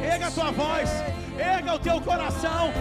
Erga 0.00 0.28
a 0.28 0.30
tua 0.30 0.52
voz, 0.52 0.88
erga 1.36 1.74
o 1.74 1.78
teu 1.80 2.00
coração. 2.00 2.72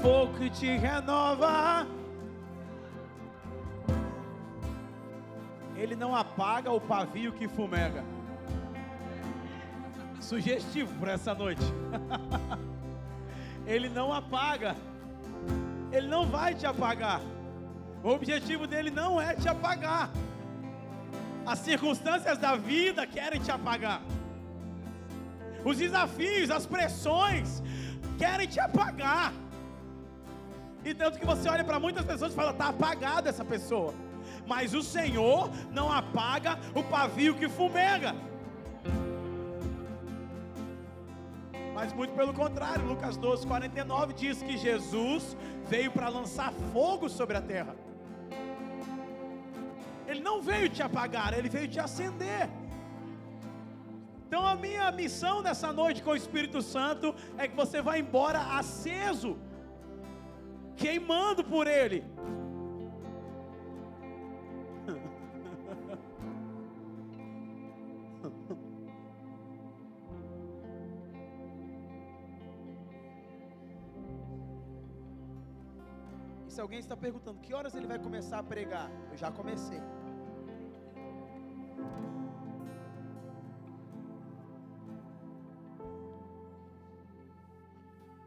Fogo 0.00 0.34
que 0.38 0.50
te 0.50 0.76
renova. 0.76 1.86
Ele 5.76 5.94
não 5.96 6.14
apaga 6.14 6.70
o 6.70 6.80
pavio 6.80 7.32
que 7.32 7.48
fumega. 7.48 8.04
Sugestivo 10.20 10.92
para 10.98 11.12
essa 11.12 11.34
noite. 11.34 11.62
Ele 13.66 13.88
não 13.88 14.12
apaga. 14.12 14.76
Ele 15.92 16.06
não 16.06 16.26
vai 16.26 16.54
te 16.54 16.66
apagar. 16.66 17.20
O 18.02 18.10
objetivo 18.10 18.66
dele 18.66 18.90
não 18.90 19.20
é 19.20 19.34
te 19.34 19.48
apagar. 19.48 20.10
As 21.46 21.58
circunstâncias 21.58 22.38
da 22.38 22.56
vida 22.56 23.06
querem 23.06 23.40
te 23.40 23.50
apagar. 23.50 24.02
Os 25.64 25.76
desafios, 25.76 26.50
as 26.50 26.66
pressões 26.66 27.62
querem 28.18 28.46
te 28.46 28.60
apagar. 28.60 29.32
E 30.84 30.94
tanto 30.94 31.18
que 31.18 31.26
você 31.26 31.48
olha 31.48 31.64
para 31.64 31.78
muitas 31.78 32.04
pessoas 32.04 32.32
e 32.32 32.34
fala, 32.34 32.52
tá 32.52 32.68
apagada 32.68 33.28
essa 33.28 33.44
pessoa. 33.44 33.94
Mas 34.46 34.74
o 34.74 34.82
Senhor 34.82 35.50
não 35.70 35.92
apaga 35.92 36.58
o 36.74 36.82
pavio 36.82 37.34
que 37.34 37.48
fumega. 37.48 38.14
Mas 41.74 41.92
muito 41.92 42.14
pelo 42.14 42.32
contrário, 42.34 42.86
Lucas 42.86 43.16
12, 43.16 43.46
49 43.46 44.12
diz 44.14 44.42
que 44.42 44.56
Jesus 44.56 45.36
veio 45.68 45.90
para 45.90 46.08
lançar 46.08 46.52
fogo 46.72 47.08
sobre 47.08 47.36
a 47.36 47.40
terra. 47.40 47.74
Ele 50.06 50.20
não 50.20 50.42
veio 50.42 50.68
te 50.68 50.82
apagar, 50.82 51.32
ele 51.32 51.48
veio 51.48 51.68
te 51.68 51.78
acender. 51.78 52.50
Então 54.26 54.46
a 54.46 54.54
minha 54.54 54.90
missão 54.92 55.40
nessa 55.42 55.72
noite 55.72 56.02
com 56.02 56.10
o 56.10 56.16
Espírito 56.16 56.60
Santo 56.60 57.14
é 57.38 57.48
que 57.48 57.56
você 57.56 57.80
vá 57.80 57.98
embora 57.98 58.40
aceso, 58.58 59.36
queimando 60.80 61.44
por 61.44 61.66
ele. 61.66 62.02
E 76.46 76.52
se 76.52 76.60
alguém 76.60 76.80
está 76.80 76.96
perguntando 76.96 77.38
que 77.38 77.54
horas 77.54 77.76
ele 77.76 77.86
vai 77.86 77.96
começar 78.06 78.38
a 78.40 78.42
pregar, 78.42 78.90
eu 79.12 79.16
já 79.16 79.30
comecei. 79.30 79.80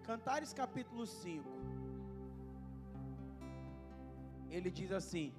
Cantares 0.04 0.54
capítulo 0.54 1.06
5. 1.06 1.73
Ele 4.56 4.70
diz 4.70 4.92
assim: 4.92 5.34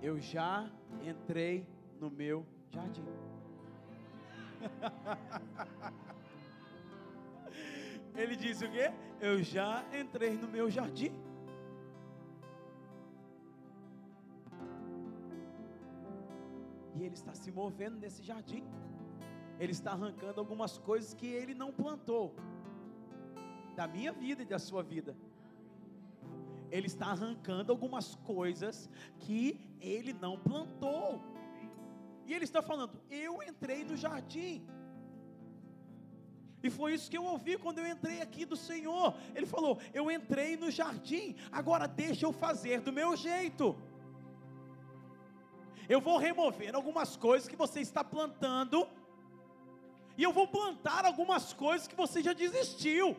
Eu 0.00 0.18
já 0.18 0.70
entrei 1.10 1.66
no 2.00 2.10
meu 2.10 2.46
jardim. 2.70 3.04
Ele 8.20 8.34
diz 8.34 8.62
o 8.62 8.70
quê? 8.70 8.90
Eu 9.20 9.42
já 9.42 9.84
entrei 10.00 10.32
no 10.42 10.48
meu 10.48 10.70
jardim. 10.70 11.12
E 16.94 17.02
ele 17.04 17.14
está 17.14 17.34
se 17.34 17.52
movendo 17.52 17.98
nesse 17.98 18.22
jardim. 18.22 18.64
Ele 19.60 19.72
está 19.72 19.92
arrancando 19.92 20.40
algumas 20.40 20.78
coisas 20.78 21.12
que 21.12 21.26
ele 21.26 21.54
não 21.54 21.70
plantou 21.70 22.34
da 23.74 23.86
minha 23.86 24.14
vida 24.14 24.42
e 24.42 24.46
da 24.46 24.58
sua 24.58 24.82
vida. 24.82 25.14
Ele 26.70 26.86
está 26.86 27.06
arrancando 27.06 27.72
algumas 27.72 28.14
coisas 28.16 28.88
que 29.20 29.60
ele 29.80 30.12
não 30.12 30.38
plantou. 30.38 31.22
E 32.26 32.34
ele 32.34 32.44
está 32.44 32.62
falando: 32.62 33.00
Eu 33.10 33.42
entrei 33.42 33.84
no 33.84 33.96
jardim. 33.96 34.66
E 36.62 36.70
foi 36.70 36.94
isso 36.94 37.10
que 37.10 37.16
eu 37.16 37.24
ouvi 37.24 37.56
quando 37.56 37.78
eu 37.78 37.86
entrei 37.86 38.20
aqui 38.20 38.44
do 38.44 38.56
Senhor. 38.56 39.14
Ele 39.34 39.46
falou: 39.46 39.78
Eu 39.94 40.10
entrei 40.10 40.56
no 40.56 40.70
jardim, 40.70 41.36
agora 41.52 41.86
deixa 41.86 42.26
eu 42.26 42.32
fazer 42.32 42.80
do 42.80 42.92
meu 42.92 43.16
jeito. 43.16 43.76
Eu 45.88 46.00
vou 46.00 46.18
remover 46.18 46.74
algumas 46.74 47.16
coisas 47.16 47.48
que 47.48 47.54
você 47.54 47.80
está 47.80 48.02
plantando, 48.02 48.88
e 50.18 50.22
eu 50.22 50.32
vou 50.32 50.48
plantar 50.48 51.04
algumas 51.04 51.52
coisas 51.52 51.86
que 51.86 51.94
você 51.94 52.22
já 52.22 52.32
desistiu. 52.32 53.16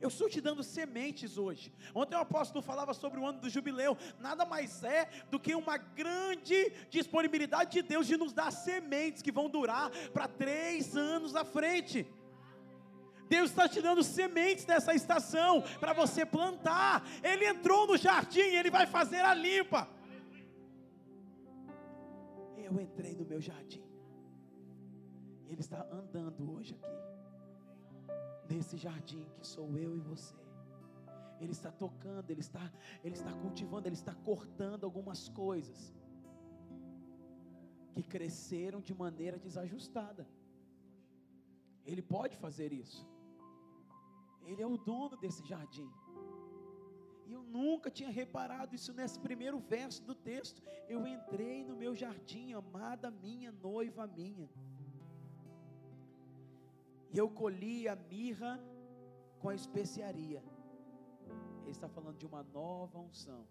Eu 0.00 0.08
estou 0.08 0.28
te 0.28 0.40
dando 0.40 0.62
sementes 0.62 1.38
hoje. 1.38 1.72
Ontem 1.94 2.14
o 2.14 2.20
apóstolo 2.20 2.62
falava 2.62 2.92
sobre 2.92 3.18
o 3.18 3.26
ano 3.26 3.40
do 3.40 3.48
jubileu. 3.48 3.96
Nada 4.18 4.44
mais 4.44 4.82
é 4.84 5.08
do 5.30 5.40
que 5.40 5.54
uma 5.54 5.78
grande 5.78 6.70
disponibilidade 6.90 7.72
de 7.72 7.82
Deus 7.82 8.06
de 8.06 8.16
nos 8.16 8.32
dar 8.32 8.50
sementes 8.50 9.22
que 9.22 9.32
vão 9.32 9.48
durar 9.48 9.90
para 10.12 10.28
três 10.28 10.96
anos 10.96 11.34
à 11.34 11.44
frente. 11.44 12.06
Deus 13.28 13.50
está 13.50 13.68
te 13.68 13.80
dando 13.80 14.04
sementes 14.04 14.66
nessa 14.66 14.94
estação 14.94 15.62
para 15.80 15.92
você 15.92 16.24
plantar. 16.24 17.04
Ele 17.22 17.46
entrou 17.46 17.86
no 17.86 17.96
jardim, 17.96 18.40
ele 18.40 18.70
vai 18.70 18.86
fazer 18.86 19.20
a 19.20 19.34
limpa. 19.34 19.88
Eu 22.56 22.80
entrei 22.80 23.14
no 23.14 23.24
meu 23.24 23.40
jardim. 23.40 23.82
Ele 25.48 25.60
está 25.60 25.86
andando 25.90 26.52
hoje 26.52 26.74
aqui 26.74 26.96
nesse 28.48 28.76
jardim 28.76 29.26
que 29.38 29.46
sou 29.46 29.76
eu 29.76 29.96
e 29.96 30.00
você. 30.00 30.34
Ele 31.40 31.52
está 31.52 31.70
tocando, 31.70 32.30
ele 32.30 32.40
está, 32.40 32.72
ele 33.04 33.14
está 33.14 33.32
cultivando, 33.32 33.86
ele 33.88 33.94
está 33.94 34.14
cortando 34.14 34.84
algumas 34.84 35.28
coisas 35.28 35.94
que 37.94 38.02
cresceram 38.02 38.80
de 38.80 38.94
maneira 38.94 39.38
desajustada. 39.38 40.26
Ele 41.84 42.02
pode 42.02 42.36
fazer 42.36 42.72
isso. 42.72 43.06
Ele 44.44 44.62
é 44.62 44.66
o 44.66 44.76
dono 44.76 45.16
desse 45.16 45.44
jardim. 45.46 45.90
E 47.26 47.32
eu 47.32 47.42
nunca 47.42 47.90
tinha 47.90 48.10
reparado 48.10 48.74
isso 48.74 48.92
nesse 48.92 49.18
primeiro 49.18 49.58
verso 49.58 50.02
do 50.04 50.14
texto. 50.14 50.62
Eu 50.88 51.06
entrei 51.06 51.64
no 51.64 51.76
meu 51.76 51.94
jardim, 51.94 52.52
amada 52.52 53.10
minha, 53.10 53.50
noiva 53.50 54.06
minha. 54.06 54.48
E 57.16 57.18
eu 57.18 57.30
colhi 57.30 57.88
a 57.88 57.96
mirra 57.96 58.62
com 59.40 59.48
a 59.48 59.54
especiaria. 59.54 60.40
Ele 61.62 61.70
está 61.70 61.88
falando 61.88 62.18
de 62.18 62.26
uma 62.26 62.42
nova 62.42 62.98
unção, 62.98 63.42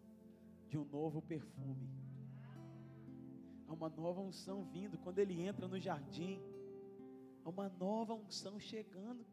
de 0.70 0.78
um 0.78 0.86
novo 0.86 1.20
perfume. 1.20 1.90
Há 3.68 3.74
uma 3.74 3.90
nova 3.90 4.22
unção 4.22 4.58
vindo 4.66 5.00
quando 5.00 5.18
ele 5.18 5.42
entra 5.42 5.68
no 5.68 5.80
jardim. 5.80 6.40
Há 7.44 7.50
uma 7.50 7.68
nova 7.68 8.14
unção 8.14 8.60
chegando. 8.60 9.26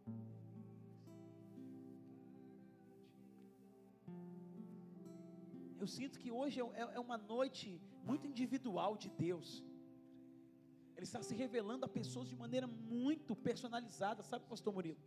Eu 5.79 5.87
sinto 5.87 6.19
que 6.19 6.33
hoje 6.33 6.59
é, 6.59 6.81
é 6.99 7.01
uma 7.09 7.19
noite 7.19 7.79
muito 8.03 8.27
individual 8.27 8.97
de 8.97 9.11
Deus. 9.11 9.63
Ele 10.97 11.05
está 11.05 11.23
se 11.23 11.35
revelando 11.35 11.85
a 11.85 11.89
pessoas 11.89 12.28
de 12.28 12.36
maneira 12.36 12.66
muito 12.66 13.35
personalizada, 13.35 14.23
sabe, 14.23 14.44
pastor 14.47 14.73
Murilo? 14.73 15.01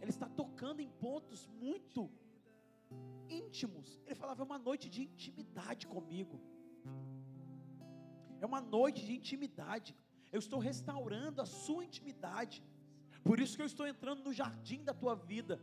Ele 0.00 0.10
está 0.10 0.28
tocando 0.28 0.80
em 0.80 0.88
pontos 0.88 1.46
muito 1.60 2.10
íntimos. 3.28 4.00
Ele 4.06 4.14
falava, 4.14 4.42
é 4.42 4.44
uma 4.44 4.58
noite 4.58 4.88
de 4.88 5.02
intimidade 5.02 5.86
comigo. 5.86 6.40
É 8.40 8.46
uma 8.46 8.60
noite 8.60 9.04
de 9.04 9.14
intimidade. 9.14 9.94
Eu 10.32 10.40
estou 10.40 10.58
restaurando 10.58 11.40
a 11.40 11.46
sua 11.46 11.84
intimidade. 11.84 12.62
Por 13.22 13.38
isso 13.38 13.56
que 13.56 13.62
eu 13.62 13.66
estou 13.66 13.86
entrando 13.86 14.24
no 14.24 14.32
jardim 14.32 14.82
da 14.82 14.92
tua 14.92 15.14
vida 15.14 15.60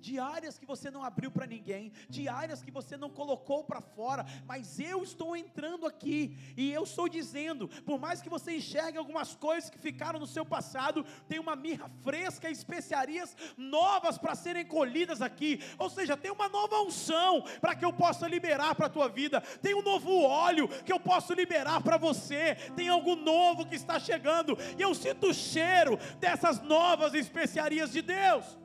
de 0.00 0.18
áreas 0.18 0.58
que 0.58 0.66
você 0.66 0.90
não 0.90 1.04
abriu 1.04 1.30
para 1.30 1.46
ninguém, 1.46 1.92
de 2.08 2.28
áreas 2.28 2.62
que 2.62 2.70
você 2.70 2.96
não 2.96 3.10
colocou 3.10 3.64
para 3.64 3.80
fora, 3.80 4.24
mas 4.46 4.80
eu 4.80 5.02
estou 5.02 5.36
entrando 5.36 5.86
aqui 5.86 6.36
e 6.56 6.72
eu 6.72 6.84
estou 6.84 7.08
dizendo, 7.08 7.68
por 7.84 7.98
mais 7.98 8.22
que 8.22 8.28
você 8.28 8.56
enxergue 8.56 8.98
algumas 8.98 9.34
coisas 9.34 9.70
que 9.70 9.78
ficaram 9.78 10.18
no 10.18 10.26
seu 10.26 10.44
passado, 10.44 11.04
tem 11.28 11.38
uma 11.38 11.54
mirra 11.54 11.90
fresca 12.02 12.48
e 12.48 12.52
especiarias 12.52 13.36
novas 13.56 14.18
para 14.18 14.34
serem 14.34 14.64
colhidas 14.64 15.20
aqui, 15.20 15.60
ou 15.78 15.90
seja, 15.90 16.16
tem 16.16 16.30
uma 16.30 16.48
nova 16.48 16.80
unção 16.80 17.42
para 17.60 17.74
que 17.74 17.84
eu 17.84 17.92
possa 17.92 18.26
liberar 18.26 18.74
para 18.74 18.86
a 18.86 18.90
tua 18.90 19.08
vida, 19.08 19.40
tem 19.62 19.74
um 19.74 19.82
novo 19.82 20.22
óleo 20.22 20.68
que 20.84 20.92
eu 20.92 21.00
posso 21.00 21.32
liberar 21.34 21.82
para 21.82 21.96
você, 21.96 22.54
tem 22.74 22.88
algo 22.88 23.16
novo 23.16 23.66
que 23.66 23.74
está 23.74 23.98
chegando, 23.98 24.56
e 24.78 24.82
eu 24.82 24.94
sinto 24.94 25.28
o 25.28 25.34
cheiro 25.34 25.98
dessas 26.18 26.60
novas 26.62 27.14
especiarias 27.14 27.92
de 27.92 28.02
Deus. 28.02 28.58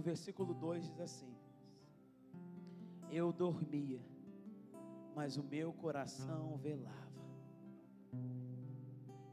E 0.00 0.02
o 0.02 0.02
versículo 0.02 0.54
2 0.54 0.88
diz 0.88 0.98
assim: 0.98 1.30
Eu 3.10 3.30
dormia, 3.30 4.00
mas 5.14 5.36
o 5.36 5.42
meu 5.42 5.74
coração 5.74 6.56
velava. 6.56 6.96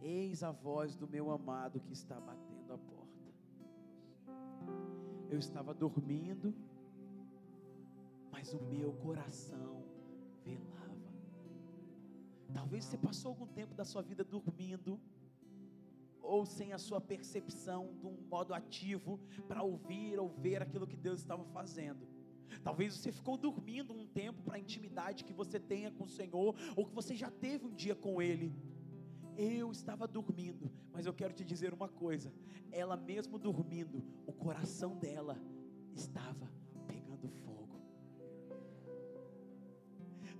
Eis 0.02 0.44
a 0.44 0.52
voz 0.52 0.94
do 0.94 1.08
meu 1.08 1.32
amado 1.32 1.80
que 1.80 1.94
está 1.94 2.20
batendo 2.20 2.74
a 2.74 2.78
porta. 2.78 3.34
Eu 5.30 5.40
estava 5.40 5.74
dormindo, 5.74 6.54
mas 8.30 8.54
o 8.54 8.62
meu 8.62 8.92
coração 8.92 9.86
velava. 10.44 11.14
Talvez 12.54 12.84
você 12.84 12.98
passou 12.98 13.30
algum 13.30 13.48
tempo 13.48 13.74
da 13.74 13.86
sua 13.86 14.02
vida 14.02 14.22
dormindo, 14.22 15.00
ou 16.28 16.46
sem 16.46 16.74
a 16.74 16.78
sua 16.78 17.00
percepção 17.00 17.96
de 18.00 18.06
um 18.06 18.18
modo 18.30 18.54
ativo 18.54 19.20
para 19.48 19.64
ouvir 19.64 20.20
ou 20.20 20.30
ver 20.30 20.62
aquilo 20.62 20.86
que 20.86 20.98
Deus 20.98 21.22
estava 21.22 21.44
fazendo. 21.46 22.08
Talvez 22.64 22.94
você 22.94 23.12
ficou 23.12 23.38
dormindo 23.38 23.94
um 23.94 24.06
tempo 24.06 24.44
para 24.44 24.58
a 24.58 24.60
intimidade 24.60 25.24
que 25.24 25.34
você 25.34 25.60
tenha 25.60 25.92
com 25.92 26.04
o 26.04 26.10
Senhor, 26.10 26.56
ou 26.76 26.86
que 26.86 26.94
você 26.94 27.16
já 27.16 27.32
teve 27.32 27.66
um 27.66 27.74
dia 27.74 27.96
com 27.96 28.22
Ele. 28.22 28.54
Eu 29.38 29.72
estava 29.72 30.08
dormindo, 30.08 30.72
mas 30.92 31.06
eu 31.06 31.14
quero 31.14 31.34
te 31.34 31.46
dizer 31.46 31.74
uma 31.74 31.88
coisa: 31.88 32.34
ela 32.72 32.98
mesmo 32.98 33.38
dormindo, 33.38 34.04
o 34.26 34.34
coração 34.34 34.98
dela 34.98 35.40
estava 35.94 36.52
pegando 36.88 37.28
fogo. 37.30 37.57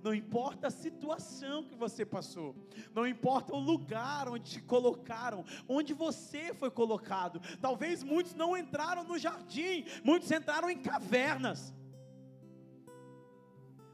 Não 0.08 0.14
importa 0.14 0.68
a 0.68 0.70
situação 0.70 1.62
que 1.62 1.76
você 1.76 2.02
passou, 2.02 2.56
não 2.94 3.06
importa 3.06 3.54
o 3.54 3.58
lugar 3.58 4.26
onde 4.26 4.52
te 4.52 4.62
colocaram, 4.62 5.44
onde 5.68 5.92
você 5.92 6.54
foi 6.54 6.70
colocado. 6.70 7.42
Talvez 7.60 8.02
muitos 8.02 8.34
não 8.34 8.56
entraram 8.56 9.04
no 9.04 9.18
jardim, 9.18 9.84
muitos 10.02 10.30
entraram 10.30 10.70
em 10.70 10.78
cavernas. 10.78 11.74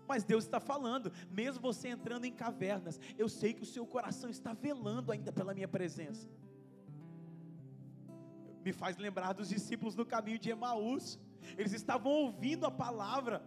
Mas 0.07 0.23
Deus 0.23 0.45
está 0.45 0.61
falando, 0.61 1.13
mesmo 1.29 1.61
você 1.61 1.89
entrando 1.89 2.27
em 2.27 2.33
cavernas, 2.33 3.01
eu 3.19 3.29
sei 3.29 3.53
que 3.53 3.65
o 3.65 3.67
seu 3.67 3.85
coração 3.85 4.31
está 4.31 4.53
velando 4.53 5.11
ainda 5.11 5.33
pela 5.33 5.53
minha 5.53 5.67
presença. 5.67 6.29
Me 8.65 8.73
faz 8.73 8.97
lembrar 8.99 9.33
dos 9.33 9.49
discípulos 9.49 9.97
no 9.97 10.07
caminho 10.07 10.39
de 10.39 10.51
Emaús. 10.51 11.19
Eles 11.59 11.73
estavam 11.73 12.13
ouvindo 12.13 12.67
a 12.67 12.71
palavra. 12.71 13.43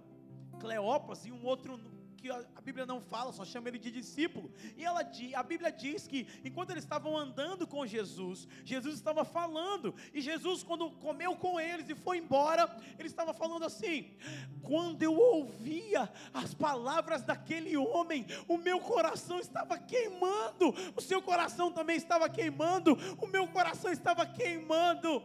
Cleopas 0.60 1.26
e 1.26 1.32
um 1.32 1.46
outro 1.46 1.80
que 2.18 2.30
a 2.32 2.62
Bíblia 2.62 2.86
não 2.86 3.00
fala, 3.00 3.32
só 3.32 3.46
chama 3.46 3.70
ele 3.70 3.78
de 3.78 3.92
discípulo. 3.92 4.52
E 4.76 4.84
ela, 4.84 5.02
a 5.36 5.44
Bíblia 5.44 5.72
diz 5.72 6.08
que 6.08 6.28
enquanto 6.44 6.72
eles 6.72 6.84
estavam 6.84 7.16
andando 7.16 7.68
com 7.68 7.86
Jesus, 7.86 8.48
Jesus 8.66 8.96
estava 8.96 9.24
falando. 9.24 9.94
E 10.14 10.20
Jesus, 10.20 10.64
quando 10.64 10.90
comeu 10.92 11.36
com 11.36 11.60
eles 11.60 11.88
e 11.88 11.96
foi 11.96 12.18
embora, 12.18 12.76
ele 12.98 13.08
estava 13.08 13.34
falando 13.34 13.64
assim: 13.64 14.12
quando 14.64 15.04
eu 15.04 15.16
ouvia 15.16 16.12
as 16.34 16.54
palavras 16.54 17.22
daquele 17.22 17.78
homem, 17.78 18.26
o 18.48 18.58
meu 18.58 18.80
coração 18.80 19.40
estava 19.40 19.78
queimando, 19.78 20.74
o 20.96 21.02
seu 21.02 21.22
coração 21.22 21.72
também 21.72 21.96
estava 21.96 22.28
queimando, 22.28 22.98
o 23.22 23.28
meu 23.28 23.48
coração 23.48 23.92
estava 23.92 24.26
queimando, 24.26 25.24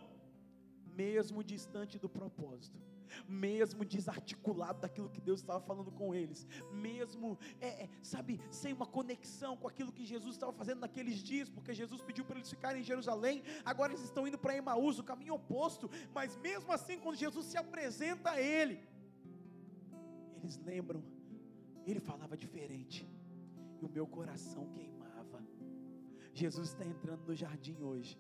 mesmo 0.95 1.43
distante 1.43 1.99
do 1.99 2.09
propósito 2.09 2.92
mesmo 3.29 3.85
desarticulado 3.85 4.81
daquilo 4.81 5.09
que 5.09 5.21
Deus 5.21 5.41
estava 5.41 5.61
falando 5.61 5.91
com 5.91 6.15
eles, 6.15 6.47
mesmo, 6.73 7.39
é, 7.61 7.85
é, 7.85 7.89
sabe, 8.03 8.41
sem 8.51 8.73
uma 8.73 8.87
conexão 8.87 9.57
com 9.57 9.69
aquilo 9.69 9.93
que 9.93 10.05
Jesus 10.05 10.35
estava 10.35 10.53
fazendo 10.53 10.81
naqueles 10.81 11.17
dias, 11.17 11.49
porque 11.49 11.75
Jesus 11.75 12.01
pediu 12.03 12.25
para 12.25 12.37
eles 12.37 12.51
ficarem 12.51 12.81
em 12.83 12.85
Jerusalém, 12.85 13.43
agora 13.65 13.93
eles 13.93 14.05
estão 14.05 14.27
indo 14.27 14.39
para 14.39 14.57
Emaús, 14.57 14.99
o 14.99 15.05
caminho 15.05 15.35
oposto, 15.35 15.91
mas 16.15 16.37
mesmo 16.37 16.73
assim, 16.73 16.99
quando 16.99 17.17
Jesus 17.17 17.47
se 17.47 17.57
apresenta 17.57 18.31
a 18.33 18.41
ele, 18.41 18.81
eles 20.37 20.59
lembram, 20.59 21.03
ele 21.87 22.01
falava 22.01 22.37
diferente, 22.37 23.09
e 23.81 23.85
o 23.85 23.89
meu 23.89 24.07
coração 24.07 24.69
queimava. 24.73 25.43
Jesus 26.33 26.69
está 26.69 26.85
entrando 26.85 27.27
no 27.27 27.35
jardim 27.35 27.83
hoje. 27.83 28.19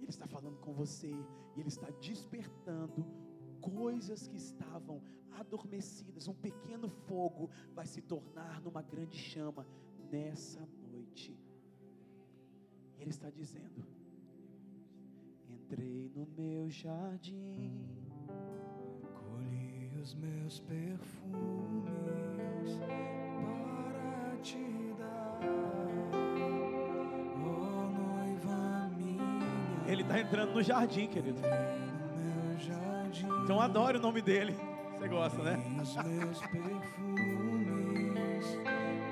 Ele 0.00 0.10
está 0.10 0.26
falando 0.26 0.58
com 0.58 0.72
você 0.72 1.10
e 1.56 1.60
ele 1.60 1.68
está 1.68 1.90
despertando 2.00 3.04
coisas 3.60 4.26
que 4.26 4.36
estavam 4.36 5.02
adormecidas. 5.32 6.28
Um 6.28 6.34
pequeno 6.34 6.88
fogo 6.88 7.50
vai 7.74 7.86
se 7.86 8.00
tornar 8.02 8.60
numa 8.60 8.82
grande 8.82 9.16
chama 9.16 9.66
nessa 10.10 10.60
noite. 10.90 11.38
Ele 12.98 13.10
está 13.10 13.30
dizendo: 13.30 13.86
entrei 15.48 16.10
no 16.14 16.26
meu 16.36 16.68
jardim. 16.70 17.86
Colhi 19.14 19.92
os 20.00 20.14
meus 20.14 20.60
perfumes 20.60 21.88
para 23.40 24.36
te 24.42 24.94
dar, 24.98 25.40
ó 27.36 27.86
noiva 27.88 28.88
minha. 28.96 29.86
Ele 29.86 30.02
está 30.02 30.20
entrando 30.20 30.54
no 30.54 30.62
jardim, 30.62 31.08
querido. 31.08 31.40
Então 33.48 33.62
adore 33.62 33.96
o 33.96 34.00
nome 34.02 34.20
dele. 34.20 34.54
Você 34.92 35.08
gosta, 35.08 35.42
né? 35.42 35.58
os 35.80 35.96
meus 36.04 36.38
perfumes 36.38 36.84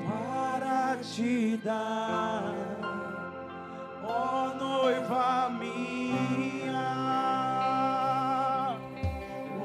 para 0.06 0.98
te 0.98 1.56
dar, 1.64 2.52
ó 4.04 4.52
noiva 4.52 5.48
minha. 5.58 6.76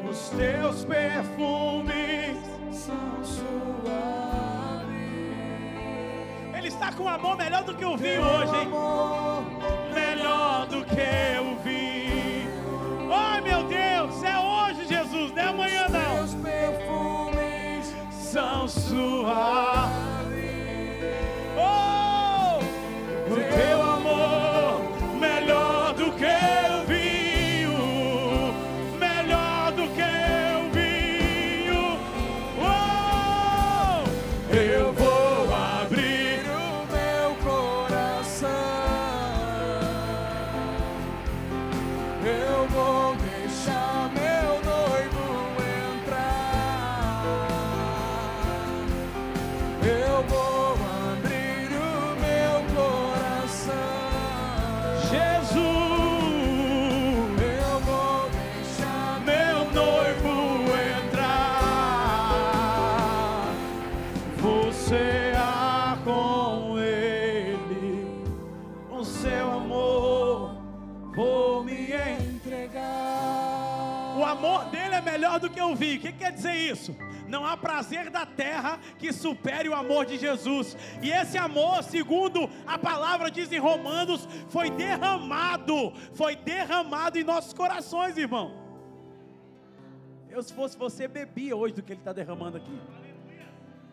Os 0.10 0.30
teus 0.30 0.86
perfumes. 0.86 2.40
São 2.72 3.22
suaves, 3.26 4.88
Ele 6.56 6.70
está 6.70 6.94
com 6.94 7.10
amor 7.10 7.36
melhor 7.36 7.66
do 7.66 7.76
que 7.76 7.84
o 7.84 7.98
vinho 7.98 8.22
hoje, 8.22 8.56
hein? 8.56 8.70
Melhor 9.94 10.66
do 10.68 10.86
que 10.86 11.40
o 11.41 11.41
suaves. 19.22 19.71
Melhor 75.82 75.98
do 75.98 75.98
que 75.98 75.98
eu 75.98 75.98
vi. 75.98 75.98
O 75.98 76.00
que 76.00 76.12
quer 76.14 76.32
dizer 76.32 76.56
isso? 76.56 76.96
Não 77.28 77.46
há 77.46 77.58
prazer 77.58 78.10
da 78.10 78.26
terra 78.26 78.80
que 79.00 79.12
supere 79.12 79.68
o 79.70 79.74
amor 79.74 80.06
de 80.06 80.18
Jesus. 80.18 80.78
E 81.02 81.10
esse 81.10 81.38
amor, 81.38 81.84
segundo 81.84 82.50
a 82.66 82.78
palavra 82.78 83.32
diz 83.32 83.52
em 83.52 83.60
Romanos, 83.60 84.28
foi 84.50 84.70
derramado, 84.70 85.94
foi 86.14 86.36
derramado 86.36 87.18
em 87.18 87.24
nossos 87.24 87.54
corações, 87.54 88.18
irmão. 88.18 88.60
Eu, 90.30 90.42
se 90.42 90.54
fosse 90.54 90.78
você, 90.78 91.08
bebia 91.08 91.56
hoje 91.56 91.74
do 91.74 91.84
que 91.84 91.92
ele 91.92 92.00
está 92.00 92.14
derramando 92.14 92.58
aqui. 92.58 92.80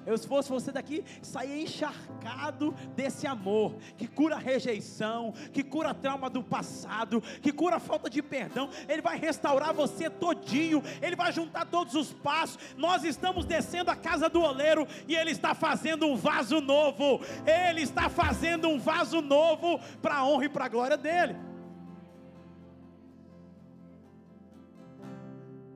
Eu, 0.09 0.17
se 0.17 0.27
fosse 0.27 0.49
você 0.49 0.73
daqui, 0.73 1.05
saía 1.21 1.61
encharcado 1.61 2.75
desse 2.97 3.27
amor 3.27 3.75
que 3.95 4.09
cura 4.09 4.37
a 4.37 4.39
rejeição, 4.39 5.35
que 5.53 5.63
cura 5.63 5.93
trauma 5.93 6.31
do 6.31 6.43
passado, 6.43 7.21
que 7.43 7.53
cura 7.53 7.77
a 7.77 7.79
falta 7.79 8.09
de 8.09 8.23
perdão. 8.23 8.71
Ele 8.89 9.03
vai 9.03 9.19
restaurar 9.19 9.75
você 9.75 10.09
todinho, 10.09 10.83
ele 11.03 11.15
vai 11.15 11.31
juntar 11.31 11.67
todos 11.67 11.95
os 11.95 12.11
passos. 12.11 12.59
Nós 12.79 13.05
estamos 13.05 13.45
descendo 13.45 13.91
a 13.91 13.97
casa 13.97 14.31
do 14.31 14.41
oleiro 14.41 14.89
e 15.07 15.15
ele 15.15 15.31
está 15.31 15.55
fazendo 15.55 16.07
um 16.07 16.17
vaso 16.17 16.63
novo. 16.63 17.21
Ele 17.47 17.83
está 17.83 18.09
fazendo 18.09 18.67
um 18.67 18.79
vaso 18.79 19.21
novo 19.21 19.79
para 20.01 20.15
a 20.15 20.27
honra 20.27 20.47
e 20.47 20.49
para 20.49 20.65
a 20.65 20.69
glória 20.71 20.97
dele. 20.97 21.37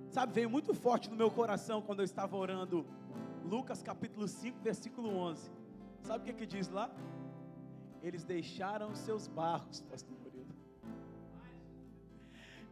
Sabe, 0.08 0.32
veio 0.32 0.48
muito 0.48 0.72
forte 0.72 1.10
no 1.10 1.16
meu 1.16 1.30
coração 1.30 1.82
quando 1.82 1.98
eu 1.98 2.04
estava 2.06 2.34
orando 2.34 2.86
Lucas 3.44 3.82
capítulo 3.82 4.26
5, 4.26 4.58
versículo 4.60 5.08
11. 5.16 5.50
Sabe 6.00 6.22
o 6.22 6.26
que 6.26 6.32
que 6.32 6.46
diz 6.46 6.68
lá? 6.68 6.90
Eles 8.02 8.24
deixaram 8.24 8.94
seus 8.94 9.28
barcos, 9.28 9.80
pastor 9.82 10.16
Murilo. 10.18 10.54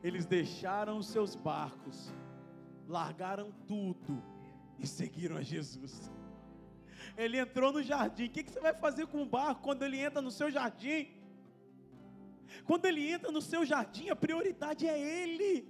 Eles 0.03 0.27
deixaram 0.27 1.03
seus 1.03 1.37
barcos, 1.37 2.13
largaram 2.89 3.53
tudo 3.67 4.23
e 4.79 4.87
seguiram 4.87 5.37
a 5.37 5.43
Jesus. 5.43 6.11
Ele 7.17 7.39
entrou 7.39 7.73
no 7.73 7.83
jardim. 7.83 8.27
O 8.27 8.31
que, 8.31 8.43
que 8.43 8.51
você 8.51 8.61
vai 8.61 8.75
fazer 8.75 9.07
com 9.07 9.23
o 9.23 9.27
barco 9.27 9.63
quando 9.63 9.83
ele 9.83 9.99
entra 9.99 10.23
no 10.23 10.31
seu 10.31 10.51
jardim? 10.51 11.09
Quando 12.65 12.87
ele 12.87 13.11
entra 13.11 13.31
no 13.31 13.41
seu 13.41 13.65
jardim, 13.65 14.09
a 14.09 14.17
prioridade 14.17 14.87
é 14.87 14.99
ele. 14.99 15.69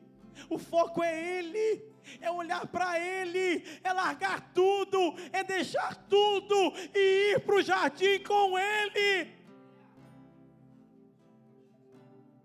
O 0.49 0.59
foco 0.59 1.03
é 1.03 1.39
ele. 1.39 1.90
É 2.21 2.31
olhar 2.31 2.67
para 2.67 2.99
ele, 2.99 3.65
é 3.83 3.93
largar 3.93 4.53
tudo, 4.53 5.15
é 5.33 5.43
deixar 5.45 5.95
tudo 6.09 6.73
e 6.95 7.35
ir 7.35 7.41
para 7.41 7.57
o 7.57 7.63
jardim 7.63 8.23
com 8.23 8.59
ele. 8.59 9.41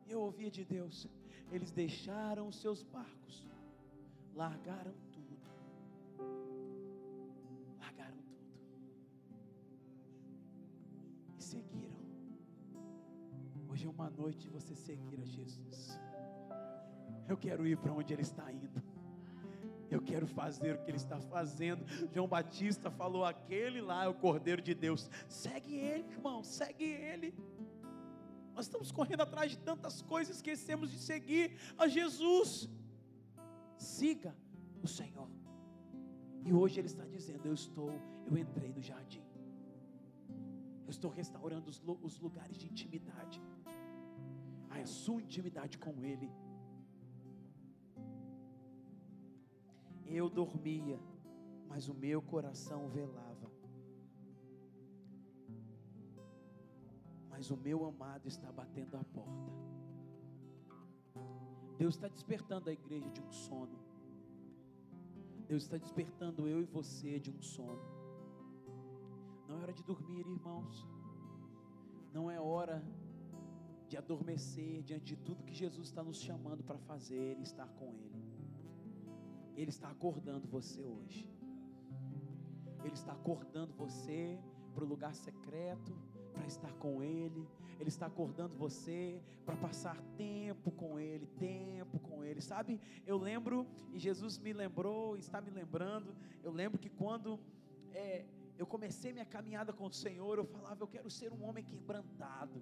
Eu 0.08 0.22
ouvia 0.22 0.50
de 0.50 0.64
Deus, 0.64 1.08
eles 1.52 1.72
deixaram 1.72 2.48
os 2.48 2.58
seus 2.62 2.84
barcos, 2.84 3.46
largaram 4.34 4.94
tudo, 5.12 5.38
largaram 7.80 8.18
tudo 8.18 8.56
e 11.38 11.44
seguiram. 11.44 12.00
Hoje 13.70 13.88
é 13.88 13.90
uma 13.90 14.10
noite 14.10 14.40
de 14.40 14.50
você 14.50 14.74
seguir 14.74 15.20
a 15.20 15.26
Jesus. 15.26 16.00
Eu 17.28 17.36
quero 17.36 17.68
ir 17.68 17.78
para 17.78 17.92
onde 17.92 18.14
Ele 18.14 18.22
está 18.22 18.50
indo. 18.52 18.95
Eu 19.90 20.02
quero 20.02 20.26
fazer 20.28 20.76
o 20.76 20.78
que 20.80 20.90
Ele 20.90 20.98
está 20.98 21.20
fazendo. 21.20 21.86
João 22.14 22.28
Batista 22.28 22.90
falou: 22.90 23.24
aquele 23.26 23.82
lá 23.82 24.06
é 24.06 24.08
o 24.08 24.14
Cordeiro 24.14 24.62
de 24.62 24.74
Deus. 24.74 25.10
Segue 25.28 25.76
Ele, 25.76 26.10
irmão, 26.12 26.44
segue 26.44 26.84
Ele. 26.84 27.34
Nós 28.54 28.66
estamos 28.66 28.92
correndo 28.92 29.22
atrás 29.22 29.52
de 29.52 29.58
tantas 29.58 30.02
coisas, 30.02 30.38
esquecemos 30.38 30.90
de 30.90 30.98
seguir 30.98 31.52
a 31.78 31.88
Jesus. 31.88 32.70
Siga 33.78 34.36
o 34.82 34.88
Senhor. 34.88 35.30
E 36.44 36.54
hoje 36.54 36.80
Ele 36.80 36.88
está 36.88 37.06
dizendo: 37.06 37.46
Eu 37.46 37.54
estou, 37.54 37.92
eu 38.26 38.38
entrei 38.38 38.72
no 38.72 38.82
jardim. 38.82 39.24
Eu 40.86 40.90
estou 40.90 41.12
restaurando 41.12 41.70
os, 41.70 41.82
os 42.02 42.20
lugares 42.20 42.58
de 42.58 42.68
intimidade. 42.68 43.42
A 44.70 44.86
sua 44.86 45.22
intimidade 45.22 45.78
com 45.78 46.04
Ele. 46.04 46.30
Eu 50.08 50.30
dormia, 50.30 51.00
mas 51.68 51.90
o 51.90 51.94
meu 51.94 52.22
coração 52.22 52.88
velava. 52.90 53.52
Mas 57.30 57.52
o 57.52 57.58
meu 57.58 57.86
amado 57.86 58.28
está 58.28 58.52
batendo 58.52 58.96
a 58.96 59.04
porta. 59.04 59.52
Deus 61.78 61.96
está 61.96 62.08
despertando 62.08 62.70
a 62.70 62.74
igreja 62.74 63.10
de 63.10 63.22
um 63.22 63.32
sono. 63.32 63.78
Deus 65.48 65.64
está 65.64 65.78
despertando 65.78 66.48
eu 66.48 66.62
e 66.62 66.66
você 66.66 67.20
de 67.20 67.30
um 67.30 67.42
sono. 67.42 67.84
Não 69.48 69.58
é 69.58 69.62
hora 69.62 69.74
de 69.74 69.84
dormir, 69.84 70.26
irmãos. 70.26 70.88
Não 72.14 72.32
é 72.32 72.40
hora 72.40 72.82
de 73.88 73.98
adormecer 73.98 74.82
diante 74.84 75.06
de 75.08 75.18
tudo 75.18 75.44
que 75.44 75.54
Jesus 75.54 75.88
está 75.88 76.02
nos 76.02 76.18
chamando 76.18 76.64
para 76.64 76.80
fazer 76.80 77.38
e 77.38 77.44
estar 77.44 77.68
com 77.68 77.94
Ele. 77.94 78.15
Ele 79.56 79.70
está 79.70 79.90
acordando 79.90 80.48
você 80.48 80.84
hoje. 80.84 81.30
Ele 82.84 82.94
está 82.94 83.14
acordando 83.14 83.74
você 83.74 84.40
para 84.74 84.84
o 84.84 84.88
lugar 84.88 85.16
secreto, 85.16 85.98
para 86.34 86.46
estar 86.46 86.72
com 86.74 87.02
Ele. 87.02 87.48
Ele 87.80 87.90
está 87.90 88.06
acordando 88.06 88.56
você 88.56 89.22
para 89.46 89.56
passar 89.56 89.98
tempo 90.18 90.72
com 90.72 91.00
Ele, 91.00 91.26
tempo 91.40 92.00
com 92.00 92.24
Ele. 92.24 92.42
Sabe, 92.42 92.80
eu 93.06 93.18
lembro, 93.18 93.66
e 93.94 94.00
Jesus 94.00 94.38
me 94.38 94.54
lembrou, 94.54 95.18
está 95.18 95.42
me 95.42 95.50
lembrando. 95.50 96.16
Eu 96.44 96.52
lembro 96.52 96.78
que 96.78 96.90
quando 96.90 97.40
é, 97.94 98.26
eu 98.58 98.66
comecei 98.66 99.12
minha 99.12 99.26
caminhada 99.26 99.74
com 99.74 99.86
o 99.86 99.92
Senhor, 99.92 100.38
eu 100.38 100.46
falava, 100.46 100.84
eu 100.84 100.88
quero 100.88 101.10
ser 101.10 101.32
um 101.32 101.44
homem 101.44 101.64
quebrantado. 101.64 102.62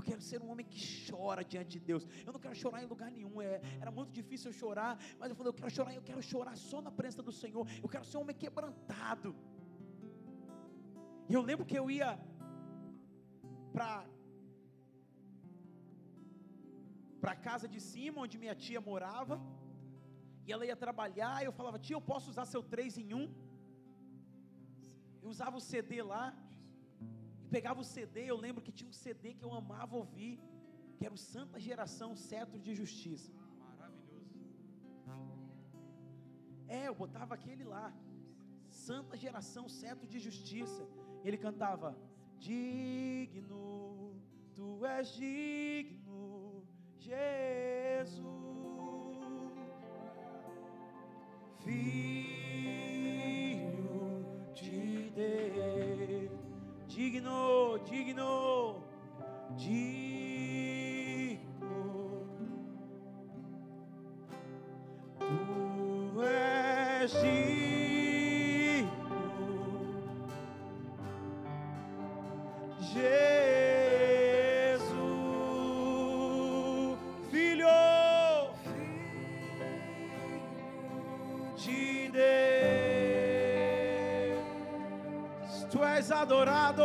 Eu 0.00 0.04
quero 0.10 0.22
ser 0.28 0.38
um 0.44 0.50
homem 0.52 0.66
que 0.72 0.80
chora 1.06 1.42
diante 1.52 1.72
de 1.76 1.80
Deus. 1.88 2.02
Eu 2.26 2.32
não 2.34 2.42
quero 2.44 2.56
chorar 2.60 2.80
em 2.84 2.90
lugar 2.92 3.08
nenhum. 3.16 3.34
É, 3.46 3.54
era 3.82 3.90
muito 3.96 4.12
difícil 4.18 4.46
eu 4.50 4.56
chorar, 4.60 4.92
mas 5.18 5.28
eu 5.30 5.36
falei, 5.38 5.50
eu 5.50 5.58
quero 5.60 5.72
chorar, 5.78 5.92
eu 6.00 6.06
quero 6.10 6.22
chorar 6.30 6.54
só 6.68 6.78
na 6.86 6.92
presença 6.98 7.24
do 7.28 7.34
Senhor. 7.40 7.64
Eu 7.82 7.88
quero 7.94 8.06
ser 8.10 8.16
um 8.18 8.22
homem 8.22 8.36
quebrantado. 8.44 9.30
E 11.30 11.34
eu 11.38 11.42
lembro 11.48 11.66
que 11.70 11.78
eu 11.80 11.86
ia 11.98 12.10
para 13.74 13.90
para 17.22 17.32
a 17.36 17.40
casa 17.48 17.66
de 17.74 17.80
cima, 17.90 18.22
onde 18.24 18.42
minha 18.42 18.54
tia 18.64 18.80
morava, 18.90 19.34
e 20.46 20.52
ela 20.54 20.64
ia 20.68 20.76
trabalhar, 20.84 21.34
e 21.42 21.46
eu 21.48 21.54
falava, 21.58 21.82
tia, 21.86 21.96
eu 21.96 22.06
posso 22.12 22.30
usar 22.32 22.46
seu 22.52 22.62
3 22.74 22.96
em 23.02 23.08
1? 23.12 23.26
Eu 25.22 25.28
usava 25.34 25.58
o 25.58 25.66
CD 25.70 26.02
lá, 26.14 26.24
pegava 27.54 27.80
o 27.80 27.88
CD, 27.92 28.18
eu 28.32 28.38
lembro 28.44 28.62
que 28.66 28.72
tinha 28.78 28.90
um 28.92 28.98
CD 29.04 29.34
que 29.34 29.44
eu 29.44 29.52
amava 29.60 29.96
ouvir, 30.02 30.34
que 30.96 31.04
era 31.06 31.14
o 31.18 31.24
Santa 31.32 31.58
Geração 31.68 32.10
Cetro 32.28 32.58
de 32.66 32.72
Justiça. 32.80 33.32
Maravilhoso. 33.58 34.38
É, 36.68 36.80
eu 36.88 36.94
botava 36.94 37.34
aquele 37.34 37.64
lá, 37.64 37.86
Santa 38.86 39.16
Geração 39.16 39.64
Cetro 39.68 40.06
de 40.06 40.18
Justiça. 40.26 40.84
Ele 41.24 41.38
cantava: 41.46 41.88
Digno, 42.38 44.14
tu 44.54 44.68
és 44.86 45.08
digno, 45.08 46.64
Jesus, 46.98 48.30
Filho 51.64 53.10
de 54.54 55.10
Deus, 55.10 55.59
digno, 56.90 57.78
digno, 57.88 58.74
digno, 59.56 60.19
Adorado. 86.30 86.84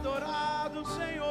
Adorado, 0.00 0.84
Senhor. 0.86 1.30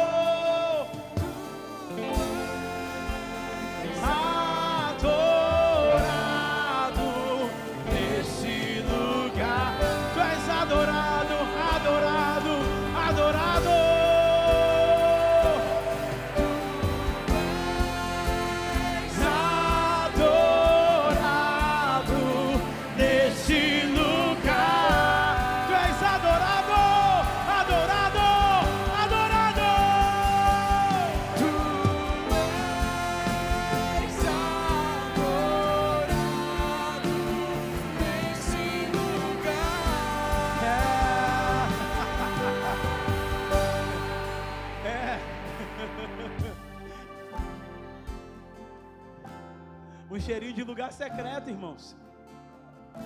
secreto, 50.95 51.51
irmãos. 51.51 51.97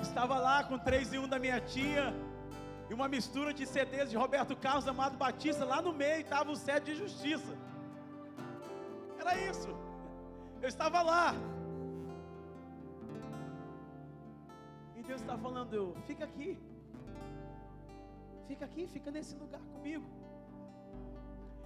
Estava 0.03 0.39
lá 0.39 0.63
com 0.69 0.79
três 0.79 1.13
e 1.13 1.19
um 1.19 1.29
da 1.33 1.39
minha 1.39 1.61
tia 1.61 2.05
e 2.89 2.95
uma 2.95 3.09
mistura 3.09 3.53
de 3.59 3.65
CDs 3.67 4.11
de 4.11 4.17
Roberto 4.17 4.55
Carlos, 4.65 4.87
Amado 4.87 5.17
Batista. 5.17 5.65
Lá 5.65 5.81
no 5.87 5.93
meio 5.93 6.21
estava 6.21 6.51
o 6.51 6.57
sede 6.57 6.87
de 6.93 6.95
justiça. 7.03 7.53
Era 9.19 9.35
isso. 9.51 9.69
Eu 10.63 10.69
estava 10.69 11.01
lá. 11.03 11.35
E 14.97 15.03
Deus 15.03 15.21
está 15.21 15.37
falando, 15.47 15.73
eu, 15.81 15.87
fica 16.07 16.25
aqui. 16.25 16.51
Fica 18.49 18.65
aqui, 18.65 18.87
fica 18.87 19.11
nesse 19.11 19.35
lugar 19.43 19.61
comigo. 19.75 20.07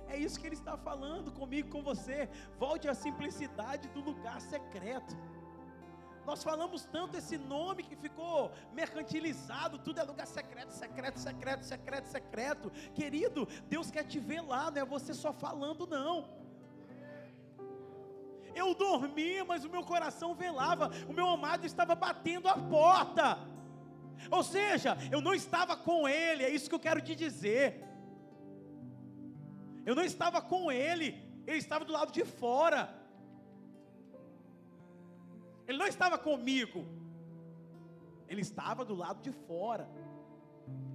É 0.09 0.17
isso 0.17 0.39
que 0.39 0.47
Ele 0.47 0.61
está 0.63 0.77
falando 0.77 1.33
comigo, 1.33 1.69
com 1.75 1.83
você. 1.83 2.29
Volte 2.59 2.89
à 2.89 2.95
simplicidade 2.95 3.89
do 3.89 4.01
lugar 4.01 4.41
secreto. 4.41 5.17
Nós 6.25 6.43
falamos 6.43 6.85
tanto 6.85 7.17
esse 7.17 7.37
nome 7.37 7.83
que 7.83 7.97
ficou 7.97 8.53
mercantilizado, 8.73 9.79
tudo 9.79 9.99
é 9.99 10.05
lugar 10.05 10.27
secreto, 10.27 10.71
secreto, 10.71 11.19
secreto, 11.19 11.65
secreto, 11.65 12.07
secreto. 12.07 12.73
Querido, 12.95 13.49
Deus 13.69 13.91
quer 13.91 14.05
te 14.05 14.21
ver 14.21 14.41
lá, 14.43 14.71
não 14.71 14.83
é 14.83 14.85
você 14.85 15.13
só 15.13 15.33
falando, 15.33 15.87
não. 15.87 16.29
Eu 18.55 18.75
dormia, 18.75 19.45
mas 19.45 19.65
o 19.65 19.71
meu 19.71 19.83
coração 19.83 20.35
velava, 20.35 20.91
o 21.09 21.13
meu 21.13 21.27
amado 21.27 21.67
estava 21.67 21.95
batendo 21.95 22.49
a 22.49 22.57
porta. 22.57 23.39
Ou 24.31 24.43
seja, 24.45 24.97
eu 25.11 25.21
não 25.21 25.35
estava 25.35 25.77
com 25.77 26.09
Ele, 26.09 26.45
é 26.45 26.51
isso 26.51 26.69
que 26.69 26.75
eu 26.75 26.81
quero 26.81 27.01
te 27.01 27.15
dizer. 27.17 27.83
Eu 29.85 29.95
não 29.95 30.05
estava 30.05 30.41
com 30.41 30.71
Ele, 30.71 31.21
Ele 31.47 31.59
estava 31.59 31.85
do 31.85 31.93
lado 31.93 32.13
de 32.13 32.25
fora. 32.25 33.02
Ele 35.73 35.79
não 35.79 35.87
estava 35.87 36.19
comigo, 36.19 36.81
Ele 38.29 38.43
estava 38.43 38.85
do 38.85 38.95
lado 38.95 39.23
de 39.23 39.33
fora. 39.33 39.89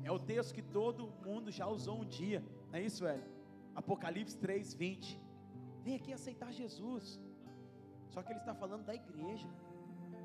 É 0.03 0.11
o 0.11 0.19
texto 0.19 0.53
que 0.53 0.61
todo 0.61 1.11
mundo 1.25 1.51
já 1.51 1.65
usou 1.67 1.95
um 2.01 2.05
dia, 2.05 2.43
não 2.69 2.77
é 2.79 2.83
isso, 2.83 3.03
velho? 3.03 3.23
Apocalipse 3.73 4.37
3, 4.37 4.75
20. 4.75 5.19
Vem 5.83 5.95
aqui 5.95 6.13
aceitar 6.13 6.51
Jesus. 6.51 7.19
Só 8.07 8.21
que 8.21 8.31
ele 8.31 8.39
está 8.39 8.53
falando 8.53 8.85
da 8.85 8.93
igreja. 8.93 9.47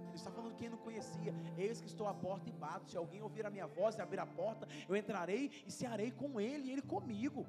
Ele 0.08 0.16
está 0.20 0.30
falando 0.30 0.54
quem 0.54 0.68
não 0.68 0.78
conhecia. 0.78 1.34
Eis 1.56 1.80
que 1.80 1.86
estou 1.86 2.06
à 2.06 2.12
porta 2.12 2.50
e 2.50 2.52
bato. 2.52 2.90
Se 2.90 2.96
alguém 2.96 3.22
ouvir 3.22 3.46
a 3.46 3.50
minha 3.50 3.66
voz 3.66 3.96
e 3.96 4.02
abrir 4.02 4.20
a 4.20 4.26
porta, 4.26 4.68
eu 4.86 4.94
entrarei 4.94 5.50
e 5.66 5.72
cearei 5.72 6.10
com 6.10 6.38
ele 6.38 6.68
e 6.68 6.72
ele 6.72 6.82
comigo. 6.82 7.46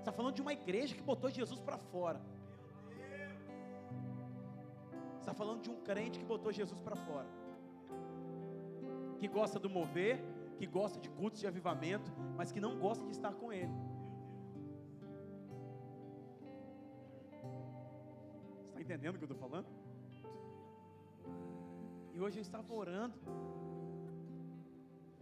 Está 0.00 0.10
falando 0.10 0.34
de 0.34 0.42
uma 0.42 0.52
igreja 0.52 0.96
que 0.96 1.02
botou 1.02 1.30
Jesus 1.30 1.60
para 1.60 1.78
fora. 1.78 2.20
Está 5.22 5.32
falando 5.32 5.62
de 5.62 5.70
um 5.70 5.76
crente 5.88 6.18
que 6.18 6.24
botou 6.24 6.50
Jesus 6.52 6.80
para 6.80 6.96
fora. 6.96 7.28
Que 9.20 9.28
gosta 9.28 9.56
do 9.64 9.70
mover, 9.70 10.16
que 10.58 10.66
gosta 10.66 10.98
de 10.98 11.08
cultos 11.18 11.38
de 11.42 11.46
avivamento, 11.46 12.10
mas 12.36 12.50
que 12.50 12.60
não 12.64 12.72
gosta 12.76 13.04
de 13.04 13.12
estar 13.12 13.32
com 13.40 13.52
ele. 13.52 13.72
Você 18.56 18.68
está 18.70 18.80
entendendo 18.80 19.14
o 19.14 19.18
que 19.18 19.24
eu 19.26 19.30
estou 19.30 19.38
falando? 19.38 19.68
E 22.12 22.20
hoje 22.20 22.38
eu 22.40 22.42
estava 22.42 22.74
orando. 22.74 23.16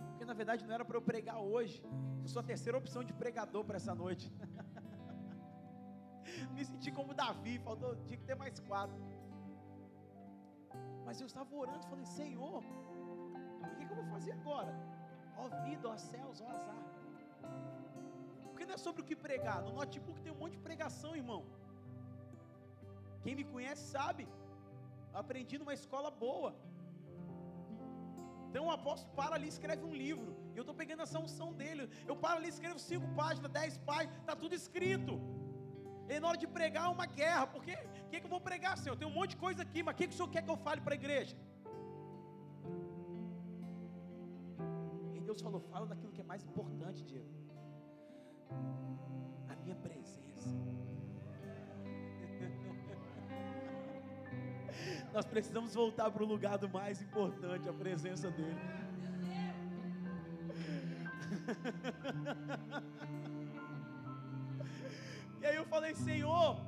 Porque 0.09 0.25
na 0.25 0.33
verdade 0.33 0.67
não 0.67 0.75
era 0.75 0.85
para 0.85 0.97
eu 0.97 1.03
pregar 1.03 1.39
hoje. 1.43 1.85
Eu 2.23 2.29
sou 2.29 2.41
a 2.41 2.43
terceira 2.43 2.79
opção 2.79 3.05
de 3.05 3.13
pregador 3.13 3.65
para 3.67 3.77
essa 3.77 3.95
noite. 3.95 4.33
Me 6.57 6.65
senti 6.65 6.91
como 6.91 7.13
Davi, 7.13 7.59
faltou, 7.59 7.97
tinha 8.07 8.17
que 8.17 8.25
ter 8.25 8.35
mais 8.35 8.59
quatro. 8.61 8.99
Mas 11.11 11.21
eu 11.23 11.29
estava 11.31 11.53
orando 11.63 11.89
falei, 11.93 12.05
Senhor, 12.19 12.59
o 13.69 13.71
que, 13.77 13.85
que 13.85 13.93
eu 13.93 13.97
vou 14.01 14.09
fazer 14.13 14.33
agora? 14.37 14.73
Ó 15.43 15.47
vida, 15.65 15.87
ó 15.93 15.97
céus, 16.11 16.41
ó 16.45 16.49
azar. 16.57 16.83
Porque 18.43 18.65
não 18.69 18.75
é 18.77 18.81
sobre 18.85 19.03
o 19.03 19.07
que 19.09 19.17
pregar. 19.25 19.59
No 19.65 19.73
notebook 19.79 20.21
tem 20.25 20.33
um 20.35 20.39
monte 20.43 20.55
de 20.59 20.63
pregação, 20.69 21.11
irmão. 21.23 21.41
Quem 23.25 23.35
me 23.41 23.47
conhece 23.55 23.83
sabe. 23.97 24.25
Aprendi 25.23 25.59
numa 25.63 25.75
escola 25.81 26.13
boa. 26.25 26.53
Então 28.47 28.65
o 28.69 28.75
apóstolo 28.79 29.13
para 29.21 29.35
ali 29.39 29.49
e 29.51 29.55
escreve 29.57 29.85
um 29.91 29.97
livro. 30.05 30.31
E 30.55 30.59
eu 30.61 30.65
estou 30.67 30.77
pegando 30.83 31.03
essa 31.07 31.19
unção 31.27 31.51
dele. 31.63 31.91
Eu 32.11 32.19
paro 32.25 32.39
ali 32.39 32.51
e 32.53 32.57
escrevo 32.57 32.79
cinco 32.93 33.09
páginas, 33.21 33.51
dez 33.61 33.77
páginas, 33.91 34.21
está 34.21 34.37
tudo 34.45 34.55
escrito. 34.63 35.17
E 36.09 36.21
na 36.21 36.29
hora 36.29 36.41
de 36.45 36.49
pregar 36.59 36.87
é 36.87 36.95
uma 36.99 37.09
guerra. 37.21 37.49
Porque 37.57 37.77
que, 38.11 38.21
que 38.21 38.27
eu 38.27 38.31
vou 38.31 38.41
pregar, 38.41 38.77
Senhor? 38.77 38.97
Tem 38.97 39.09
um 39.09 39.17
monte 39.19 39.31
de 39.31 39.37
coisa 39.37 39.63
aqui, 39.63 39.83
mas 39.83 39.95
o 39.95 39.99
que, 39.99 40.09
que 40.09 40.15
o 40.15 40.17
Senhor 40.17 40.29
quer 40.29 40.43
que 40.43 40.51
eu 40.51 40.57
fale 40.57 40.81
para 40.81 40.95
a 40.95 41.01
igreja? 41.03 41.37
E 45.15 45.21
Deus 45.21 45.41
falou: 45.41 45.61
fala 45.61 45.87
daquilo 45.87 46.13
que 46.13 46.21
é 46.21 46.25
mais 46.25 46.45
importante, 46.45 47.05
Diego. 47.05 47.31
A 49.49 49.55
minha 49.63 49.77
presença. 49.77 50.51
Nós 55.15 55.25
precisamos 55.25 55.75
voltar 55.75 56.11
para 56.11 56.23
o 56.23 56.27
lugar 56.27 56.59
do 56.59 56.69
mais 56.69 57.01
importante, 57.01 57.67
a 57.69 57.73
presença 57.73 58.31
dele. 58.31 58.61
E 65.43 65.47
aí 65.47 65.57
eu 65.57 65.65
falei, 65.65 65.95
Senhor, 65.95 66.61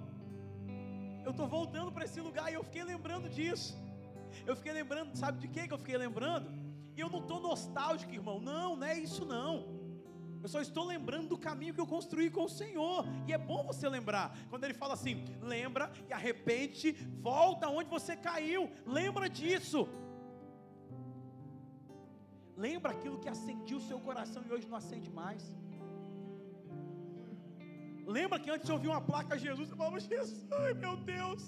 eu 1.24 1.31
estou 1.31 1.47
voltando 1.47 1.93
para 1.93 2.05
esse 2.05 2.20
lugar 2.20 2.51
e 2.51 2.55
eu 2.55 2.65
fiquei 2.65 2.85
lembrando 2.85 3.28
disso. 3.28 3.77
Eu 4.47 4.57
fiquei 4.57 4.73
lembrando, 4.73 5.15
sabe 5.16 5.39
de 5.39 5.49
que 5.49 5.69
que 5.69 5.74
eu 5.74 5.78
fiquei 5.78 5.97
lembrando? 5.97 6.51
E 6.97 7.01
eu 7.01 7.09
não 7.09 7.20
estou 7.20 7.40
nostálgico, 7.40 8.12
irmão. 8.12 8.40
Não, 8.40 8.77
não 8.77 8.86
é 8.86 8.99
isso 8.99 9.24
não. 9.24 9.81
Eu 10.43 10.49
só 10.49 10.61
estou 10.61 10.85
lembrando 10.85 11.28
do 11.28 11.39
caminho 11.39 11.73
que 11.73 11.81
eu 11.81 11.86
construí 11.86 12.28
com 12.28 12.44
o 12.44 12.49
Senhor. 12.49 13.05
E 13.28 13.32
é 13.32 13.39
bom 13.39 13.62
você 13.65 13.89
lembrar. 13.89 14.36
Quando 14.51 14.65
ele 14.65 14.74
fala 14.74 14.94
assim, 14.94 15.24
lembra 15.40 15.90
e 16.09 16.12
arrepende, 16.12 16.93
volta 17.20 17.69
onde 17.69 17.89
você 17.89 18.16
caiu. 18.16 18.69
Lembra 18.85 19.28
disso. 19.28 19.89
Lembra 22.57 22.90
aquilo 22.93 23.19
que 23.19 23.28
acendia 23.28 23.77
o 23.77 23.81
seu 23.81 24.01
coração 24.01 24.43
e 24.47 24.53
hoje 24.53 24.69
não 24.69 24.77
acende 24.77 25.11
mais. 25.11 25.55
Lembra 28.16 28.39
que 28.43 28.51
antes 28.55 28.66
você 28.66 28.72
ouvia 28.76 28.90
uma 28.90 29.05
placa 29.10 29.39
Jesus, 29.47 29.68
você 29.68 29.76
falava, 29.80 30.01
Jesus, 30.01 30.47
ai 30.62 30.72
meu 30.84 30.97
Deus. 30.97 31.43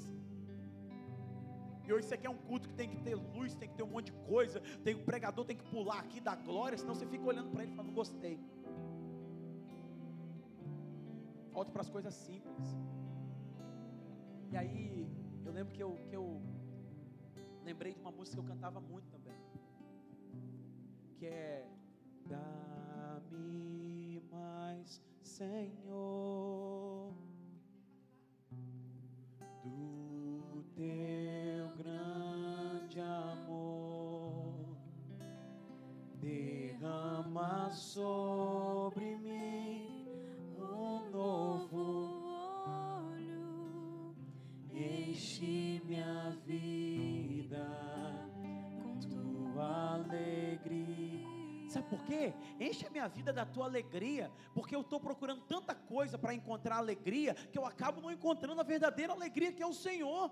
E 1.86 1.92
hoje 1.92 2.06
você 2.06 2.16
quer 2.16 2.30
um 2.30 2.40
culto 2.48 2.68
que 2.70 2.76
tem 2.80 2.88
que 2.92 3.00
ter 3.06 3.14
luz, 3.14 3.54
tem 3.54 3.68
que 3.70 3.76
ter 3.78 3.82
um 3.82 3.92
monte 3.94 4.06
de 4.06 4.16
coisa, 4.32 4.60
tem 4.82 4.94
o 4.94 5.04
pregador 5.10 5.44
tem 5.44 5.56
que 5.60 5.66
pular 5.74 5.98
aqui 6.04 6.20
da 6.28 6.34
glória, 6.34 6.78
senão 6.78 6.94
você 6.94 7.06
fica 7.06 7.26
olhando 7.32 7.50
para 7.50 7.62
ele 7.62 7.72
e 7.72 7.76
fala, 7.76 7.88
não 7.88 7.94
gostei. 7.94 8.36
Volta 11.52 11.70
para 11.70 11.82
as 11.82 11.90
coisas 11.90 12.14
simples. 12.14 12.68
E 14.52 14.56
aí, 14.56 15.06
eu 15.44 15.52
lembro 15.52 15.72
que 15.74 15.82
eu, 15.82 15.92
que 16.08 16.16
eu 16.16 16.26
lembrei 17.68 17.92
de 17.92 18.00
uma 18.00 18.10
música 18.10 18.36
que 18.36 18.42
eu 18.44 18.48
cantava 18.52 18.80
muito 18.80 19.06
também. 19.10 19.38
Que 21.18 21.26
é 21.26 21.68
Dá-me 22.26 24.22
mais, 24.30 25.02
Senhor, 25.36 27.12
do 29.64 30.64
teu 30.76 31.68
grande 31.76 33.00
amor. 33.00 34.76
Derrama 36.20 37.68
sobre 37.72 39.16
mim 39.16 40.06
um 40.56 41.10
novo 41.10 42.22
olho, 43.10 44.14
Enche 44.72 45.82
minha 45.84 46.30
vida 46.46 46.73
por 51.94 52.04
quê? 52.04 52.34
Enche 52.58 52.84
a 52.86 52.90
minha 52.90 53.06
vida 53.06 53.32
da 53.32 53.46
tua 53.46 53.66
alegria, 53.66 54.30
porque 54.52 54.74
eu 54.74 54.80
estou 54.80 54.98
procurando 54.98 55.42
tanta 55.42 55.74
coisa 55.74 56.18
para 56.18 56.34
encontrar 56.34 56.76
alegria 56.76 57.34
que 57.34 57.56
eu 57.56 57.64
acabo 57.64 58.00
não 58.00 58.10
encontrando 58.10 58.60
a 58.60 58.64
verdadeira 58.64 59.12
alegria 59.12 59.52
que 59.52 59.62
é 59.62 59.66
o 59.66 59.72
Senhor. 59.72 60.28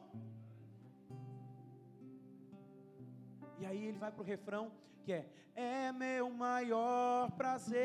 E 3.60 3.66
aí 3.66 3.86
ele 3.86 3.98
vai 3.98 4.10
para 4.10 4.22
o 4.22 4.24
refrão 4.24 4.72
que 5.04 5.12
é: 5.12 5.28
É 5.54 5.92
meu 5.92 6.30
maior 6.30 7.30
prazer 7.32 7.78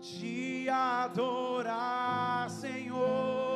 te 0.00 0.68
adorar, 0.68 2.50
Senhor. 2.50 3.47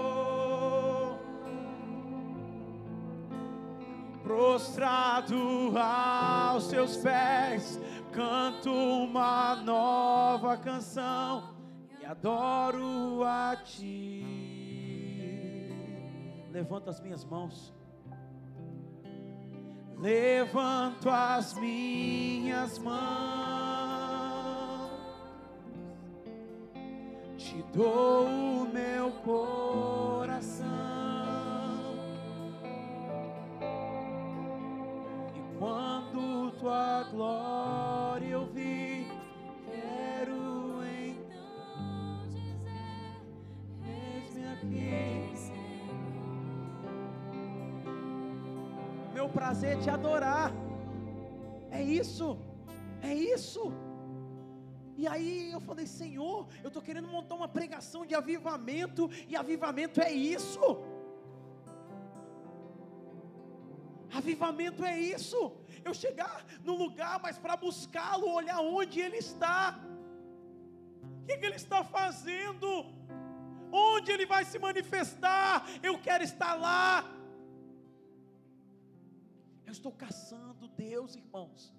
Prostrado 4.32 5.76
aos 5.76 6.64
seus 6.64 6.96
pés, 6.96 7.78
canto 8.12 8.72
uma 8.72 9.54
nova 9.56 10.56
canção 10.56 11.54
e 12.00 12.06
adoro 12.06 13.22
a 13.24 13.54
ti. 13.62 14.24
Levanto 16.50 16.88
as 16.88 16.98
minhas 16.98 17.26
mãos. 17.26 17.74
Levanto 19.98 21.10
as 21.10 21.52
minhas 21.52 22.78
mãos 22.78 23.92
te 27.36 27.62
dou 27.74 28.24
o 28.26 28.66
meu 28.72 29.10
coração. 29.22 30.91
Prazer 49.38 49.78
te 49.82 49.90
adorar. 49.90 50.52
É 51.70 51.82
isso. 51.82 52.38
É 53.02 53.14
isso. 53.14 53.72
E 54.96 55.06
aí 55.12 55.50
eu 55.50 55.60
falei, 55.60 55.86
Senhor, 55.86 56.46
eu 56.62 56.68
estou 56.68 56.82
querendo 56.82 57.08
montar 57.08 57.34
uma 57.34 57.48
pregação 57.48 58.04
de 58.06 58.14
avivamento, 58.14 59.10
e 59.26 59.34
avivamento 59.34 60.00
é 60.00 60.12
isso. 60.12 60.60
Avivamento 64.12 64.84
é 64.84 64.98
isso. 65.00 65.40
Eu 65.84 65.94
chegar 65.94 66.44
no 66.62 66.74
lugar, 66.74 67.18
mas 67.22 67.38
para 67.38 67.56
buscá-lo, 67.56 68.30
olhar 68.40 68.60
onde 68.60 69.00
ele 69.00 69.16
está. 69.16 69.80
O 71.22 71.24
que, 71.26 71.38
que 71.38 71.46
ele 71.46 71.56
está 71.56 71.82
fazendo? 71.82 72.68
Onde 73.72 74.12
ele 74.12 74.26
vai 74.26 74.44
se 74.44 74.58
manifestar? 74.58 75.66
Eu 75.82 75.98
quero 75.98 76.22
estar 76.22 76.54
lá. 76.54 77.10
Eu 79.66 79.72
estou 79.72 79.92
caçando 79.92 80.68
Deus, 80.68 81.14
irmãos. 81.16 81.72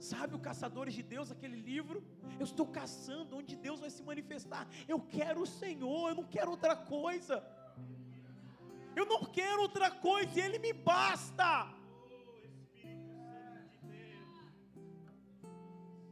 Sabe 0.00 0.34
o 0.34 0.38
Caçadores 0.38 0.94
de 0.94 1.02
Deus, 1.02 1.30
aquele 1.30 1.56
livro? 1.70 2.02
Eu 2.38 2.44
estou 2.44 2.66
caçando 2.66 3.36
onde 3.36 3.54
Deus 3.54 3.80
vai 3.80 3.90
se 3.90 4.02
manifestar. 4.02 4.66
Eu 4.88 4.98
quero 4.98 5.42
o 5.42 5.46
Senhor, 5.46 6.08
eu 6.08 6.14
não 6.14 6.24
quero 6.24 6.50
outra 6.50 6.74
coisa. 6.74 7.44
Eu 8.96 9.04
não 9.04 9.24
quero 9.24 9.60
outra 9.62 9.90
coisa, 9.90 10.38
e 10.38 10.42
Ele 10.42 10.58
me 10.58 10.72
basta. 10.72 11.50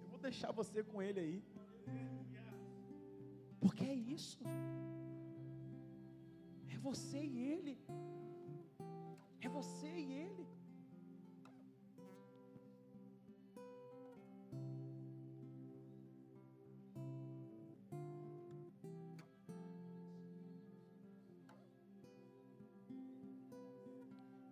Eu 0.02 0.08
vou 0.10 0.18
deixar 0.18 0.52
você 0.52 0.84
com 0.84 1.00
Ele 1.00 1.20
aí. 1.20 1.42
Porque 3.58 3.84
é 3.84 3.94
isso. 3.94 4.38
É 6.74 6.76
você 6.78 7.18
e 7.18 7.38
Ele. 7.54 7.78
É 9.40 9.48
você 9.48 9.86
e 9.86 10.12
Ele. 10.12 10.48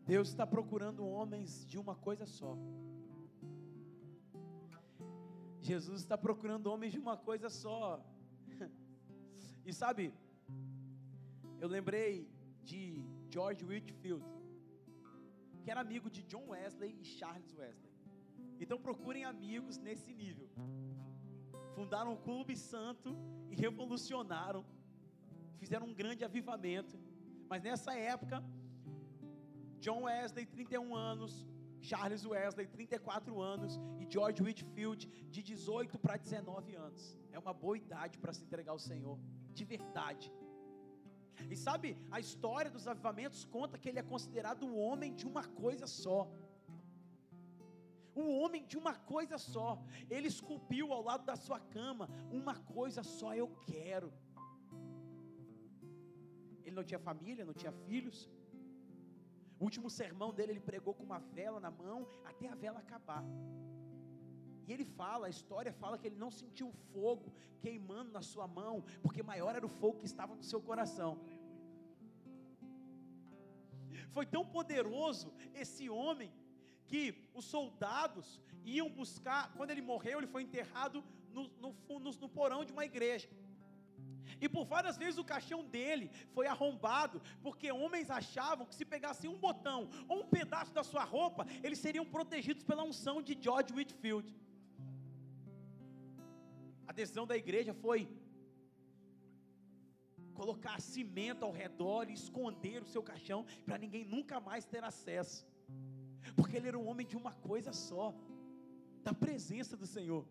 Deus 0.07 0.29
está 0.29 0.47
procurando 0.47 1.05
homens 1.05 1.67
de 1.67 1.79
uma 1.79 1.97
coisa 1.97 2.27
só. 2.27 2.57
Jesus 5.61 6.01
está 6.01 6.17
procurando 6.17 6.69
homens 6.69 6.93
de 6.93 6.99
uma 6.99 7.17
coisa 7.17 7.51
só. 7.51 8.05
E 9.69 9.73
sabe, 9.73 10.15
eu 11.59 11.67
lembrei 11.67 12.31
de 12.63 13.05
George 13.29 13.65
Whitfield, 13.65 14.25
que 15.67 15.71
era 15.73 15.81
amigo 15.81 16.09
de 16.17 16.23
John 16.31 16.45
Wesley 16.51 16.97
e 17.03 17.05
Charles 17.05 17.53
Wesley. 17.53 17.93
Então 18.61 18.77
procurem 18.79 19.25
amigos 19.25 19.79
nesse 19.87 20.15
nível. 20.15 20.49
Fundaram 21.75 22.13
um 22.13 22.21
clube 22.27 22.55
santo 22.57 23.11
e 23.51 23.57
revolucionaram, 23.57 24.65
fizeram 25.63 25.89
um 25.89 25.93
grande 26.03 26.23
avivamento. 26.25 26.97
Mas 27.51 27.65
nessa 27.65 27.93
época, 27.99 28.45
John 29.81 30.03
Wesley, 30.05 30.47
31 30.47 30.95
anos, 30.95 31.45
Charles 31.81 32.25
Wesley, 32.25 32.69
34 32.69 33.41
anos, 33.41 33.81
e 33.99 34.07
George 34.09 34.41
Whitfield, 34.45 35.05
de 35.35 35.43
18 35.43 35.99
para 35.99 36.17
19 36.17 36.77
anos. 36.77 37.19
É 37.33 37.41
uma 37.41 37.53
boa 37.53 37.77
idade 37.77 38.21
para 38.21 38.33
se 38.33 38.45
entregar 38.45 38.71
ao 38.71 38.79
Senhor, 38.79 39.19
de 39.53 39.65
verdade. 39.65 40.33
E 41.51 41.57
sabe, 41.57 41.97
a 42.11 42.19
história 42.19 42.71
dos 42.71 42.87
avivamentos 42.89 43.45
conta 43.45 43.79
que 43.79 43.89
ele 43.89 43.99
é 43.99 44.03
considerado 44.03 44.65
o 44.65 44.77
homem 44.77 45.15
de 45.15 45.27
uma 45.27 45.45
coisa 45.63 45.87
só. 45.87 46.21
O 48.15 48.25
homem 48.39 48.65
de 48.67 48.77
uma 48.79 48.95
coisa 48.95 49.37
só. 49.39 49.69
Ele 50.09 50.29
esculpiu 50.29 50.93
ao 50.93 51.03
lado 51.03 51.25
da 51.25 51.37
sua 51.37 51.61
cama 51.61 52.09
uma 52.31 52.57
coisa 52.77 53.03
só 53.03 53.35
eu 53.35 53.49
quero. 53.67 54.13
Ele 56.65 56.75
não 56.75 56.85
tinha 56.85 56.99
família, 56.99 57.45
não 57.45 57.55
tinha 57.55 57.73
filhos. 57.73 58.19
O 59.59 59.65
último 59.65 59.89
sermão 59.89 60.33
dele 60.33 60.53
ele 60.53 60.61
pregou 60.61 60.95
com 60.95 61.05
uma 61.05 61.19
vela 61.19 61.61
na 61.61 61.71
mão 61.71 62.07
até 62.25 62.49
a 62.49 62.55
vela 62.55 62.79
acabar. 62.81 63.25
E 64.67 64.73
ele 64.73 64.85
fala, 64.85 65.27
a 65.27 65.31
história 65.31 65.73
fala 65.73 65.99
que 65.99 66.07
ele 66.09 66.17
não 66.25 66.31
sentiu 66.31 66.71
fogo 66.93 67.33
queimando 67.61 68.11
na 68.11 68.23
sua 68.23 68.47
mão, 68.47 68.85
porque 69.03 69.23
maior 69.23 69.55
era 69.55 69.65
o 69.65 69.75
fogo 69.81 69.99
que 69.99 70.07
estava 70.07 70.35
no 70.35 70.43
seu 70.43 70.61
coração. 70.61 71.13
Foi 74.17 74.27
tão 74.27 74.45
poderoso 74.57 75.33
esse 75.55 75.89
homem 75.89 76.33
que 76.87 77.03
os 77.35 77.45
soldados 77.45 78.41
iam 78.65 78.89
buscar, 78.91 79.53
quando 79.57 79.71
ele 79.71 79.83
morreu, 79.83 80.19
ele 80.19 80.27
foi 80.27 80.43
enterrado 80.43 81.05
no, 81.33 81.45
no, 81.63 81.75
no, 81.89 82.11
no 82.13 82.29
porão 82.29 82.65
de 82.65 82.73
uma 82.73 82.85
igreja. 82.85 83.29
E 84.41 84.49
por 84.49 84.65
várias 84.65 84.97
vezes 84.97 85.19
o 85.19 85.25
caixão 85.25 85.65
dele 85.65 86.11
foi 86.35 86.47
arrombado, 86.47 87.23
porque 87.43 87.71
homens 87.71 88.11
achavam 88.11 88.67
que 88.67 88.75
se 88.75 88.85
pegassem 88.85 89.31
um 89.31 89.39
botão 89.39 89.89
ou 90.09 90.21
um 90.21 90.27
pedaço 90.27 90.73
da 90.73 90.85
sua 90.85 91.05
roupa, 91.05 91.47
eles 91.63 91.79
seriam 91.79 92.05
protegidos 92.05 92.65
pela 92.65 92.83
unção 92.83 93.23
de 93.23 93.37
George 93.41 93.73
Whitfield. 93.73 94.35
Decisão 97.01 97.27
da 97.31 97.37
igreja 97.43 97.73
foi 97.85 97.99
colocar 100.41 100.77
cimento 100.81 101.43
ao 101.47 101.53
redor 101.63 102.03
e 102.09 102.15
esconder 102.21 102.79
o 102.83 102.91
seu 102.95 103.03
caixão 103.11 103.41
para 103.67 103.81
ninguém 103.83 104.05
nunca 104.15 104.39
mais 104.49 104.65
ter 104.73 104.83
acesso. 104.93 105.39
Porque 106.39 106.57
ele 106.57 106.69
era 106.71 106.79
um 106.83 106.89
homem 106.91 107.07
de 107.13 107.17
uma 107.23 107.33
coisa 107.51 107.73
só, 107.89 108.07
da 109.07 109.13
presença 109.25 109.75
do 109.83 109.87
Senhor. 109.97 110.25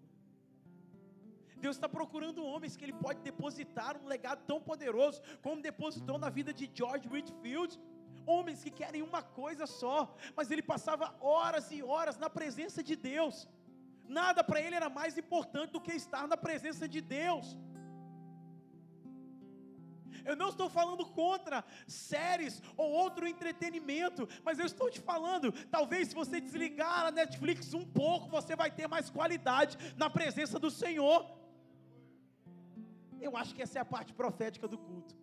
Deus 1.63 1.75
está 1.77 1.89
procurando 1.97 2.47
homens 2.53 2.75
que 2.77 2.85
Ele 2.85 2.97
pode 3.05 3.19
depositar 3.29 3.93
um 3.99 4.07
legado 4.13 4.41
tão 4.49 4.59
poderoso 4.69 5.21
como 5.45 5.65
depositou 5.69 6.17
na 6.23 6.29
vida 6.37 6.51
de 6.59 6.65
George 6.79 7.07
Whitfield. 7.11 7.79
Homens 8.33 8.63
que 8.63 8.71
querem 8.81 9.01
uma 9.09 9.21
coisa 9.21 9.65
só, 9.79 9.97
mas 10.35 10.49
ele 10.49 10.63
passava 10.73 11.15
horas 11.33 11.65
e 11.71 11.79
horas 11.93 12.17
na 12.23 12.29
presença 12.37 12.81
de 12.89 12.95
Deus. 12.95 13.47
Nada 14.07 14.43
para 14.43 14.61
ele 14.61 14.75
era 14.75 14.89
mais 14.89 15.17
importante 15.17 15.71
do 15.71 15.81
que 15.81 15.93
estar 15.93 16.27
na 16.27 16.37
presença 16.37 16.87
de 16.87 17.01
Deus. 17.01 17.57
Eu 20.23 20.35
não 20.35 20.49
estou 20.49 20.69
falando 20.69 21.05
contra 21.05 21.63
séries 21.87 22.61
ou 22.75 22.89
outro 22.91 23.27
entretenimento, 23.27 24.27
mas 24.43 24.57
eu 24.57 24.65
estou 24.65 24.89
te 24.89 24.99
falando, 24.99 25.51
talvez 25.69 26.07
se 26.09 26.15
você 26.15 26.41
desligar 26.41 27.05
a 27.05 27.11
Netflix 27.11 27.73
um 27.73 27.85
pouco, 27.85 28.29
você 28.29 28.55
vai 28.55 28.71
ter 28.71 28.87
mais 28.87 29.09
qualidade 29.09 29.77
na 29.95 30.09
presença 30.09 30.57
do 30.59 30.71
Senhor. 30.71 31.29
Eu 33.19 33.35
acho 33.37 33.53
que 33.53 33.61
essa 33.61 33.79
é 33.79 33.81
a 33.81 33.85
parte 33.85 34.13
profética 34.13 34.67
do 34.67 34.77
culto. 34.77 35.15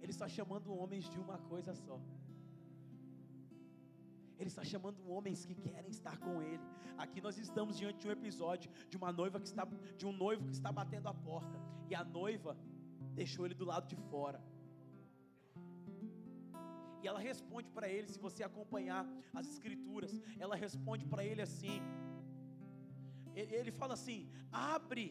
Ele 0.00 0.12
está 0.12 0.28
chamando 0.28 0.74
homens 0.74 1.08
de 1.08 1.18
uma 1.18 1.38
coisa 1.38 1.74
só. 1.74 1.98
Ele 4.38 4.48
está 4.48 4.64
chamando 4.64 5.08
homens 5.08 5.44
que 5.44 5.54
querem 5.54 5.90
estar 5.90 6.18
com 6.18 6.42
Ele. 6.42 6.62
Aqui 6.98 7.20
nós 7.20 7.38
estamos 7.38 7.76
diante 7.76 8.00
de 8.00 8.08
um 8.08 8.10
episódio 8.10 8.70
de 8.90 8.96
uma 8.96 9.12
noiva 9.12 9.40
que 9.40 9.46
está, 9.46 9.64
de 9.96 10.06
um 10.06 10.12
noivo 10.12 10.46
que 10.46 10.52
está 10.52 10.70
batendo 10.70 11.08
a 11.08 11.14
porta 11.14 11.58
e 11.88 11.94
a 11.94 12.04
noiva 12.04 12.56
deixou 13.20 13.44
ele 13.46 13.54
do 13.54 13.66
lado 13.72 13.86
de 13.92 13.96
fora. 14.10 14.40
E 17.02 17.08
ela 17.08 17.20
responde 17.30 17.68
para 17.76 17.88
ele, 17.88 18.08
se 18.08 18.18
você 18.26 18.42
acompanhar 18.42 19.02
as 19.38 19.46
escrituras, 19.54 20.12
ela 20.38 20.56
responde 20.56 21.04
para 21.12 21.24
ele 21.24 21.42
assim. 21.48 21.80
Ele, 23.34 23.70
fala 23.70 23.94
assim: 23.94 24.20
abre 24.50 25.04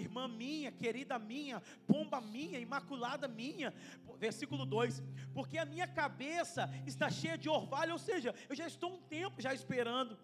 irmã 0.00 0.26
minha, 0.28 0.70
querida 0.72 1.18
minha, 1.18 1.60
pomba 1.86 2.20
minha, 2.20 2.58
imaculada 2.58 3.28
minha. 3.28 3.72
Versículo 4.18 4.64
2: 4.64 5.02
Porque 5.34 5.58
a 5.58 5.64
minha 5.64 5.86
cabeça 5.86 6.68
está 6.86 7.10
cheia 7.10 7.36
de 7.38 7.48
orvalho, 7.48 7.92
ou 7.92 7.98
seja, 7.98 8.34
eu 8.48 8.56
já 8.56 8.66
estou 8.66 8.92
um 8.94 9.00
tempo 9.00 9.40
já 9.40 9.54
esperando. 9.54 10.18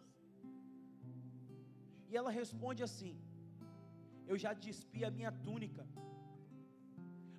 E 2.08 2.16
ela 2.16 2.30
responde 2.30 2.82
assim: 2.82 3.14
Eu 4.26 4.38
já 4.38 4.52
despi 4.52 5.04
a 5.04 5.10
minha 5.10 5.32
túnica. 5.32 5.86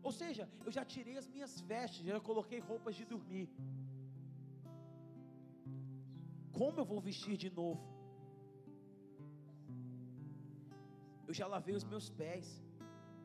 Ou 0.02 0.12
seja, 0.12 0.50
eu 0.66 0.72
já 0.72 0.84
tirei 0.86 1.18
as 1.18 1.28
minhas 1.28 1.60
vestes, 1.60 2.06
já 2.06 2.20
coloquei 2.20 2.60
roupas 2.60 2.96
de 2.96 3.06
dormir. 3.06 3.50
Como 6.52 6.80
eu 6.80 6.86
vou 6.86 7.02
vestir 7.02 7.38
de 7.38 7.50
novo? 7.50 7.99
Eu 11.30 11.34
já 11.40 11.46
lavei 11.46 11.76
os 11.80 11.84
meus 11.92 12.10
pés. 12.10 12.48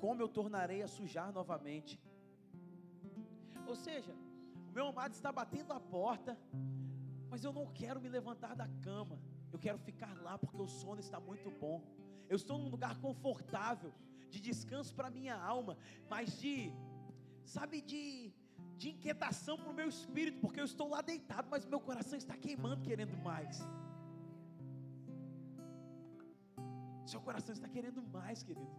Como 0.02 0.20
eu 0.22 0.28
tornarei 0.38 0.80
a 0.82 0.88
sujar 0.94 1.28
novamente? 1.32 1.92
Ou 3.66 3.76
seja, 3.84 4.12
o 4.68 4.72
meu 4.76 4.86
amado 4.88 5.14
está 5.14 5.30
batendo 5.32 5.72
a 5.72 5.80
porta, 5.80 6.32
mas 7.30 7.42
eu 7.46 7.52
não 7.58 7.64
quero 7.80 8.02
me 8.02 8.10
levantar 8.16 8.54
da 8.54 8.68
cama. 8.86 9.16
Eu 9.50 9.58
quero 9.58 9.78
ficar 9.78 10.14
lá 10.26 10.36
porque 10.36 10.60
o 10.60 10.68
sono 10.68 11.00
está 11.00 11.18
muito 11.18 11.50
bom. 11.62 11.76
Eu 12.28 12.36
estou 12.36 12.58
num 12.58 12.68
lugar 12.68 12.94
confortável, 13.06 13.90
de 14.28 14.38
descanso 14.48 14.94
para 14.94 15.08
minha 15.18 15.36
alma, 15.54 15.74
mas 16.10 16.38
de, 16.38 16.54
sabe, 17.42 17.80
de, 17.80 18.34
de 18.76 18.90
inquietação 18.90 19.56
para 19.56 19.70
o 19.70 19.78
meu 19.80 19.88
espírito, 19.88 20.40
porque 20.42 20.60
eu 20.60 20.68
estou 20.72 20.88
lá 20.90 21.00
deitado, 21.00 21.48
mas 21.50 21.64
meu 21.64 21.80
coração 21.80 22.18
está 22.18 22.36
queimando, 22.36 22.82
querendo 22.82 23.16
mais. 23.30 23.66
Seu 27.12 27.20
coração 27.20 27.52
está 27.58 27.68
querendo 27.68 28.02
mais, 28.16 28.42
querido. 28.42 28.74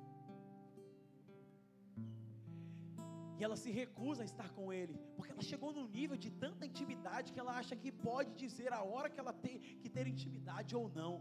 E 3.38 3.44
ela 3.44 3.58
se 3.64 3.70
recusa 3.82 4.22
a 4.24 4.30
estar 4.32 4.50
com 4.58 4.66
ele, 4.72 4.96
porque 5.16 5.32
ela 5.34 5.46
chegou 5.50 5.72
num 5.78 5.88
nível 5.88 6.18
de 6.26 6.30
tanta 6.44 6.66
intimidade 6.66 7.34
que 7.34 7.40
ela 7.44 7.54
acha 7.62 7.76
que 7.76 7.92
pode 7.92 8.32
dizer 8.44 8.72
a 8.74 8.82
hora 8.92 9.10
que 9.10 9.20
ela 9.24 9.34
tem 9.46 9.60
que 9.82 9.90
ter 9.96 10.08
intimidade 10.08 10.76
ou 10.80 10.86
não. 11.00 11.14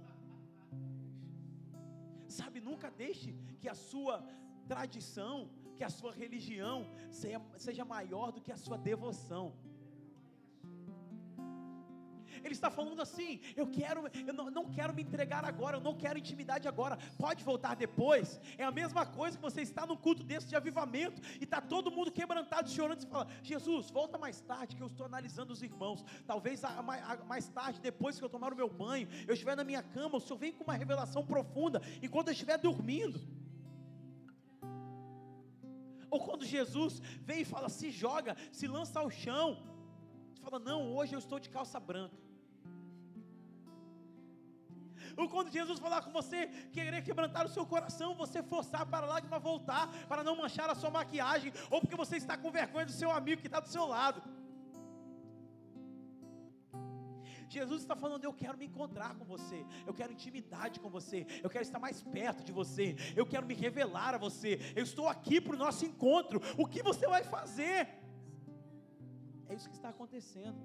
Sabe, 2.38 2.60
nunca 2.60 2.88
deixe 3.04 3.32
que 3.60 3.68
a 3.68 3.74
sua 3.74 4.16
tradição, 4.72 5.36
que 5.76 5.84
a 5.84 5.90
sua 5.98 6.12
religião 6.22 6.78
seja, 7.10 7.40
seja 7.66 7.84
maior 7.84 8.30
do 8.30 8.40
que 8.40 8.52
a 8.52 8.60
sua 8.64 8.78
devoção. 8.90 9.44
Ele 12.44 12.52
está 12.58 12.70
falando 12.70 13.00
assim: 13.00 13.40
eu 13.56 13.66
quero, 13.66 14.00
eu 14.26 14.34
não, 14.34 14.50
não 14.50 14.64
quero 14.76 14.92
me 14.94 15.02
entregar 15.02 15.44
agora, 15.44 15.76
eu 15.78 15.80
não 15.80 15.94
quero 16.02 16.18
intimidade 16.18 16.68
agora. 16.68 16.98
Pode 17.18 17.42
voltar 17.42 17.74
depois. 17.74 18.40
É 18.58 18.64
a 18.64 18.70
mesma 18.70 19.04
coisa 19.06 19.36
que 19.38 19.42
você 19.42 19.62
está 19.62 19.86
num 19.86 19.96
culto 19.96 20.22
desse 20.22 20.46
de 20.48 20.56
avivamento 20.56 21.20
e 21.40 21.44
está 21.44 21.60
todo 21.60 21.90
mundo 21.90 22.12
quebrantado, 22.12 22.68
chorando 22.70 23.02
e 23.02 23.06
fala: 23.06 23.26
Jesus, 23.42 23.90
volta 23.90 24.18
mais 24.18 24.40
tarde 24.40 24.76
que 24.76 24.82
eu 24.82 24.88
estou 24.88 25.06
analisando 25.06 25.52
os 25.52 25.62
irmãos. 25.62 26.04
Talvez 26.26 26.62
a- 26.64 26.68
a- 26.68 27.12
a- 27.12 27.24
mais 27.24 27.48
tarde, 27.48 27.80
depois 27.80 28.18
que 28.18 28.24
eu 28.24 28.28
tomar 28.28 28.52
o 28.52 28.56
meu 28.56 28.68
banho, 28.68 29.08
eu 29.26 29.34
estiver 29.34 29.56
na 29.56 29.64
minha 29.64 29.82
cama, 29.82 30.18
o 30.18 30.20
Senhor 30.20 30.38
vem 30.38 30.52
com 30.52 30.64
uma 30.64 30.74
revelação 30.74 31.24
profunda 31.24 31.80
enquanto 32.02 32.28
eu 32.28 32.32
estiver 32.32 32.58
dormindo. 32.58 33.20
Ou 36.10 36.20
quando 36.20 36.44
Jesus 36.44 37.00
vem 37.22 37.40
e 37.40 37.44
fala: 37.44 37.68
se 37.68 37.90
joga, 37.90 38.36
se 38.52 38.66
lança 38.66 39.00
ao 39.00 39.10
chão. 39.10 39.48
Você 40.32 40.42
fala: 40.42 40.58
não, 40.58 40.94
hoje 40.94 41.14
eu 41.14 41.18
estou 41.18 41.40
de 41.40 41.48
calça 41.48 41.80
branca. 41.80 42.16
Ou 45.16 45.28
quando 45.28 45.50
Jesus 45.50 45.78
falar 45.78 46.02
com 46.02 46.10
você, 46.10 46.46
querer 46.72 47.02
quebrantar 47.02 47.46
o 47.46 47.48
seu 47.48 47.64
coração, 47.66 48.14
você 48.14 48.42
forçar 48.42 48.84
para 48.86 49.06
a 49.06 49.10
lágrima 49.10 49.38
voltar, 49.38 49.88
para 50.06 50.24
não 50.24 50.36
manchar 50.36 50.68
a 50.70 50.74
sua 50.74 50.90
maquiagem, 50.90 51.52
ou 51.70 51.80
porque 51.80 51.96
você 51.96 52.16
está 52.16 52.36
com 52.36 52.50
vergonha 52.50 52.86
do 52.86 52.92
seu 52.92 53.10
amigo 53.10 53.40
que 53.40 53.46
está 53.46 53.60
do 53.60 53.68
seu 53.68 53.86
lado. 53.86 54.22
Jesus 57.48 57.82
está 57.82 57.94
falando: 57.94 58.24
Eu 58.24 58.32
quero 58.32 58.58
me 58.58 58.66
encontrar 58.66 59.14
com 59.14 59.24
você, 59.24 59.64
eu 59.86 59.94
quero 59.94 60.12
intimidade 60.12 60.80
com 60.80 60.90
você, 60.90 61.26
eu 61.42 61.50
quero 61.50 61.62
estar 61.62 61.78
mais 61.78 62.02
perto 62.02 62.42
de 62.42 62.52
você, 62.52 62.96
eu 63.14 63.26
quero 63.26 63.46
me 63.46 63.54
revelar 63.54 64.14
a 64.14 64.18
você. 64.18 64.58
Eu 64.74 64.82
estou 64.82 65.08
aqui 65.08 65.40
para 65.40 65.54
o 65.54 65.58
nosso 65.58 65.84
encontro. 65.84 66.40
O 66.56 66.66
que 66.66 66.82
você 66.82 67.06
vai 67.06 67.22
fazer? 67.22 67.88
É 69.48 69.54
isso 69.54 69.68
que 69.68 69.76
está 69.76 69.90
acontecendo. 69.90 70.58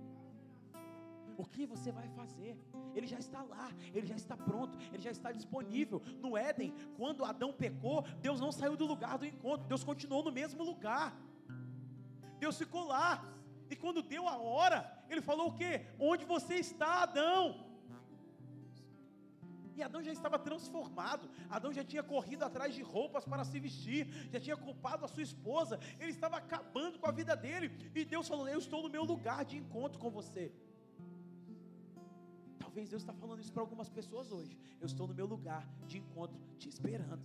O 1.42 1.46
que 1.54 1.66
você 1.74 1.90
vai 1.98 2.08
fazer? 2.20 2.54
Ele 2.94 3.08
já 3.12 3.18
está 3.26 3.42
lá, 3.52 3.68
ele 3.96 4.06
já 4.06 4.18
está 4.22 4.36
pronto, 4.36 4.78
ele 4.92 5.04
já 5.08 5.12
está 5.18 5.30
disponível. 5.32 6.02
No 6.24 6.32
Éden, 6.38 6.74
quando 6.98 7.24
Adão 7.24 7.52
pecou, 7.54 7.98
Deus 8.26 8.42
não 8.42 8.52
saiu 8.52 8.76
do 8.82 8.86
lugar 8.94 9.18
do 9.18 9.26
encontro, 9.26 9.66
Deus 9.66 9.86
continuou 9.90 10.22
no 10.22 10.34
mesmo 10.40 10.66
lugar. 10.72 11.08
Deus 12.44 12.58
ficou 12.58 12.84
lá. 12.94 13.10
E 13.72 13.76
quando 13.84 14.02
deu 14.14 14.28
a 14.28 14.38
hora, 14.38 14.80
ele 15.10 15.22
falou 15.22 15.48
o 15.48 15.56
quê? 15.62 15.74
Onde 16.12 16.26
você 16.26 16.56
está, 16.56 17.04
Adão? 17.04 17.42
E 19.78 19.82
Adão 19.82 20.04
já 20.04 20.12
estava 20.12 20.38
transformado. 20.38 21.30
Adão 21.50 21.72
já 21.72 21.86
tinha 21.86 22.04
corrido 22.04 22.44
atrás 22.44 22.74
de 22.78 22.82
roupas 22.82 23.24
para 23.24 23.46
se 23.46 23.58
vestir, 23.62 24.02
já 24.34 24.42
tinha 24.46 24.58
culpado 24.58 25.06
a 25.06 25.08
sua 25.08 25.24
esposa. 25.24 25.80
Ele 26.02 26.12
estava 26.12 26.36
acabando 26.36 27.00
com 27.00 27.08
a 27.08 27.14
vida 27.20 27.34
dele. 27.34 27.72
E 27.96 28.04
Deus 28.04 28.28
falou: 28.28 28.46
Eu 28.46 28.60
estou 28.60 28.84
no 28.84 28.90
meu 28.90 29.06
lugar 29.06 29.46
de 29.46 29.56
encontro 29.56 29.98
com 29.98 30.12
você. 30.20 30.52
Talvez 32.80 32.90
Deus 32.92 33.02
está 33.02 33.14
falando 33.14 33.42
isso 33.42 33.52
para 33.52 33.62
algumas 33.62 33.90
pessoas 33.90 34.32
hoje. 34.32 34.58
Eu 34.80 34.86
estou 34.86 35.06
no 35.06 35.14
meu 35.14 35.26
lugar 35.26 35.68
de 35.86 35.98
encontro, 35.98 36.40
te 36.58 36.70
esperando. 36.70 37.20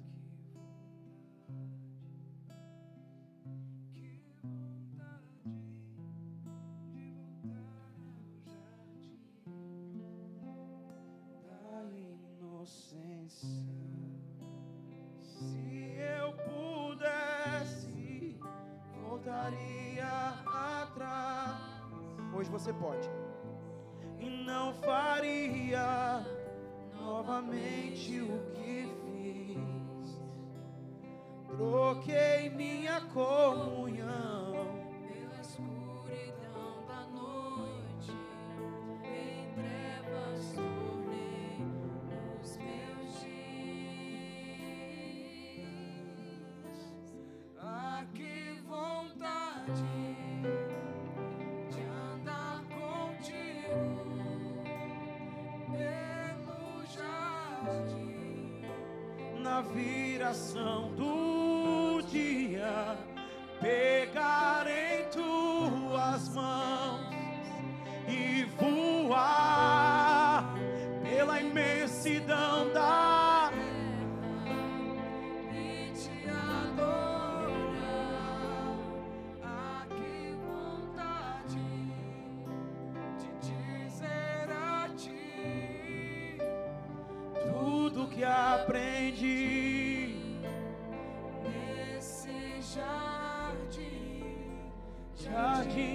da 11.47 11.85
inocência. 11.97 13.65
E 24.25 24.45
não 24.47 24.73
faria 24.73 26.25
novamente 26.99 28.21
o 28.23 28.41
que 28.55 28.89
fiz. 29.05 30.19
Troquei 31.47 32.49
minha 32.49 33.03
comunhão 33.13 34.74
viração 60.35 60.91
do 60.97 62.03
dia, 62.11 62.99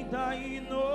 da 0.10 0.36
inocência. 0.36 0.90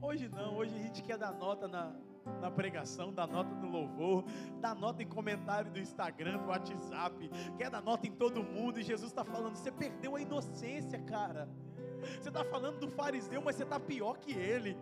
Hoje 0.00 0.28
não, 0.28 0.56
hoje 0.56 0.74
a 0.74 0.78
gente 0.78 1.02
quer 1.02 1.18
dar 1.18 1.32
nota 1.32 1.66
na, 1.66 1.92
na 2.40 2.48
pregação, 2.50 3.12
dar 3.12 3.26
nota 3.26 3.50
no 3.56 3.68
louvor, 3.68 4.24
dar 4.60 4.76
nota 4.76 5.02
em 5.02 5.06
comentário 5.06 5.70
do 5.70 5.80
Instagram, 5.80 6.38
do 6.38 6.46
WhatsApp, 6.46 7.28
quer 7.58 7.70
dar 7.70 7.82
nota 7.82 8.06
em 8.06 8.12
todo 8.12 8.44
mundo. 8.44 8.78
E 8.78 8.84
Jesus 8.84 9.10
está 9.10 9.24
falando: 9.24 9.56
você 9.56 9.72
perdeu 9.72 10.14
a 10.14 10.20
inocência, 10.20 11.00
cara. 11.00 11.48
Você 12.20 12.28
está 12.28 12.44
falando 12.44 12.78
do 12.78 12.88
fariseu, 12.88 13.42
mas 13.42 13.56
você 13.56 13.64
está 13.64 13.80
pior 13.80 14.16
que 14.18 14.32
ele. 14.32 14.78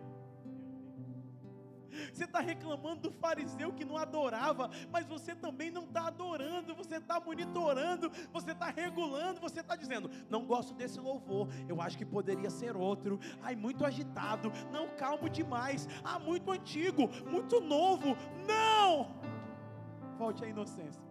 Você 2.13 2.25
está 2.25 2.39
reclamando 2.39 3.09
do 3.09 3.11
fariseu 3.11 3.73
que 3.73 3.85
não 3.85 3.97
adorava, 3.97 4.69
mas 4.91 5.05
você 5.05 5.35
também 5.35 5.71
não 5.71 5.83
está 5.83 6.07
adorando, 6.07 6.75
você 6.75 6.97
está 6.97 7.19
monitorando, 7.19 8.11
você 8.31 8.51
está 8.51 8.67
regulando, 8.69 9.39
você 9.39 9.59
está 9.61 9.75
dizendo: 9.75 10.09
não 10.29 10.45
gosto 10.45 10.73
desse 10.73 10.99
louvor, 10.99 11.47
eu 11.67 11.81
acho 11.81 11.97
que 11.97 12.05
poderia 12.05 12.49
ser 12.49 12.75
outro. 12.75 13.19
Ai, 13.41 13.55
muito 13.55 13.85
agitado, 13.85 14.51
não, 14.71 14.89
calmo 14.95 15.29
demais. 15.29 15.87
Ah, 16.03 16.19
muito 16.19 16.51
antigo, 16.51 17.09
muito 17.29 17.59
novo. 17.59 18.15
Não! 18.47 19.15
Volte 20.17 20.45
à 20.45 20.47
inocência. 20.47 21.03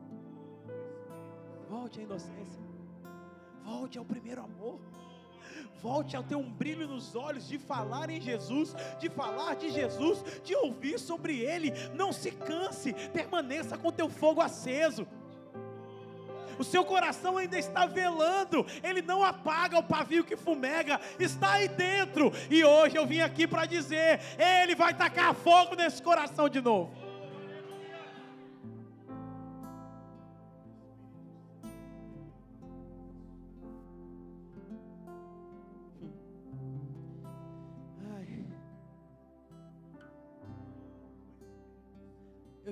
Volte 1.69 2.01
à 2.01 2.03
inocência. 2.03 2.63
Volte 3.63 3.99
ao 3.99 4.05
primeiro 4.05 4.43
amor. 4.43 4.81
Volte 5.83 6.17
a 6.17 6.23
ter 6.23 6.35
um 6.35 6.51
brilho 6.51 6.87
nos 6.89 7.15
olhos 7.15 7.47
de 7.47 7.59
falar 7.59 8.09
em 8.11 8.21
Jesus, 8.21 8.75
de 8.99 9.09
falar 9.09 9.55
de 9.57 9.71
Jesus, 9.71 10.25
de 10.43 10.55
ouvir 10.55 10.99
sobre 10.99 11.39
Ele. 11.41 11.73
Não 11.95 12.13
se 12.13 12.31
canse, 12.31 12.93
permaneça 13.13 13.77
com 13.77 13.93
teu 13.93 14.09
fogo 14.09 14.41
aceso. 14.41 15.07
O 16.59 16.65
seu 16.65 16.85
coração 16.85 17.37
ainda 17.37 17.59
está 17.59 17.87
velando, 17.87 18.65
ele 18.83 19.03
não 19.03 19.25
apaga 19.25 19.79
o 19.79 19.83
pavio 19.83 20.25
que 20.25 20.37
fumega, 20.37 21.01
está 21.19 21.55
aí 21.55 21.69
dentro. 21.69 22.33
E 22.51 22.65
hoje 22.65 22.97
eu 22.97 23.07
vim 23.07 23.21
aqui 23.21 23.47
para 23.47 23.67
dizer: 23.67 24.21
Ele 24.39 24.75
vai 24.75 24.95
tacar 24.95 25.35
fogo 25.35 25.75
nesse 25.75 26.01
coração 26.01 26.49
de 26.49 26.61
novo. 26.61 27.04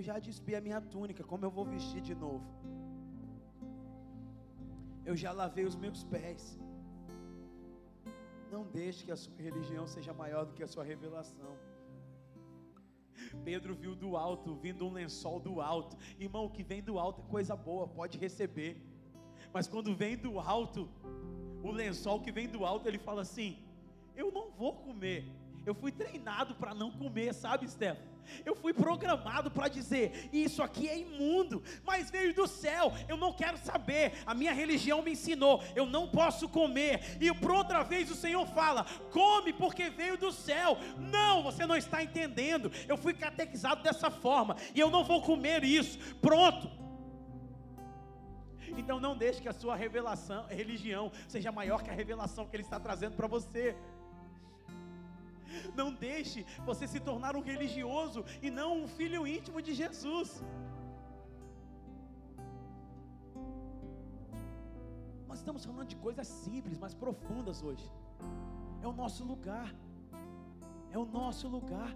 Eu 0.03 0.07
já 0.07 0.19
despi 0.19 0.53
a 0.57 0.61
minha 0.61 0.81
túnica, 0.81 1.23
como 1.23 1.45
eu 1.45 1.51
vou 1.57 1.65
vestir 1.65 2.01
de 2.01 2.13
novo? 2.13 2.45
Eu 5.05 5.15
já 5.17 5.31
lavei 5.31 5.65
os 5.65 5.77
meus 5.77 6.03
pés. 6.03 6.59
Não 8.51 8.65
deixe 8.65 9.05
que 9.05 9.13
a 9.13 9.17
sua 9.17 9.37
religião 9.37 9.87
seja 9.87 10.13
maior 10.13 10.45
do 10.45 10.55
que 10.55 10.65
a 10.65 10.67
sua 10.67 10.83
revelação. 10.83 11.53
Pedro 13.45 13.77
viu 13.77 13.95
do 13.95 14.17
alto, 14.17 14.57
vindo 14.57 14.85
um 14.85 14.93
lençol 14.93 15.39
do 15.39 15.61
alto. 15.61 15.97
Irmão, 16.19 16.47
o 16.47 16.51
que 16.51 16.65
vem 16.65 16.83
do 16.83 16.99
alto 16.99 17.23
é 17.23 17.31
coisa 17.31 17.55
boa, 17.55 17.87
pode 17.87 18.19
receber. 18.19 18.77
Mas 19.53 19.69
quando 19.69 19.95
vem 19.95 20.17
do 20.17 20.41
alto, 20.41 20.89
o 21.63 21.71
lençol 21.71 22.21
que 22.21 22.33
vem 22.33 22.49
do 22.49 22.65
alto, 22.65 22.89
ele 22.89 22.99
fala 22.99 23.23
assim: 23.23 23.57
Eu 24.17 24.33
não 24.33 24.51
vou 24.51 24.75
comer. 24.79 25.25
Eu 25.65 25.77
fui 25.77 25.93
treinado 25.93 26.57
para 26.57 26.75
não 26.75 26.91
comer, 26.91 27.33
sabe, 27.33 27.69
Stefano? 27.69 28.12
Eu 28.45 28.55
fui 28.55 28.73
programado 28.73 29.51
para 29.51 29.69
dizer: 29.69 30.29
Isso 30.33 30.63
aqui 30.63 30.89
é 30.89 30.99
imundo, 30.99 31.63
mas 31.85 32.11
veio 32.11 32.35
do 32.35 32.47
céu. 32.47 32.93
Eu 33.09 33.17
não 33.17 33.33
quero 33.33 33.59
saber. 33.59 34.13
A 34.27 34.35
minha 34.35 34.53
religião 34.53 35.03
me 35.03 35.13
ensinou: 35.13 35.63
Eu 35.75 35.87
não 35.87 36.09
posso 36.09 36.49
comer. 36.49 37.19
E 37.21 37.33
por 37.35 37.51
outra 37.53 37.83
vez 37.83 38.11
o 38.11 38.15
Senhor 38.15 38.47
fala: 38.47 38.85
Come 39.11 39.53
porque 39.53 39.91
veio 39.91 40.17
do 40.17 40.33
céu. 40.33 40.77
Não, 40.99 41.43
você 41.43 41.67
não 41.67 41.77
está 41.77 42.03
entendendo. 42.03 42.71
Eu 42.89 42.97
fui 42.97 43.15
catequizado 43.15 43.83
dessa 43.83 44.11
forma 44.11 44.57
e 44.75 44.81
eu 44.81 44.91
não 44.91 45.05
vou 45.05 45.23
comer 45.23 45.65
isso. 45.65 45.99
Pronto. 46.17 46.83
Então 48.77 48.99
não 48.99 49.17
deixe 49.17 49.41
que 49.41 49.49
a 49.49 49.53
sua 49.53 49.77
revelação, 49.77 50.47
religião, 50.47 51.13
seja 51.29 51.53
maior 51.53 51.83
que 51.83 51.91
a 51.91 51.95
revelação 51.95 52.47
que 52.47 52.57
Ele 52.57 52.63
está 52.63 52.81
trazendo 52.81 53.17
para 53.17 53.27
você. 53.27 53.77
Não 55.81 55.89
deixe 56.09 56.45
você 56.69 56.87
se 56.87 57.01
tornar 57.09 57.35
um 57.37 57.45
religioso 57.53 58.25
e 58.41 58.51
não 58.51 58.71
um 58.83 58.89
filho 58.99 59.27
íntimo 59.27 59.61
de 59.67 59.75
Jesus. 59.83 60.31
Nós 65.29 65.39
estamos 65.43 65.65
falando 65.65 65.89
de 65.95 65.97
coisas 66.07 66.27
simples, 66.45 66.79
mas 66.85 66.95
profundas 66.95 67.63
hoje. 67.63 67.87
É 68.83 68.87
o 68.87 68.93
nosso 69.03 69.25
lugar. 69.33 69.69
É 70.91 70.99
o 70.99 71.07
nosso 71.19 71.49
lugar. 71.57 71.93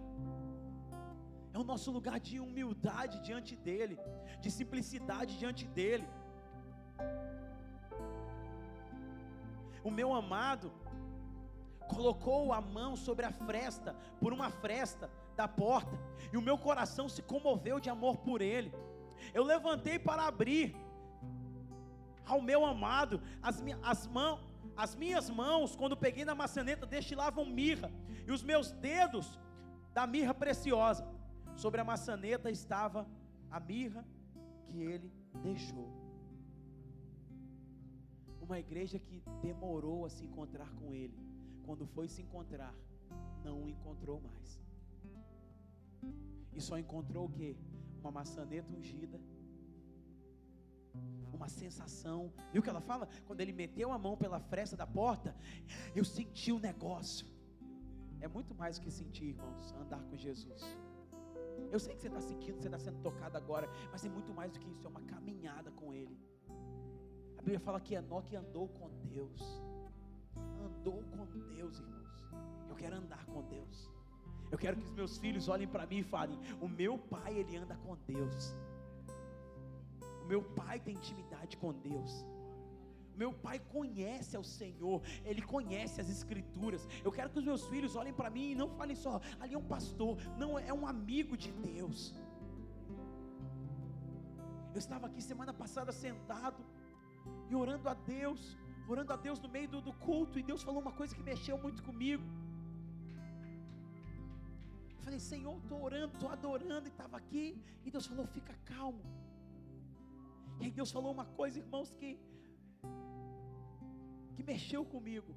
É 1.56 1.58
o 1.58 1.64
nosso 1.64 1.90
lugar 1.96 2.18
de 2.28 2.34
humildade 2.46 3.16
diante 3.26 3.52
dEle, 3.68 3.98
de 4.42 4.50
simplicidade 4.50 5.38
diante 5.42 5.64
dEle. 5.78 6.08
O 9.88 9.90
meu 9.98 10.10
amado 10.22 10.68
colocou 11.88 12.52
a 12.52 12.60
mão 12.60 12.96
sobre 12.96 13.24
a 13.24 13.32
fresta, 13.32 13.94
por 14.20 14.32
uma 14.32 14.50
fresta 14.50 15.10
da 15.36 15.46
porta, 15.46 15.98
e 16.32 16.36
o 16.36 16.42
meu 16.42 16.58
coração 16.58 17.08
se 17.08 17.22
comoveu 17.22 17.78
de 17.78 17.90
amor 17.90 18.16
por 18.18 18.40
ele. 18.40 18.72
Eu 19.32 19.44
levantei 19.44 19.98
para 19.98 20.26
abrir 20.26 20.76
ao 22.24 22.42
meu 22.42 22.64
amado, 22.64 23.22
as, 23.40 23.62
as, 23.82 24.06
mão, 24.06 24.40
as 24.76 24.94
minhas 24.94 25.30
mãos, 25.30 25.76
quando 25.76 25.96
peguei 25.96 26.24
na 26.24 26.34
maçaneta, 26.34 26.84
destilavam 26.84 27.44
mirra, 27.44 27.90
e 28.26 28.32
os 28.32 28.42
meus 28.42 28.72
dedos 28.72 29.38
da 29.94 30.06
mirra 30.06 30.34
preciosa. 30.34 31.06
Sobre 31.54 31.80
a 31.80 31.84
maçaneta 31.84 32.50
estava 32.50 33.06
a 33.50 33.60
mirra 33.60 34.04
que 34.66 34.82
ele 34.82 35.10
deixou. 35.42 35.88
Uma 38.40 38.58
igreja 38.58 38.98
que 38.98 39.22
demorou 39.40 40.04
a 40.04 40.10
se 40.10 40.24
encontrar 40.24 40.70
com 40.74 40.92
ele. 40.92 41.16
Quando 41.66 41.84
foi 41.86 42.08
se 42.08 42.22
encontrar, 42.22 42.74
não 43.44 43.64
o 43.64 43.68
encontrou 43.68 44.20
mais. 44.20 44.60
E 46.52 46.60
só 46.60 46.78
encontrou 46.78 47.26
o 47.26 47.28
que? 47.28 47.56
Uma 48.00 48.10
maçaneta 48.10 48.72
ungida. 48.72 49.20
Uma 51.32 51.48
sensação. 51.48 52.32
Viu 52.52 52.60
o 52.60 52.64
que 52.64 52.70
ela 52.70 52.80
fala? 52.80 53.08
Quando 53.26 53.40
ele 53.40 53.52
meteu 53.52 53.92
a 53.92 53.98
mão 53.98 54.16
pela 54.16 54.40
fresta 54.40 54.76
da 54.76 54.86
porta, 54.86 55.36
eu 55.94 56.04
senti 56.04 56.52
o 56.52 56.58
negócio. 56.58 57.26
É 58.20 58.28
muito 58.28 58.54
mais 58.54 58.78
do 58.78 58.82
que 58.84 58.90
sentir, 58.90 59.26
irmãos, 59.26 59.72
andar 59.72 60.02
com 60.04 60.16
Jesus. 60.16 60.62
Eu 61.70 61.80
sei 61.80 61.94
que 61.94 62.00
você 62.00 62.08
está 62.08 62.20
sentindo, 62.20 62.60
você 62.60 62.68
está 62.68 62.78
sendo 62.78 63.02
tocado 63.02 63.36
agora, 63.36 63.68
mas 63.90 64.04
é 64.04 64.08
muito 64.08 64.32
mais 64.32 64.52
do 64.52 64.60
que 64.60 64.70
isso, 64.70 64.86
é 64.86 64.90
uma 64.90 65.02
caminhada 65.02 65.70
com 65.72 65.92
Ele. 65.92 66.16
A 67.36 67.42
Bíblia 67.42 67.60
fala 67.60 67.80
que 67.80 67.94
Enoque 67.94 68.36
andou 68.36 68.68
com 68.68 68.88
Deus. 69.04 69.65
Andou 70.86 71.02
com 71.02 71.26
Deus, 71.52 71.80
irmãos. 71.80 72.16
Eu 72.68 72.76
quero 72.76 72.94
andar 72.96 73.24
com 73.26 73.42
Deus. 73.54 73.90
Eu 74.52 74.58
quero 74.62 74.76
que 74.76 74.84
os 74.84 74.92
meus 74.92 75.18
filhos 75.18 75.48
olhem 75.48 75.66
para 75.66 75.84
mim 75.84 75.98
e 75.98 76.04
falem: 76.04 76.38
o 76.60 76.68
meu 76.68 76.96
pai, 76.96 77.32
ele 77.40 77.56
anda 77.56 77.74
com 77.84 77.96
Deus. 78.06 78.54
O 80.22 80.26
meu 80.32 80.42
pai 80.60 80.78
tem 80.78 80.94
intimidade 80.94 81.56
com 81.56 81.72
Deus. 81.72 82.12
O 83.14 83.18
meu 83.18 83.32
pai 83.32 83.58
conhece 83.58 84.36
ao 84.36 84.44
Senhor, 84.44 85.02
ele 85.24 85.42
conhece 85.42 86.00
as 86.00 86.08
Escrituras. 86.08 86.86
Eu 87.04 87.10
quero 87.10 87.30
que 87.30 87.40
os 87.40 87.44
meus 87.50 87.64
filhos 87.66 87.96
olhem 87.96 88.14
para 88.14 88.30
mim 88.30 88.52
e 88.52 88.54
não 88.54 88.68
falem 88.78 88.94
só, 88.94 89.20
ali 89.40 89.54
é 89.54 89.58
um 89.58 89.68
pastor, 89.74 90.16
não, 90.38 90.56
é 90.56 90.72
um 90.72 90.86
amigo 90.86 91.36
de 91.36 91.50
Deus. 91.50 92.14
Eu 94.74 94.78
estava 94.78 95.08
aqui 95.08 95.20
semana 95.20 95.52
passada 95.52 95.90
sentado 95.90 96.62
e 97.50 97.56
orando 97.56 97.88
a 97.88 97.94
Deus, 97.94 98.56
orando 98.92 99.12
a 99.12 99.16
Deus 99.16 99.38
no 99.44 99.48
meio 99.56 99.68
do, 99.68 99.80
do 99.80 99.92
culto, 100.06 100.38
e 100.38 100.42
Deus 100.42 100.62
falou 100.62 100.80
uma 100.80 100.92
coisa 100.92 101.14
que 101.14 101.22
mexeu 101.22 101.56
muito 101.58 101.82
comigo. 101.82 102.24
Eu 104.96 105.02
falei, 105.06 105.20
Senhor, 105.32 105.56
estou 105.58 105.82
orando, 105.88 106.12
estou 106.14 106.30
adorando, 106.36 106.86
e 106.88 106.92
estava 106.94 107.16
aqui, 107.16 107.46
e 107.84 107.90
Deus 107.90 108.06
falou, 108.06 108.26
fica 108.26 108.54
calmo. 108.64 109.02
E 110.58 110.64
aí 110.64 110.70
Deus 110.70 110.90
falou 110.90 111.12
uma 111.12 111.26
coisa, 111.40 111.58
irmãos, 111.58 111.90
que 111.98 112.10
que 114.36 114.42
mexeu 114.42 114.82
comigo. 114.94 115.34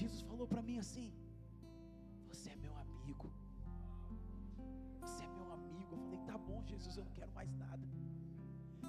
Jesus 0.00 0.20
falou 0.30 0.46
para 0.52 0.62
mim 0.68 0.78
assim: 0.84 1.08
Você 2.28 2.50
é 2.50 2.56
meu 2.56 2.74
amigo. 2.84 3.28
Você 5.00 5.24
é 5.24 5.30
meu 5.38 5.48
amigo. 5.52 5.90
Eu 5.94 6.00
falei: 6.04 6.20
Tá 6.30 6.38
bom, 6.38 6.62
Jesus, 6.72 6.96
eu 6.96 7.04
não 7.04 7.12
quero 7.12 7.32
mais 7.32 7.52
nada. 7.64 7.86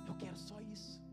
Eu 0.08 0.16
quero 0.24 0.38
só 0.38 0.60
isso. 0.62 1.05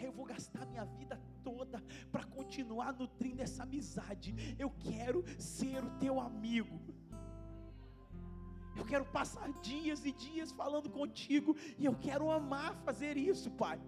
Eu 0.00 0.12
vou 0.12 0.24
gastar 0.24 0.66
minha 0.66 0.84
vida 0.84 1.20
toda 1.42 1.82
para 2.10 2.24
continuar 2.24 2.92
nutrindo 2.92 3.42
essa 3.42 3.62
amizade. 3.62 4.34
Eu 4.58 4.70
quero 4.70 5.24
ser 5.38 5.82
o 5.84 5.90
teu 5.98 6.20
amigo. 6.20 6.80
Eu 8.76 8.84
quero 8.84 9.04
passar 9.04 9.52
dias 9.60 10.04
e 10.04 10.12
dias 10.12 10.50
falando 10.50 10.90
contigo 10.90 11.56
e 11.78 11.84
eu 11.84 11.94
quero 11.94 12.30
amar 12.30 12.74
fazer 12.84 13.16
isso, 13.16 13.50
Pai. 13.52 13.80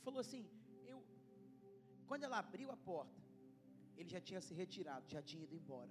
Ele 0.00 0.04
falou 0.08 0.20
assim: 0.20 0.42
eu, 0.86 0.98
quando 2.08 2.24
ela 2.24 2.38
abriu 2.38 2.70
a 2.70 2.76
porta, 2.90 3.20
ele 3.98 4.08
já 4.08 4.20
tinha 4.28 4.40
se 4.40 4.54
retirado, 4.54 5.04
já 5.14 5.20
tinha 5.20 5.44
ido 5.44 5.54
embora. 5.54 5.90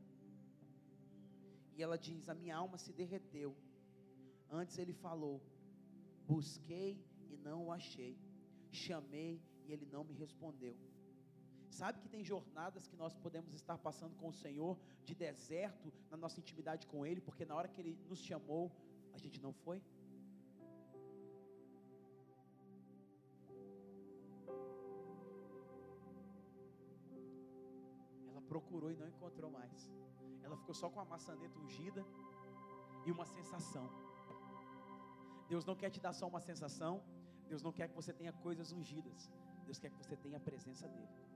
E 1.75 1.83
ela 1.83 1.95
diz: 1.95 2.27
a 2.27 2.33
minha 2.33 2.55
alma 2.55 2.79
se 2.79 2.91
derreteu. 2.91 3.55
Antes 4.49 4.79
ele 4.79 4.93
falou: 4.93 5.35
busquei 6.25 6.91
e 7.29 7.37
não 7.37 7.67
o 7.67 7.71
achei, 7.71 8.17
chamei 8.71 9.39
e 9.65 9.71
ele 9.71 9.85
não 9.85 10.03
me 10.03 10.15
respondeu. 10.23 10.75
Sabe 11.69 11.99
que 12.01 12.09
tem 12.09 12.23
jornadas 12.23 12.87
que 12.87 12.97
nós 13.03 13.13
podemos 13.25 13.53
estar 13.53 13.77
passando 13.77 14.15
com 14.15 14.29
o 14.29 14.33
Senhor 14.33 14.75
de 15.05 15.13
deserto 15.13 15.93
na 16.09 16.17
nossa 16.17 16.39
intimidade 16.39 16.87
com 16.87 17.05
Ele, 17.05 17.21
porque 17.21 17.45
na 17.45 17.55
hora 17.55 17.67
que 17.67 17.79
Ele 17.79 17.95
nos 18.09 18.19
chamou, 18.29 18.71
a 19.13 19.19
gente 19.19 19.39
não 19.39 19.53
foi? 19.53 19.79
Procurou 28.51 28.91
e 28.91 28.97
não 29.01 29.07
encontrou 29.13 29.49
mais. 29.59 29.79
Ela 30.45 30.57
ficou 30.61 30.75
só 30.81 30.87
com 30.93 30.99
a 30.99 31.05
maçaneta 31.05 31.57
ungida 31.65 32.03
e 33.05 33.11
uma 33.15 33.25
sensação. 33.37 33.87
Deus 35.51 35.65
não 35.69 35.75
quer 35.81 35.89
te 35.95 35.99
dar 36.05 36.13
só 36.13 36.27
uma 36.27 36.41
sensação. 36.49 36.93
Deus 37.51 37.61
não 37.67 37.73
quer 37.77 37.87
que 37.89 37.95
você 38.01 38.13
tenha 38.19 38.33
coisas 38.47 38.71
ungidas. 38.79 39.31
Deus 39.65 39.79
quer 39.79 39.89
que 39.91 39.97
você 40.03 40.15
tenha 40.15 40.37
a 40.37 40.45
presença 40.49 40.87
dEle. 40.87 41.28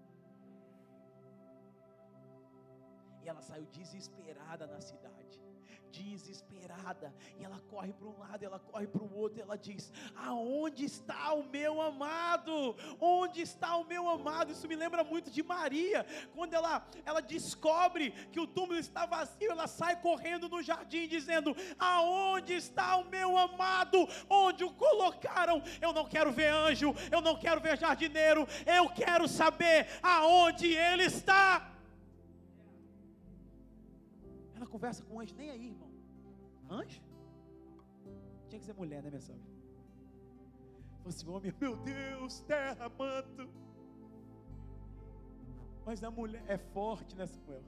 E 3.23 3.29
ela 3.29 3.41
saiu 3.41 3.65
desesperada 3.71 4.67
na 4.67 4.81
cidade. 4.81 5.41
Desesperada. 5.91 7.13
E 7.37 7.43
ela 7.43 7.59
corre 7.69 7.93
para 7.93 8.07
um 8.07 8.17
lado, 8.17 8.43
ela 8.43 8.59
corre 8.59 8.87
para 8.87 9.03
o 9.03 9.15
outro. 9.15 9.37
E 9.37 9.41
ela 9.41 9.55
diz: 9.55 9.91
Aonde 10.15 10.85
está 10.85 11.33
o 11.33 11.43
meu 11.43 11.79
amado? 11.79 12.75
Onde 12.99 13.41
está 13.41 13.77
o 13.77 13.85
meu 13.85 14.09
amado? 14.09 14.51
Isso 14.51 14.67
me 14.67 14.75
lembra 14.75 15.03
muito 15.03 15.29
de 15.29 15.43
Maria. 15.43 16.03
Quando 16.33 16.55
ela, 16.55 16.85
ela 17.05 17.21
descobre 17.21 18.09
que 18.31 18.39
o 18.39 18.47
túmulo 18.47 18.79
está 18.79 19.05
vazio, 19.05 19.51
ela 19.51 19.67
sai 19.67 20.01
correndo 20.01 20.49
no 20.49 20.63
jardim, 20.63 21.07
dizendo: 21.07 21.55
Aonde 21.77 22.53
está 22.53 22.97
o 22.97 23.05
meu 23.05 23.37
amado? 23.37 24.07
Onde 24.27 24.63
o 24.63 24.73
colocaram? 24.73 25.61
Eu 25.79 25.93
não 25.93 26.05
quero 26.05 26.31
ver 26.31 26.51
anjo, 26.51 26.93
eu 27.11 27.21
não 27.21 27.37
quero 27.37 27.61
ver 27.61 27.77
jardineiro. 27.77 28.47
Eu 28.65 28.89
quero 28.89 29.27
saber 29.27 29.87
aonde 30.01 30.73
ele 30.73 31.03
está. 31.03 31.72
Conversa 34.73 35.03
com 35.07 35.19
anjo, 35.19 35.35
nem 35.35 35.49
aí, 35.51 35.67
irmão. 35.73 35.91
Anjo? 36.77 37.01
Tinha 38.47 38.59
que 38.59 38.65
ser 38.65 38.73
mulher, 38.73 39.03
né, 39.03 39.09
minha 39.09 39.21
sogra? 39.21 39.43
Falou 40.97 41.09
assim, 41.13 41.29
homem, 41.29 41.53
meu 41.61 41.75
Deus, 41.77 42.41
terra, 42.41 42.89
manto. 42.89 43.45
Mas 45.85 46.03
a 46.03 46.09
mulher 46.09 46.43
é 46.47 46.57
forte, 46.57 47.15
né, 47.15 47.27
Samuel? 47.27 47.63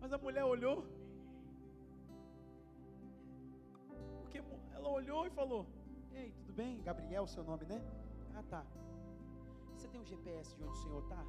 Mas 0.00 0.12
a 0.12 0.18
mulher 0.18 0.44
olhou. 0.44 0.84
Porque 4.20 4.42
ela 4.74 4.88
olhou 4.88 5.26
e 5.26 5.30
falou: 5.30 5.66
Ei, 6.12 6.32
tudo 6.32 6.52
bem? 6.52 6.82
Gabriel, 6.82 7.26
seu 7.26 7.44
nome, 7.44 7.64
né? 7.64 7.80
Ah, 8.34 8.42
tá. 8.42 8.66
Você 9.72 9.88
tem 9.88 10.00
o 10.00 10.04
GPS 10.04 10.54
de 10.56 10.62
onde 10.64 10.72
o 10.72 10.82
senhor 10.82 11.02
está? 11.04 11.24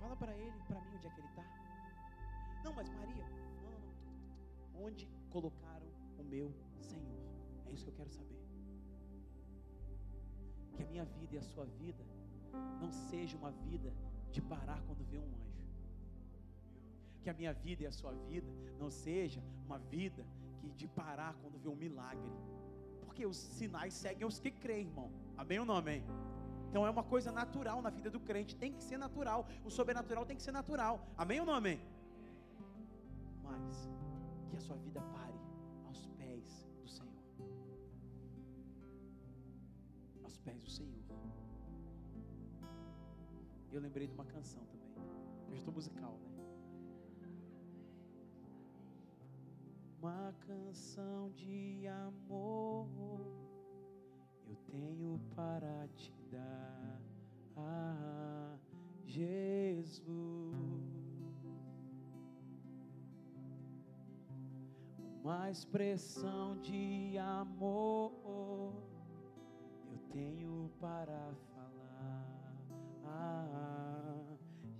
Fala 0.00 0.16
para 0.16 0.34
ele, 0.34 0.58
para 0.68 0.80
mim, 0.80 0.96
onde 0.96 1.06
é 1.08 1.10
que 1.10 1.20
ele 1.20 1.28
está. 1.28 1.57
Não, 2.64 2.72
mas 2.72 2.88
Maria, 2.88 3.26
não, 3.62 3.70
não, 3.70 3.80
não. 4.74 4.86
Onde 4.86 5.08
colocaram 5.30 5.86
o 6.18 6.22
meu 6.22 6.52
Senhor? 6.80 7.18
É 7.66 7.72
isso 7.72 7.84
que 7.84 7.90
eu 7.90 7.94
quero 7.94 8.10
saber. 8.10 8.38
Que 10.74 10.82
a 10.82 10.86
minha 10.86 11.04
vida 11.04 11.34
e 11.34 11.38
a 11.38 11.42
sua 11.42 11.64
vida 11.64 12.04
não 12.80 12.90
seja 12.92 13.36
uma 13.36 13.50
vida 13.50 13.92
de 14.30 14.40
parar 14.40 14.80
quando 14.86 15.04
vê 15.04 15.18
um 15.18 15.24
anjo. 15.24 15.66
Que 17.22 17.30
a 17.30 17.34
minha 17.34 17.52
vida 17.52 17.82
e 17.82 17.86
a 17.86 17.92
sua 17.92 18.12
vida 18.12 18.50
não 18.78 18.90
seja 18.90 19.42
uma 19.66 19.78
vida 19.78 20.24
que 20.58 20.68
de 20.70 20.86
parar 20.86 21.34
quando 21.42 21.58
vê 21.58 21.68
um 21.68 21.76
milagre. 21.76 22.30
Porque 23.00 23.26
os 23.26 23.36
sinais 23.36 23.94
seguem 23.94 24.26
os 24.26 24.38
que 24.38 24.50
creem, 24.50 24.86
irmão. 24.86 25.10
Amém 25.36 25.58
ou 25.58 25.66
não 25.66 25.76
amém? 25.76 26.04
Então 26.68 26.86
é 26.86 26.90
uma 26.90 27.02
coisa 27.02 27.32
natural 27.32 27.80
na 27.80 27.90
vida 27.90 28.10
do 28.10 28.20
crente, 28.20 28.54
tem 28.54 28.72
que 28.72 28.82
ser 28.82 28.98
natural. 28.98 29.46
O 29.64 29.70
sobrenatural 29.70 30.26
tem 30.26 30.36
que 30.36 30.42
ser 30.42 30.52
natural. 30.52 31.06
Amém 31.16 31.40
ou 31.40 31.46
não 31.46 31.54
amém? 31.54 31.80
Mas 33.48 33.88
que 34.48 34.56
a 34.56 34.60
sua 34.60 34.76
vida 34.76 35.00
pare 35.00 35.40
aos 35.86 36.06
pés 36.18 36.68
do 36.82 36.88
Senhor. 36.88 37.24
Aos 40.22 40.38
pés 40.38 40.62
do 40.62 40.70
Senhor. 40.70 40.98
Eu 43.72 43.80
lembrei 43.80 44.06
de 44.06 44.14
uma 44.14 44.24
canção 44.24 44.64
também. 44.66 44.88
Eu 45.48 45.54
estou 45.54 45.72
musical, 45.72 46.18
né? 46.18 46.28
Uma 50.00 50.32
canção 50.46 51.30
de 51.32 51.86
amor 51.88 52.88
eu 54.48 54.56
tenho 54.70 55.20
para 55.34 55.86
te 55.94 56.12
dar, 56.30 57.00
ah, 57.56 58.56
Jesus. 59.04 60.57
Uma 65.28 65.50
expressão 65.50 66.56
de 66.62 67.18
amor 67.18 68.72
eu 69.92 69.98
tenho 70.10 70.70
para 70.80 71.34
falar, 71.54 72.26
ah, 73.04 74.24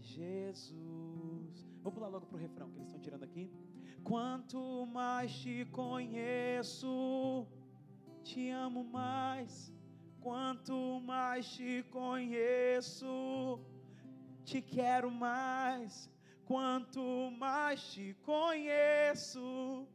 Jesus. 0.01 1.69
Vou 1.83 1.93
pular 1.93 2.09
logo 2.09 2.25
pro 2.25 2.39
refrão 2.39 2.71
que 2.71 2.79
eles 2.79 2.87
estão 2.87 2.99
tirando 2.99 3.25
aqui. 3.25 3.53
Quanto 4.03 4.87
mais 4.87 5.31
te 5.33 5.67
conheço, 5.67 7.47
te 8.25 8.49
amo 8.49 8.83
mais. 8.85 9.71
Quanto 10.19 10.99
mais 11.01 11.47
te 11.47 11.83
conheço, 11.91 13.61
te 14.47 14.63
quero 14.63 15.11
mais. 15.11 16.11
Quanto 16.47 17.31
mais 17.39 17.83
te 17.93 18.15
conheço, 18.23 19.87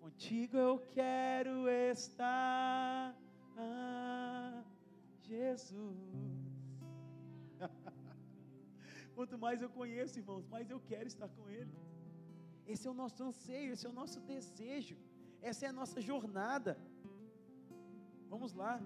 contigo 0.00 0.56
eu 0.56 0.78
quero 0.98 1.68
estar, 1.68 3.16
ah, 3.56 4.62
Jesus. 5.22 5.98
Quanto 9.14 9.36
mais 9.44 9.60
eu 9.60 9.70
conheço, 9.78 10.18
irmãos, 10.18 10.46
mais 10.54 10.70
eu 10.70 10.80
quero 10.80 11.08
estar 11.08 11.28
com 11.28 11.48
Ele. 11.48 11.74
Esse 12.66 12.86
é 12.86 12.90
o 12.90 12.98
nosso 13.02 13.22
anseio, 13.22 13.72
esse 13.72 13.86
é 13.86 13.90
o 13.90 13.98
nosso 14.00 14.20
desejo, 14.20 14.96
essa 15.40 15.66
é 15.66 15.68
a 15.68 15.78
nossa 15.80 16.00
jornada. 16.00 16.78
Vamos 18.28 18.52
lá. 18.52 18.80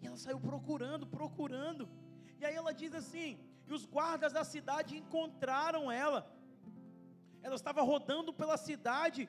E 0.00 0.06
ela 0.06 0.16
saiu 0.16 0.40
procurando, 0.40 1.06
procurando. 1.06 1.88
E 2.40 2.44
aí 2.44 2.54
ela 2.54 2.72
diz 2.72 2.94
assim: 2.94 3.38
e 3.66 3.72
os 3.72 3.84
guardas 3.86 4.32
da 4.32 4.44
cidade 4.44 4.96
encontraram 4.96 5.90
ela. 5.90 6.20
Ela 7.46 7.56
estava 7.60 7.82
rodando 7.92 8.32
pela 8.40 8.56
cidade. 8.68 9.22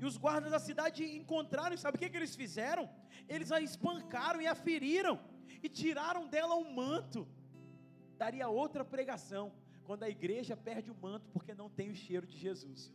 E 0.00 0.04
os 0.10 0.16
guardas 0.24 0.50
da 0.56 0.60
cidade 0.68 1.00
encontraram, 1.20 1.74
e 1.74 1.82
sabe 1.84 1.96
o 1.96 2.00
que, 2.00 2.10
que 2.12 2.18
eles 2.20 2.34
fizeram? 2.42 2.84
Eles 3.34 3.50
a 3.56 3.60
espancaram 3.68 4.40
e 4.44 4.46
a 4.52 4.54
feriram, 4.66 5.16
e 5.62 5.68
tiraram 5.80 6.24
dela 6.34 6.54
um 6.62 6.68
manto. 6.82 7.20
Daria 8.22 8.48
outra 8.48 8.84
pregação, 8.94 9.44
quando 9.88 10.04
a 10.04 10.10
igreja 10.16 10.56
perde 10.68 10.90
o 10.90 11.00
manto 11.06 11.26
porque 11.34 11.54
não 11.62 11.68
tem 11.78 11.90
o 11.90 11.98
cheiro 12.04 12.26
de 12.32 12.38
Jesus. 12.46 12.92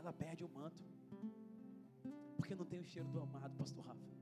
Ela 0.00 0.12
perde 0.24 0.44
o 0.44 0.48
manto 0.58 0.84
porque 2.36 2.54
não 2.54 2.66
tem 2.72 2.80
o 2.80 2.84
cheiro 2.84 3.08
do 3.08 3.20
amado, 3.20 3.54
pastor 3.56 3.84
Rafa. 3.86 4.15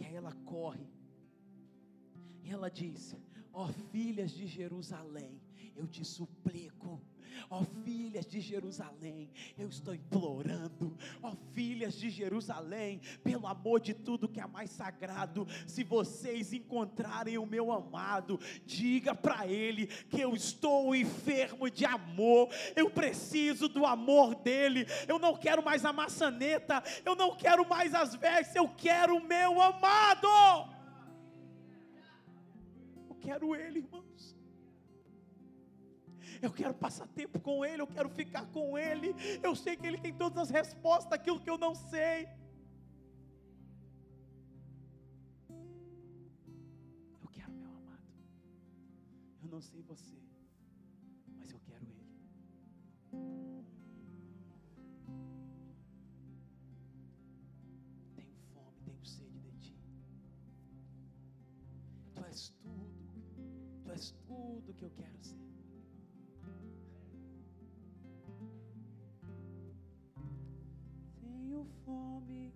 E 0.00 0.04
aí 0.04 0.14
ela 0.14 0.32
corre. 0.44 0.86
E 2.42 2.50
ela 2.50 2.70
diz: 2.70 3.16
Ó 3.52 3.68
filhas 3.68 4.30
de 4.32 4.46
Jerusalém, 4.46 5.40
eu 5.76 5.86
te 5.86 6.04
suplico. 6.04 7.00
Ó 7.50 7.62
filhas 7.84 8.26
de 8.26 8.40
Jerusalém, 8.40 9.30
eu 9.58 9.68
estou 9.68 9.94
implorando. 9.94 10.96
Ó 11.22 11.34
filhas 11.52 11.94
de 11.94 12.10
Jerusalém, 12.10 13.00
pelo 13.22 13.46
amor 13.46 13.80
de 13.80 13.94
tudo 13.94 14.28
que 14.28 14.40
é 14.40 14.46
mais 14.46 14.70
sagrado, 14.70 15.46
se 15.66 15.84
vocês 15.84 16.52
encontrarem 16.52 17.38
o 17.38 17.46
meu 17.46 17.72
amado, 17.72 18.38
diga 18.64 19.14
para 19.14 19.46
ele 19.46 19.86
que 19.86 20.20
eu 20.20 20.34
estou 20.34 20.94
enfermo 20.94 21.70
de 21.70 21.84
amor. 21.84 22.48
Eu 22.74 22.90
preciso 22.90 23.68
do 23.68 23.84
amor 23.84 24.34
dele. 24.34 24.86
Eu 25.08 25.18
não 25.18 25.36
quero 25.36 25.64
mais 25.64 25.84
a 25.84 25.92
maçaneta, 25.92 26.82
eu 27.04 27.14
não 27.14 27.36
quero 27.36 27.68
mais 27.68 27.94
as 27.94 28.14
vestes, 28.14 28.56
eu 28.56 28.68
quero 28.68 29.16
o 29.16 29.26
meu 29.26 29.60
amado. 29.60 30.28
Eu 33.08 33.14
quero 33.20 33.54
Ele, 33.54 33.78
irmãos. 33.78 34.36
Eu 36.44 36.52
quero 36.52 36.74
passar 36.74 37.06
tempo 37.08 37.40
com 37.40 37.64
Ele, 37.64 37.80
eu 37.80 37.86
quero 37.86 38.08
ficar 38.10 38.44
com 38.46 38.76
Ele. 38.76 39.14
Eu 39.42 39.56
sei 39.56 39.76
que 39.76 39.86
Ele 39.86 39.98
tem 39.98 40.12
todas 40.12 40.38
as 40.38 40.50
respostas 40.50 41.08
daquilo 41.08 41.40
que 41.40 41.48
eu 41.48 41.56
não 41.56 41.74
sei. 41.74 42.28
Eu 47.22 47.28
quero 47.32 47.50
meu 47.52 47.70
amado. 47.70 48.04
Eu 49.42 49.48
não 49.48 49.62
sei 49.62 49.80
você, 49.82 50.18
mas 51.38 51.50
eu 51.50 51.60
quero 51.60 51.82
Ele. 51.82 52.04
Tenho 58.16 58.36
fome, 58.52 58.78
tenho 58.84 59.04
sede 59.06 59.40
de 59.40 59.52
Ti. 59.60 59.78
Tu 62.14 62.24
és 62.26 62.50
tudo, 62.62 62.90
Tu 63.82 63.90
és 63.90 64.10
tudo 64.26 64.74
que 64.74 64.84
eu 64.84 64.90
quero 64.90 65.24
ser. 65.24 65.53
Tenho 71.54 71.66
fome, 71.84 72.52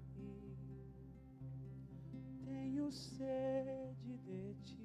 tenho 2.44 2.90
sede 2.90 4.18
de 4.24 4.54
Ti. 4.64 4.76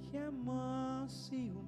que 0.00 0.16
é 0.16 0.30
manso 0.30 1.65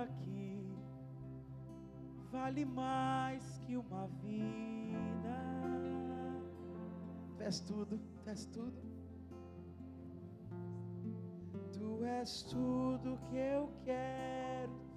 aqui 0.00 0.58
vale 2.30 2.64
mais 2.64 3.58
que 3.58 3.76
uma 3.76 4.06
vida. 4.22 5.36
Tu 7.36 7.42
és 7.42 7.60
tudo, 7.60 7.98
tu 8.22 8.30
és 8.30 8.46
tudo. 8.46 8.82
Tu 11.72 12.04
és 12.04 12.42
tudo 12.42 13.18
que 13.30 13.36
eu 13.36 13.72
quero 13.84 14.90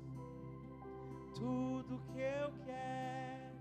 tudo 1.43 1.99
que 2.13 2.19
eu 2.19 2.53
quero, 2.65 3.57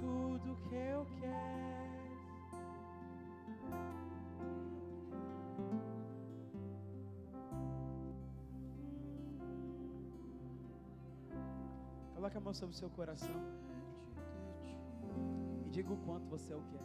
tudo 0.00 0.56
que 0.68 0.74
eu 0.74 1.06
quero. 1.20 1.56
Coloque 12.26 12.38
a 12.38 12.40
mão 12.40 12.54
sobre 12.54 12.74
o 12.74 12.76
seu 12.76 12.90
coração 12.90 13.30
e 15.64 15.70
diga 15.70 15.92
o 15.92 15.96
quanto 15.98 16.26
você 16.28 16.52
o 16.52 16.60
quer. 16.72 16.82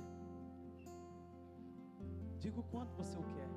Diga 2.38 2.60
o 2.60 2.64
quanto 2.64 2.94
você 2.94 3.18
o 3.18 3.24
quer. 3.24 3.50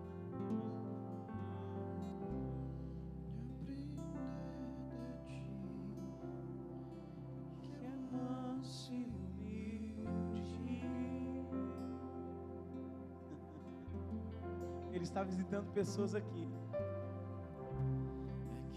é. 8.91 9.05
Ele 14.95 15.05
está 15.05 15.23
visitando 15.23 15.71
pessoas 15.75 16.15
aqui. 16.15 16.49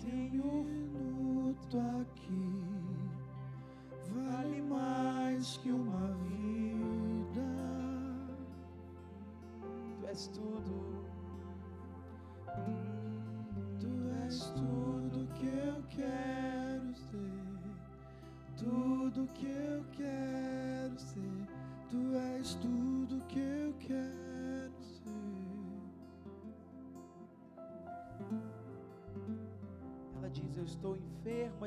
Tem 0.01 0.41
um 0.41 0.63
minuto 0.65 1.77
aqui 2.01 2.56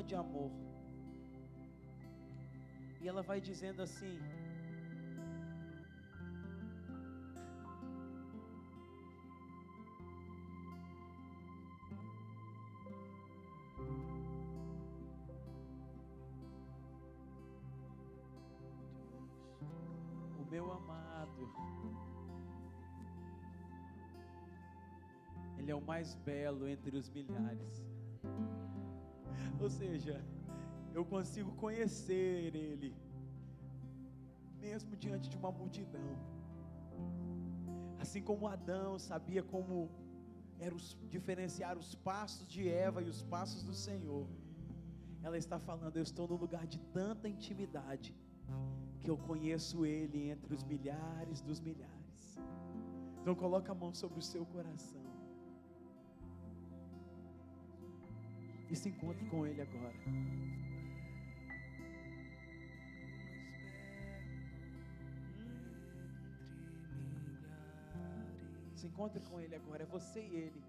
de 0.03 0.15
amor. 0.15 0.51
E 3.01 3.07
ela 3.07 3.21
vai 3.21 3.41
dizendo 3.41 3.81
assim: 3.81 4.19
O 20.39 20.45
meu 20.49 20.71
amado, 20.71 21.49
Ele 25.57 25.71
é 25.71 25.75
o 25.75 25.81
mais 25.81 26.15
belo 26.15 26.67
entre 26.67 26.95
os 26.97 27.09
milhares. 27.09 27.90
Ou 29.61 29.69
seja, 29.69 30.15
eu 30.93 31.03
consigo 31.05 31.51
conhecer 31.63 32.55
Ele, 32.55 32.95
mesmo 34.59 34.95
diante 34.95 35.29
de 35.29 35.37
uma 35.37 35.51
multidão. 35.51 36.13
Assim 37.99 38.21
como 38.29 38.47
Adão 38.47 38.97
sabia 38.97 39.43
como 39.43 39.89
era 40.59 40.73
os, 40.73 40.97
diferenciar 41.09 41.77
os 41.77 41.93
passos 41.93 42.47
de 42.47 42.67
Eva 42.67 43.01
e 43.03 43.09
os 43.09 43.21
passos 43.21 43.61
do 43.63 43.73
Senhor, 43.73 44.27
ela 45.21 45.37
está 45.37 45.59
falando: 45.59 45.95
Eu 45.95 46.03
estou 46.03 46.27
num 46.27 46.39
lugar 46.45 46.65
de 46.65 46.79
tanta 46.99 47.29
intimidade 47.29 48.15
que 48.99 49.09
eu 49.09 49.17
conheço 49.17 49.85
Ele 49.85 50.29
entre 50.29 50.53
os 50.55 50.63
milhares 50.63 51.41
dos 51.41 51.59
milhares. 51.59 52.39
Então 53.21 53.35
coloca 53.35 53.71
a 53.71 53.75
mão 53.75 53.93
sobre 53.93 54.17
o 54.17 54.21
seu 54.23 54.43
coração. 54.45 55.01
E 58.71 58.75
se 58.75 58.87
encontre 58.87 59.25
com 59.25 59.45
Ele 59.45 59.61
agora. 59.61 59.93
Se 68.75 68.87
encontre 68.87 69.19
com 69.19 69.41
Ele 69.41 69.55
agora. 69.55 69.83
É 69.83 69.85
você 69.85 70.21
e 70.21 70.35
Ele. 70.35 70.63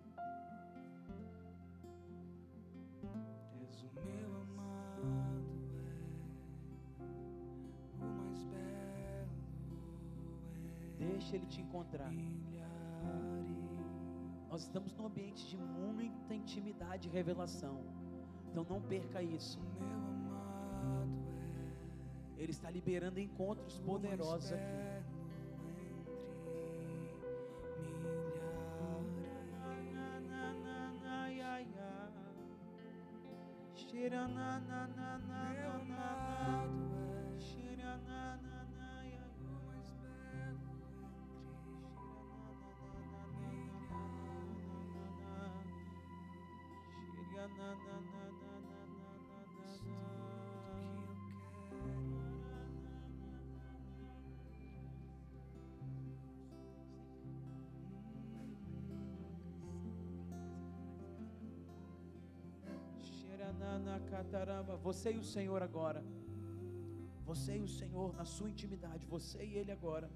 És 3.61 3.83
o 3.85 3.91
meu 4.05 4.31
amado, 4.43 5.45
é 8.01 8.05
o 8.05 8.09
mais 8.19 8.43
belo 8.47 9.29
Deixa 10.99 11.37
Ele 11.37 11.47
te 11.47 11.61
encontrar. 11.61 12.12
Nós 14.51 14.65
estamos 14.65 14.93
num 14.97 15.07
ambiente 15.07 15.49
de 15.49 15.57
muita 15.57 16.02
intimidade 16.93 17.09
e 17.09 17.10
revelação. 17.10 17.81
Então 18.51 18.66
não 18.69 18.81
perca 18.81 19.23
isso. 19.23 19.59
Meu 19.78 19.89
amado 19.89 21.23
Ele 22.36 22.51
está 22.51 22.70
liberando 22.70 23.20
encontros 23.20 23.78
poderosos 23.78 24.52
aqui. 24.52 24.93
Catarama, 34.02 34.60
você 64.83 65.13
e 65.13 65.19
o 65.19 65.25
Senhor 65.25 65.63
agora. 65.63 66.03
Você 67.25 67.57
e 67.57 67.63
o 67.63 67.69
Senhor 67.69 68.15
na 68.15 68.25
sua 68.25 68.51
intimidade, 68.51 69.07
você 69.07 69.45
e 69.45 69.57
Ele 69.57 69.73
agora. 69.73 70.11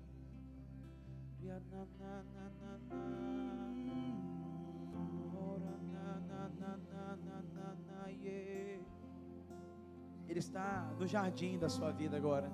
Ele 10.28 10.40
está 10.40 10.92
no 10.98 11.06
jardim 11.06 11.58
da 11.58 11.68
sua 11.68 11.92
vida 11.92 12.16
agora. 12.16 12.50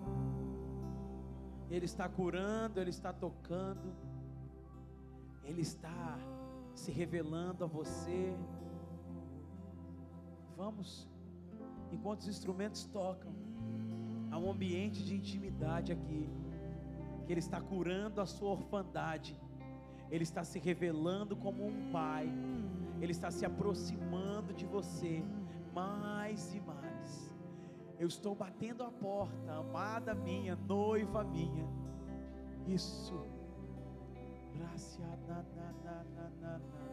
Ele 1.70 1.86
está 1.86 2.08
curando, 2.08 2.78
Ele 2.78 2.90
está 2.90 3.12
tocando, 3.12 3.92
Ele 5.42 5.62
está 5.62 6.18
se 6.74 6.90
revelando 6.92 7.64
a 7.64 7.66
você. 7.66 8.36
Vamos, 10.62 11.08
enquanto 11.90 12.20
os 12.20 12.28
instrumentos 12.28 12.84
tocam, 12.84 13.32
há 14.30 14.38
um 14.38 14.48
ambiente 14.48 15.04
de 15.04 15.16
intimidade 15.16 15.90
aqui, 15.90 16.30
que 17.26 17.32
Ele 17.32 17.40
está 17.40 17.60
curando 17.60 18.20
a 18.20 18.26
sua 18.26 18.50
orfandade, 18.50 19.36
Ele 20.08 20.22
está 20.22 20.44
se 20.44 20.60
revelando 20.60 21.34
como 21.34 21.66
um 21.66 21.90
Pai, 21.90 22.32
Ele 23.00 23.10
está 23.10 23.28
se 23.28 23.44
aproximando 23.44 24.54
de 24.54 24.64
você 24.64 25.24
mais 25.74 26.54
e 26.54 26.60
mais. 26.60 27.34
Eu 27.98 28.06
estou 28.06 28.32
batendo 28.32 28.84
a 28.84 28.90
porta, 28.92 29.52
amada 29.52 30.14
minha, 30.14 30.54
noiva 30.54 31.24
minha. 31.24 31.68
Isso. 32.68 33.26
Gracia 34.52 35.08
na 35.26 35.42
na 35.42 35.72
na 35.82 36.04
na 36.04 36.30
na 36.40 36.58
na. 36.58 36.91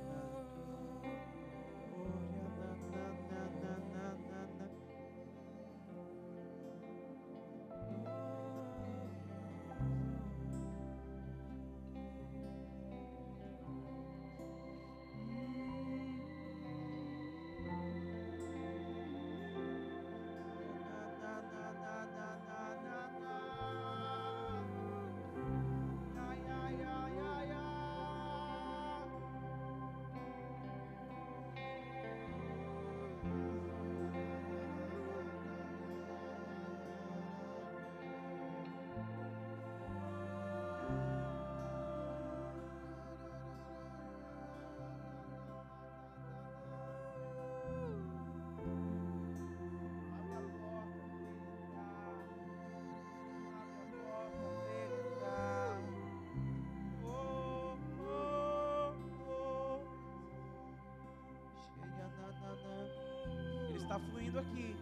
está 63.89 63.99
fluindo 63.99 64.39
aqui. 64.39 64.75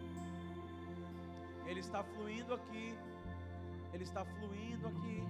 Ele 1.66 1.80
está 1.80 2.04
fluindo 2.04 2.54
aqui. 2.54 2.94
Ele 3.94 4.04
está 4.04 4.26
fluindo 4.26 4.88
aqui. 4.88 5.24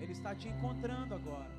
Ele 0.00 0.12
está 0.12 0.34
te 0.34 0.48
encontrando 0.48 1.14
agora. 1.14 1.50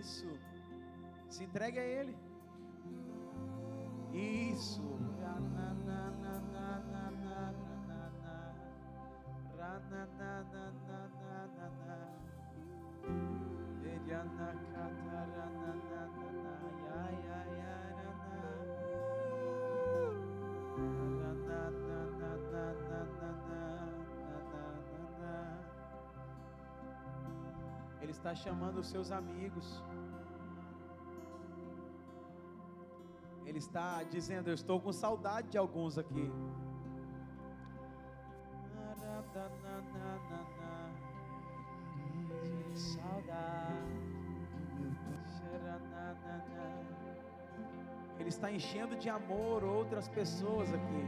Isso. 0.00 0.36
Se 1.30 1.44
entregue 1.44 1.78
a 1.78 1.84
Ele. 1.84 2.21
Ele 28.12 28.18
está 28.18 28.34
chamando 28.34 28.76
os 28.78 28.88
seus 28.88 29.10
amigos. 29.10 29.82
Ele 33.46 33.56
está 33.56 34.02
dizendo: 34.02 34.48
Eu 34.48 34.54
estou 34.54 34.78
com 34.78 34.92
saudade 34.92 35.48
de 35.48 35.56
alguns 35.56 35.96
aqui. 35.96 36.30
Ele 48.18 48.28
está 48.28 48.52
enchendo 48.52 48.94
de 48.94 49.08
amor 49.08 49.64
outras 49.64 50.06
pessoas 50.08 50.68
aqui. 50.74 51.04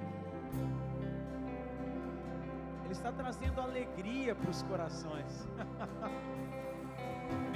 Ele 2.85 2.93
está 2.93 3.13
trazendo 3.13 3.61
alegria 3.61 4.35
para 4.35 4.51
os 4.51 4.63
corações. 4.63 5.47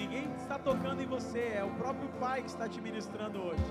Ninguém 0.09 0.32
está 0.36 0.59
tocando 0.59 1.02
em 1.02 1.06
você, 1.06 1.52
é 1.55 1.62
o 1.62 1.68
próprio 1.72 2.09
Pai 2.18 2.40
que 2.40 2.48
está 2.48 2.66
te 2.66 2.80
ministrando 2.80 3.43
hoje. 3.43 3.62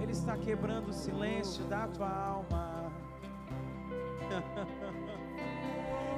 Ele 0.00 0.12
está 0.12 0.36
quebrando 0.36 0.90
o 0.90 0.92
silêncio 0.92 1.64
da 1.64 1.88
tua 1.88 2.08
alma. 2.08 2.92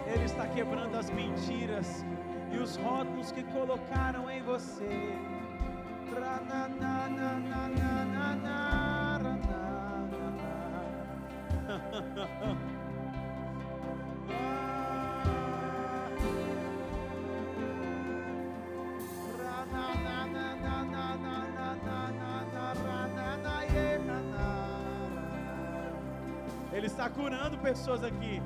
Ele 0.07 0.25
está 0.25 0.47
quebrando 0.49 0.95
as 0.97 1.09
mentiras 1.09 2.05
e 2.53 2.59
os 2.59 2.77
rótulos 2.77 3.33
que 3.33 3.43
colocaram 3.45 4.31
em 4.31 4.43
você. 4.43 5.17
Está 26.97 27.11
curando 27.11 27.59
pessoas 27.59 28.03
aqui. 28.03 28.41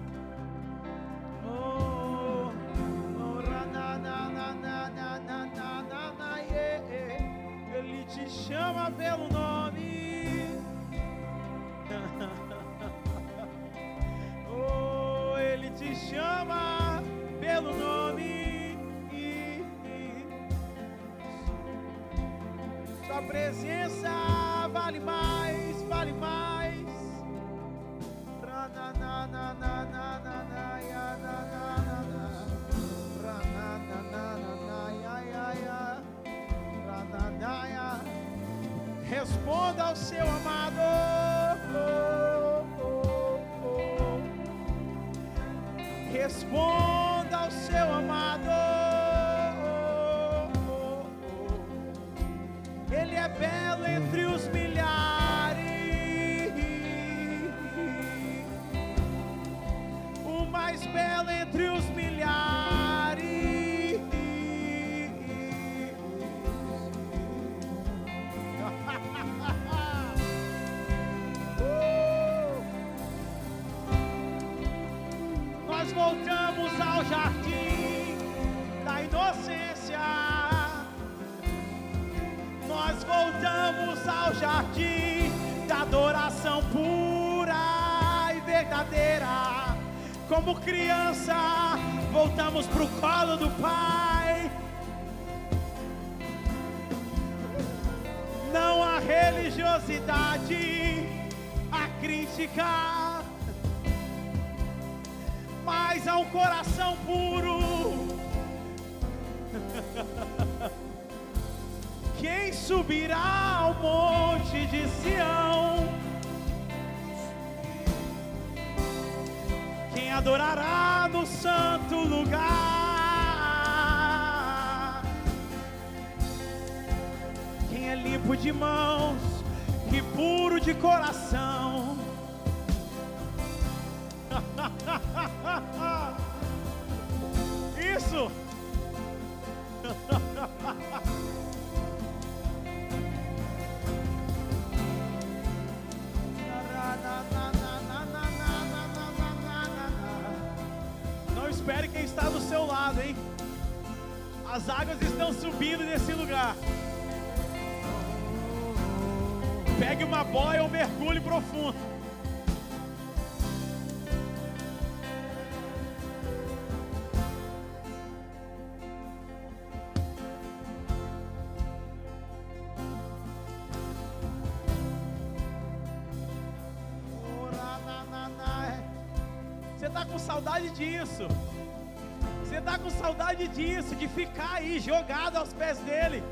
Disso, 183.51 183.94
de 183.94 184.09
ficar 184.09 184.55
aí 184.55 184.81
jogado 184.81 185.36
aos 185.36 185.52
pés 185.52 185.78
dele. 185.78 186.22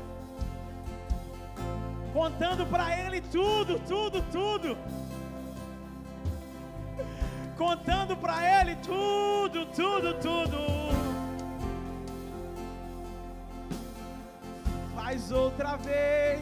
Contando 2.13 2.65
para 2.65 2.97
ele 2.97 3.21
tudo, 3.21 3.79
tudo, 3.87 4.21
tudo. 4.31 4.77
Contando 7.57 8.15
para 8.17 8.61
ele 8.61 8.75
tudo, 8.77 9.65
tudo, 9.67 10.13
tudo. 10.15 10.79
mais 15.09 15.31
outra 15.31 15.75
vez, 15.75 16.39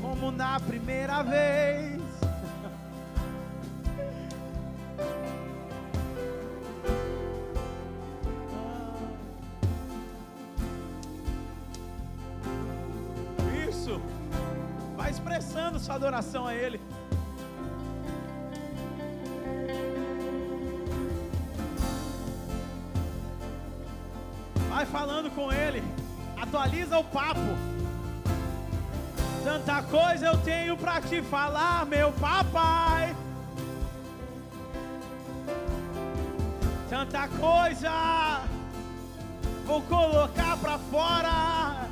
como 0.00 0.32
na 0.32 0.58
primeira 0.58 1.22
vez. 1.22 1.97
Adoração 16.18 16.46
a 16.46 16.54
Ele. 16.54 16.80
Vai 24.68 24.84
falando 24.86 25.30
com 25.30 25.52
Ele. 25.52 25.82
Atualiza 26.36 26.98
o 26.98 27.04
papo. 27.04 27.40
Tanta 29.44 29.82
coisa 29.82 30.26
eu 30.26 30.38
tenho 30.38 30.76
pra 30.76 31.00
te 31.00 31.22
falar, 31.22 31.86
meu 31.86 32.12
papai. 32.12 33.14
Tanta 36.90 37.28
coisa 37.28 38.42
vou 39.64 39.82
colocar 39.82 40.56
pra 40.56 40.78
fora 40.78 41.86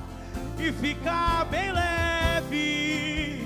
e 0.59 0.73
ficar 0.73 1.45
bem 1.47 1.71
leve. 1.71 3.46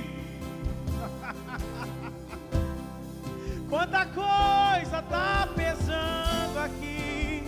Quanta 3.70 4.05
coisa 4.05 5.01
tá 5.09 5.48
pesando 5.55 6.59
aqui. 6.59 7.44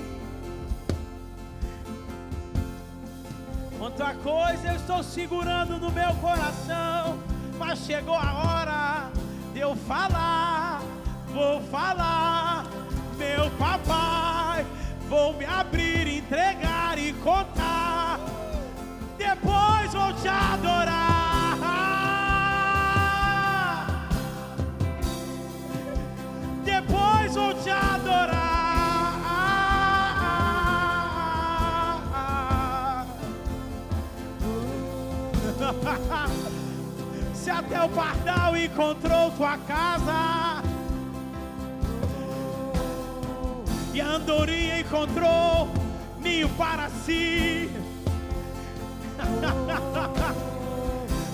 Quanta 3.77 4.15
coisa 4.15 4.69
eu 4.69 4.77
estou 4.77 5.03
segurando 5.03 5.81
no 5.81 5.91
meu 5.91 6.15
coração. 6.15 7.19
Mas 7.59 7.81
chegou 7.81 8.15
a 8.15 8.35
hora 8.35 9.11
de 9.53 9.59
eu 9.59 9.75
falar. 9.75 10.81
Vou 11.35 11.61
falar, 11.63 12.67
meu 13.19 13.51
papai. 13.59 14.65
Vou 15.09 15.35
me 15.35 15.45
abrir, 15.45 16.07
entregar 16.07 16.97
e 16.99 17.13
contar. 17.15 18.21
Depois 19.19 19.93
vou 19.93 20.13
te 20.13 20.29
adorar. 20.29 21.32
Vou 27.33 27.55
te 27.55 27.71
adorar. 27.71 28.53
Se 37.35 37.51
até 37.51 37.83
o 37.83 37.89
pardal 37.89 38.55
encontrou 38.57 39.31
tua 39.33 39.57
casa 39.59 40.63
e 43.95 44.01
a 44.01 44.07
andorinha 44.07 44.81
encontrou 44.81 45.71
ninho 46.21 46.49
para 46.51 46.89
si. 46.91 47.71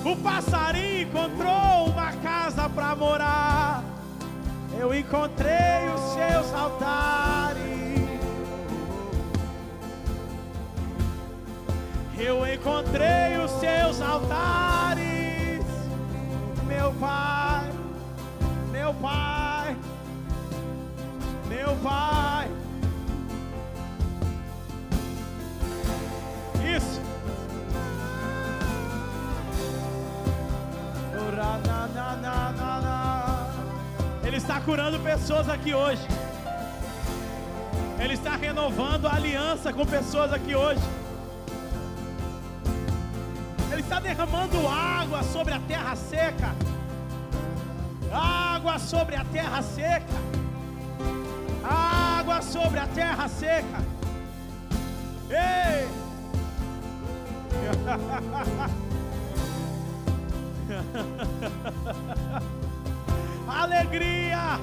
O 0.05 0.17
passarinho 0.17 1.03
encontrou 1.03 1.89
uma 1.89 2.13
casa 2.13 2.69
para 2.71 2.95
morar. 2.97 3.98
Eu 4.79 4.95
encontrei 4.95 5.89
os 5.93 6.01
seus 6.13 6.55
altares. 6.55 7.59
Eu 12.17 12.47
encontrei 12.47 13.39
os 13.45 13.51
seus 13.59 14.01
altares. 14.01 15.65
Meu 16.65 16.93
pai, 16.95 17.73
meu 18.71 18.95
pai, 18.95 19.77
meu 21.49 21.75
pai. 21.83 22.49
Isso. 26.77 27.01
Ora, 31.27 31.59
na, 31.67 31.89
na, 31.89 32.17
na, 32.17 32.53
na, 32.53 32.81
na. 32.81 33.08
Está 34.39 34.61
curando 34.61 35.01
pessoas 35.01 35.49
aqui 35.49 35.75
hoje. 35.75 36.07
Ele 37.99 38.15
está 38.15 38.37
renovando 38.37 39.09
a 39.09 39.15
aliança 39.15 39.73
com 39.73 39.85
pessoas 39.85 40.33
aqui 40.33 40.55
hoje. 40.55 40.81
Ele 43.73 43.81
está 43.81 43.99
derramando 43.99 44.57
água 44.69 45.25
sobre 45.25 45.55
a 45.55 45.59
terra 45.67 45.97
seca. 45.97 46.55
Água 48.13 48.79
sobre 48.79 49.17
a 49.17 49.25
terra 49.25 49.61
seca. 49.61 50.07
Água 51.65 52.41
sobre 52.41 52.79
a 52.79 52.87
terra 52.87 53.27
seca. 53.27 53.83
Ei! 55.31 55.89
alegria, 63.49 64.61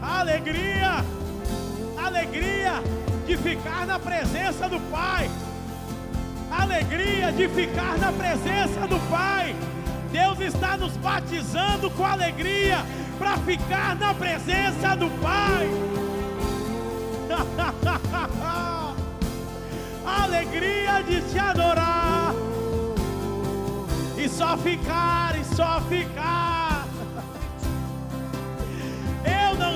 alegria, 0.00 1.04
alegria 1.96 2.82
de 3.26 3.36
ficar 3.36 3.86
na 3.86 3.98
presença 3.98 4.68
do 4.68 4.78
Pai, 4.90 5.30
alegria 6.50 7.32
de 7.32 7.48
ficar 7.48 7.98
na 7.98 8.12
presença 8.12 8.86
do 8.86 8.98
Pai. 9.10 9.54
Deus 10.12 10.38
está 10.40 10.76
nos 10.76 10.96
batizando 10.96 11.90
com 11.90 12.04
alegria 12.04 12.78
para 13.18 13.36
ficar 13.38 13.96
na 13.96 14.14
presença 14.14 14.94
do 14.96 15.10
Pai. 15.20 15.68
alegria 20.06 21.02
de 21.02 21.20
te 21.22 21.38
adorar 21.38 22.32
e 24.16 24.28
só 24.28 24.56
ficar, 24.56 25.36
e 25.38 25.44
só 25.56 25.80
ficar. 25.88 26.63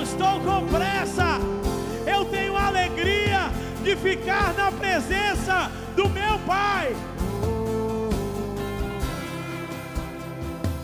Estou 0.09 0.39
com 0.39 0.65
pressa, 0.67 1.39
eu 2.05 2.25
tenho 2.25 2.57
alegria 2.57 3.51
de 3.83 3.95
ficar 3.95 4.53
na 4.55 4.71
presença 4.71 5.71
do 5.95 6.09
meu 6.09 6.39
Pai. 6.39 6.95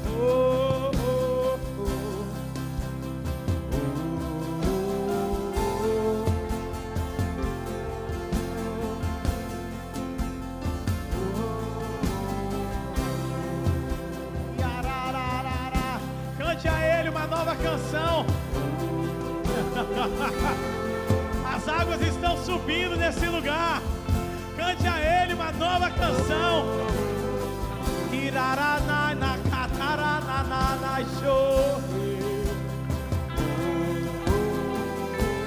Oh, 0.07 0.91
oh, 0.97 0.99
oh. 0.99 1.57
Cante 16.38 16.68
a 16.68 16.99
Ele 16.99 17.10
uma 17.10 17.26
nova 17.27 17.56
canção. 17.56 18.44
As 21.56 21.68
águas 21.68 22.02
estão 22.02 22.38
subindo 22.38 22.95
nesse 22.95 23.26
lugar. 23.26 23.82
Cante 24.56 24.88
a 24.88 25.23
Ele 25.23 25.34
uma 25.34 25.52
nova 25.52 25.90
canção. 25.90 26.65
Iraranana, 28.11 29.38
cataranana. 29.49 30.26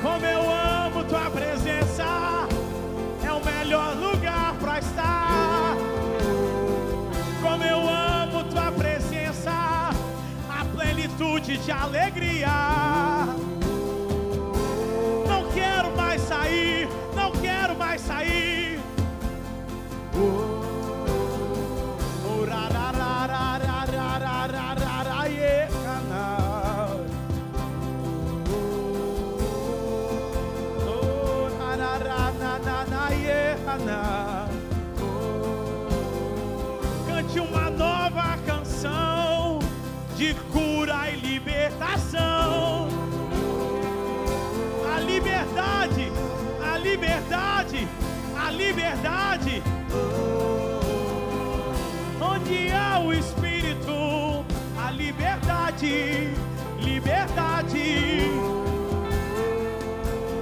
Como 0.02 0.26
eu 0.26 0.40
amo 0.50 1.04
tua 1.04 1.30
presença, 1.30 2.48
é 3.24 3.32
o 3.32 3.44
melhor 3.44 3.94
lugar 3.96 4.54
para 4.60 4.78
estar. 4.78 5.76
Como 7.40 7.64
eu 7.64 7.78
amo 7.88 8.44
tua 8.44 8.72
presença, 8.72 9.50
a 9.50 10.64
plenitude 10.74 11.58
de 11.58 11.70
alegria. 11.70 13.17
Cante 37.06 37.40
uma 37.40 37.70
nova 37.70 38.38
canção 38.46 39.58
de 40.16 40.34
cura 40.52 41.10
e 41.10 41.16
libertação. 41.16 42.88
A 44.94 45.00
liberdade, 45.00 46.12
a 46.62 46.78
liberdade, 46.78 47.88
a 48.36 48.50
liberdade. 48.50 49.62
onde 52.20 52.72
há 52.72 53.00
o 53.00 53.12
Espírito, 53.12 54.44
a 54.76 54.90
liberdade, 54.90 56.32
liberdade. 56.78 58.30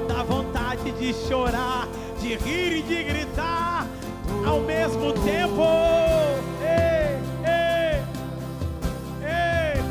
Dá 0.09 0.23
vontade 0.23 0.93
de 0.93 1.13
chorar, 1.29 1.89
de 2.37 2.45
rir 2.45 2.79
e 2.79 2.83
de 2.83 3.05
gritar 3.05 3.87
ao 4.47 4.61
mesmo 4.61 5.13
tempo. 5.25 5.63
Ei, 6.61 7.17
ei, 7.45 8.03
ei. 9.23 9.83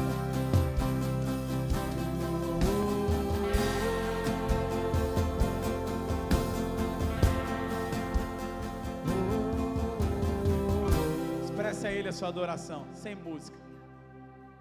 Expresse 11.43 11.87
a 11.87 11.91
Ele 11.91 12.09
a 12.09 12.13
sua 12.13 12.27
adoração, 12.27 12.85
sem 12.93 13.15
música. 13.15 13.57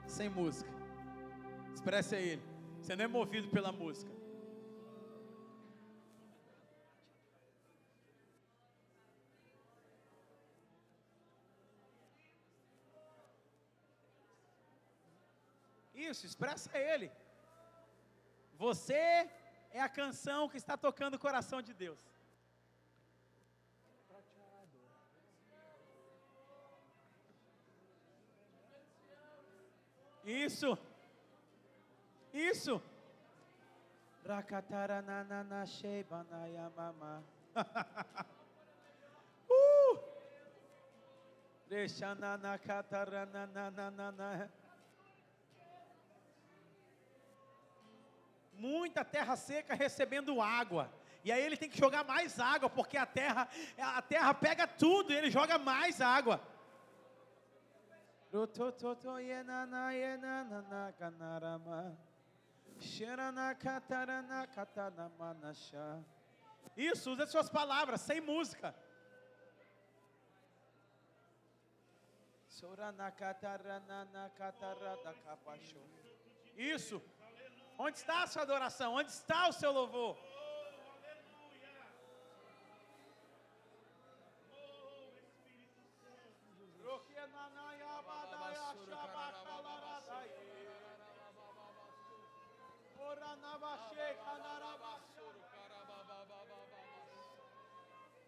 Sem 0.06 0.28
música. 0.28 0.70
Expresse 1.74 2.14
a 2.14 2.20
Ele. 2.20 2.42
Você 2.80 2.96
não 2.96 3.04
é 3.04 3.08
movido 3.08 3.48
pela 3.48 3.72
música. 3.72 4.23
Isso, 16.10 16.26
expressa 16.26 16.70
Ele. 16.78 17.10
Você 18.64 19.28
é 19.70 19.80
a 19.80 19.88
canção 19.88 20.48
que 20.48 20.56
está 20.56 20.76
tocando 20.76 21.14
o 21.14 21.18
coração 21.18 21.60
de 21.62 21.72
Deus. 21.72 22.00
Isso. 30.24 30.78
Isso. 32.32 32.82
Rakataranana 34.26 35.66
sheibanayamama. 35.76 37.22
uh! 39.50 39.98
Deixanana 41.68 42.58
katarananana. 42.58 44.50
Muita 48.58 49.04
terra 49.04 49.36
seca 49.36 49.74
recebendo 49.74 50.40
água. 50.40 50.92
E 51.24 51.32
aí 51.32 51.42
ele 51.42 51.56
tem 51.56 51.70
que 51.70 51.78
jogar 51.78 52.04
mais 52.04 52.38
água, 52.38 52.68
porque 52.68 52.96
a 52.96 53.06
terra, 53.06 53.48
a 53.78 54.02
terra 54.02 54.34
pega 54.34 54.66
tudo 54.66 55.12
e 55.12 55.16
ele 55.16 55.30
joga 55.30 55.58
mais 55.58 56.00
água. 56.00 56.40
Isso, 66.76 67.12
usa 67.12 67.24
as 67.24 67.30
suas 67.30 67.48
palavras, 67.48 68.00
sem 68.00 68.20
música. 68.20 68.74
Isso. 76.56 77.00
Onde 77.78 77.96
está 77.98 78.22
a 78.22 78.26
sua 78.26 78.42
adoração? 78.42 78.94
Onde 78.94 79.10
está 79.10 79.48
o 79.48 79.52
seu 79.52 79.72
louvor? 79.72 80.16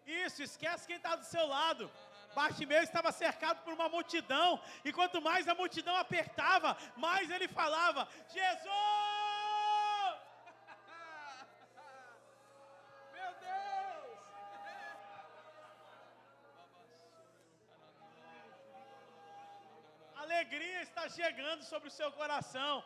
Isso, 0.05 0.41
esquece 0.43 0.87
quem 0.87 0.97
está 0.97 1.15
do 1.15 1.25
seu 1.25 1.45
lado. 1.45 1.91
Bartimeu 2.35 2.81
estava 2.81 3.11
cercado 3.11 3.63
por 3.63 3.73
uma 3.73 3.89
multidão, 3.89 4.61
e 4.85 4.93
quanto 4.93 5.21
mais 5.21 5.47
a 5.47 5.55
multidão 5.55 5.95
apertava, 5.95 6.77
mais 6.95 7.29
ele 7.31 7.47
falava: 7.47 8.07
Jesus! 8.29 8.96
Alegria 20.47 20.81
está 20.81 21.09
chegando 21.09 21.61
sobre 21.61 21.89
o 21.89 21.91
seu 21.91 22.09
coração. 22.13 22.81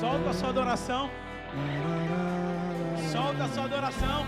Solta 0.00 0.30
a 0.30 0.32
sua 0.32 0.48
adoração. 0.50 1.10
Solta 3.10 3.44
a 3.44 3.48
sua 3.48 3.64
adoração. 3.64 4.26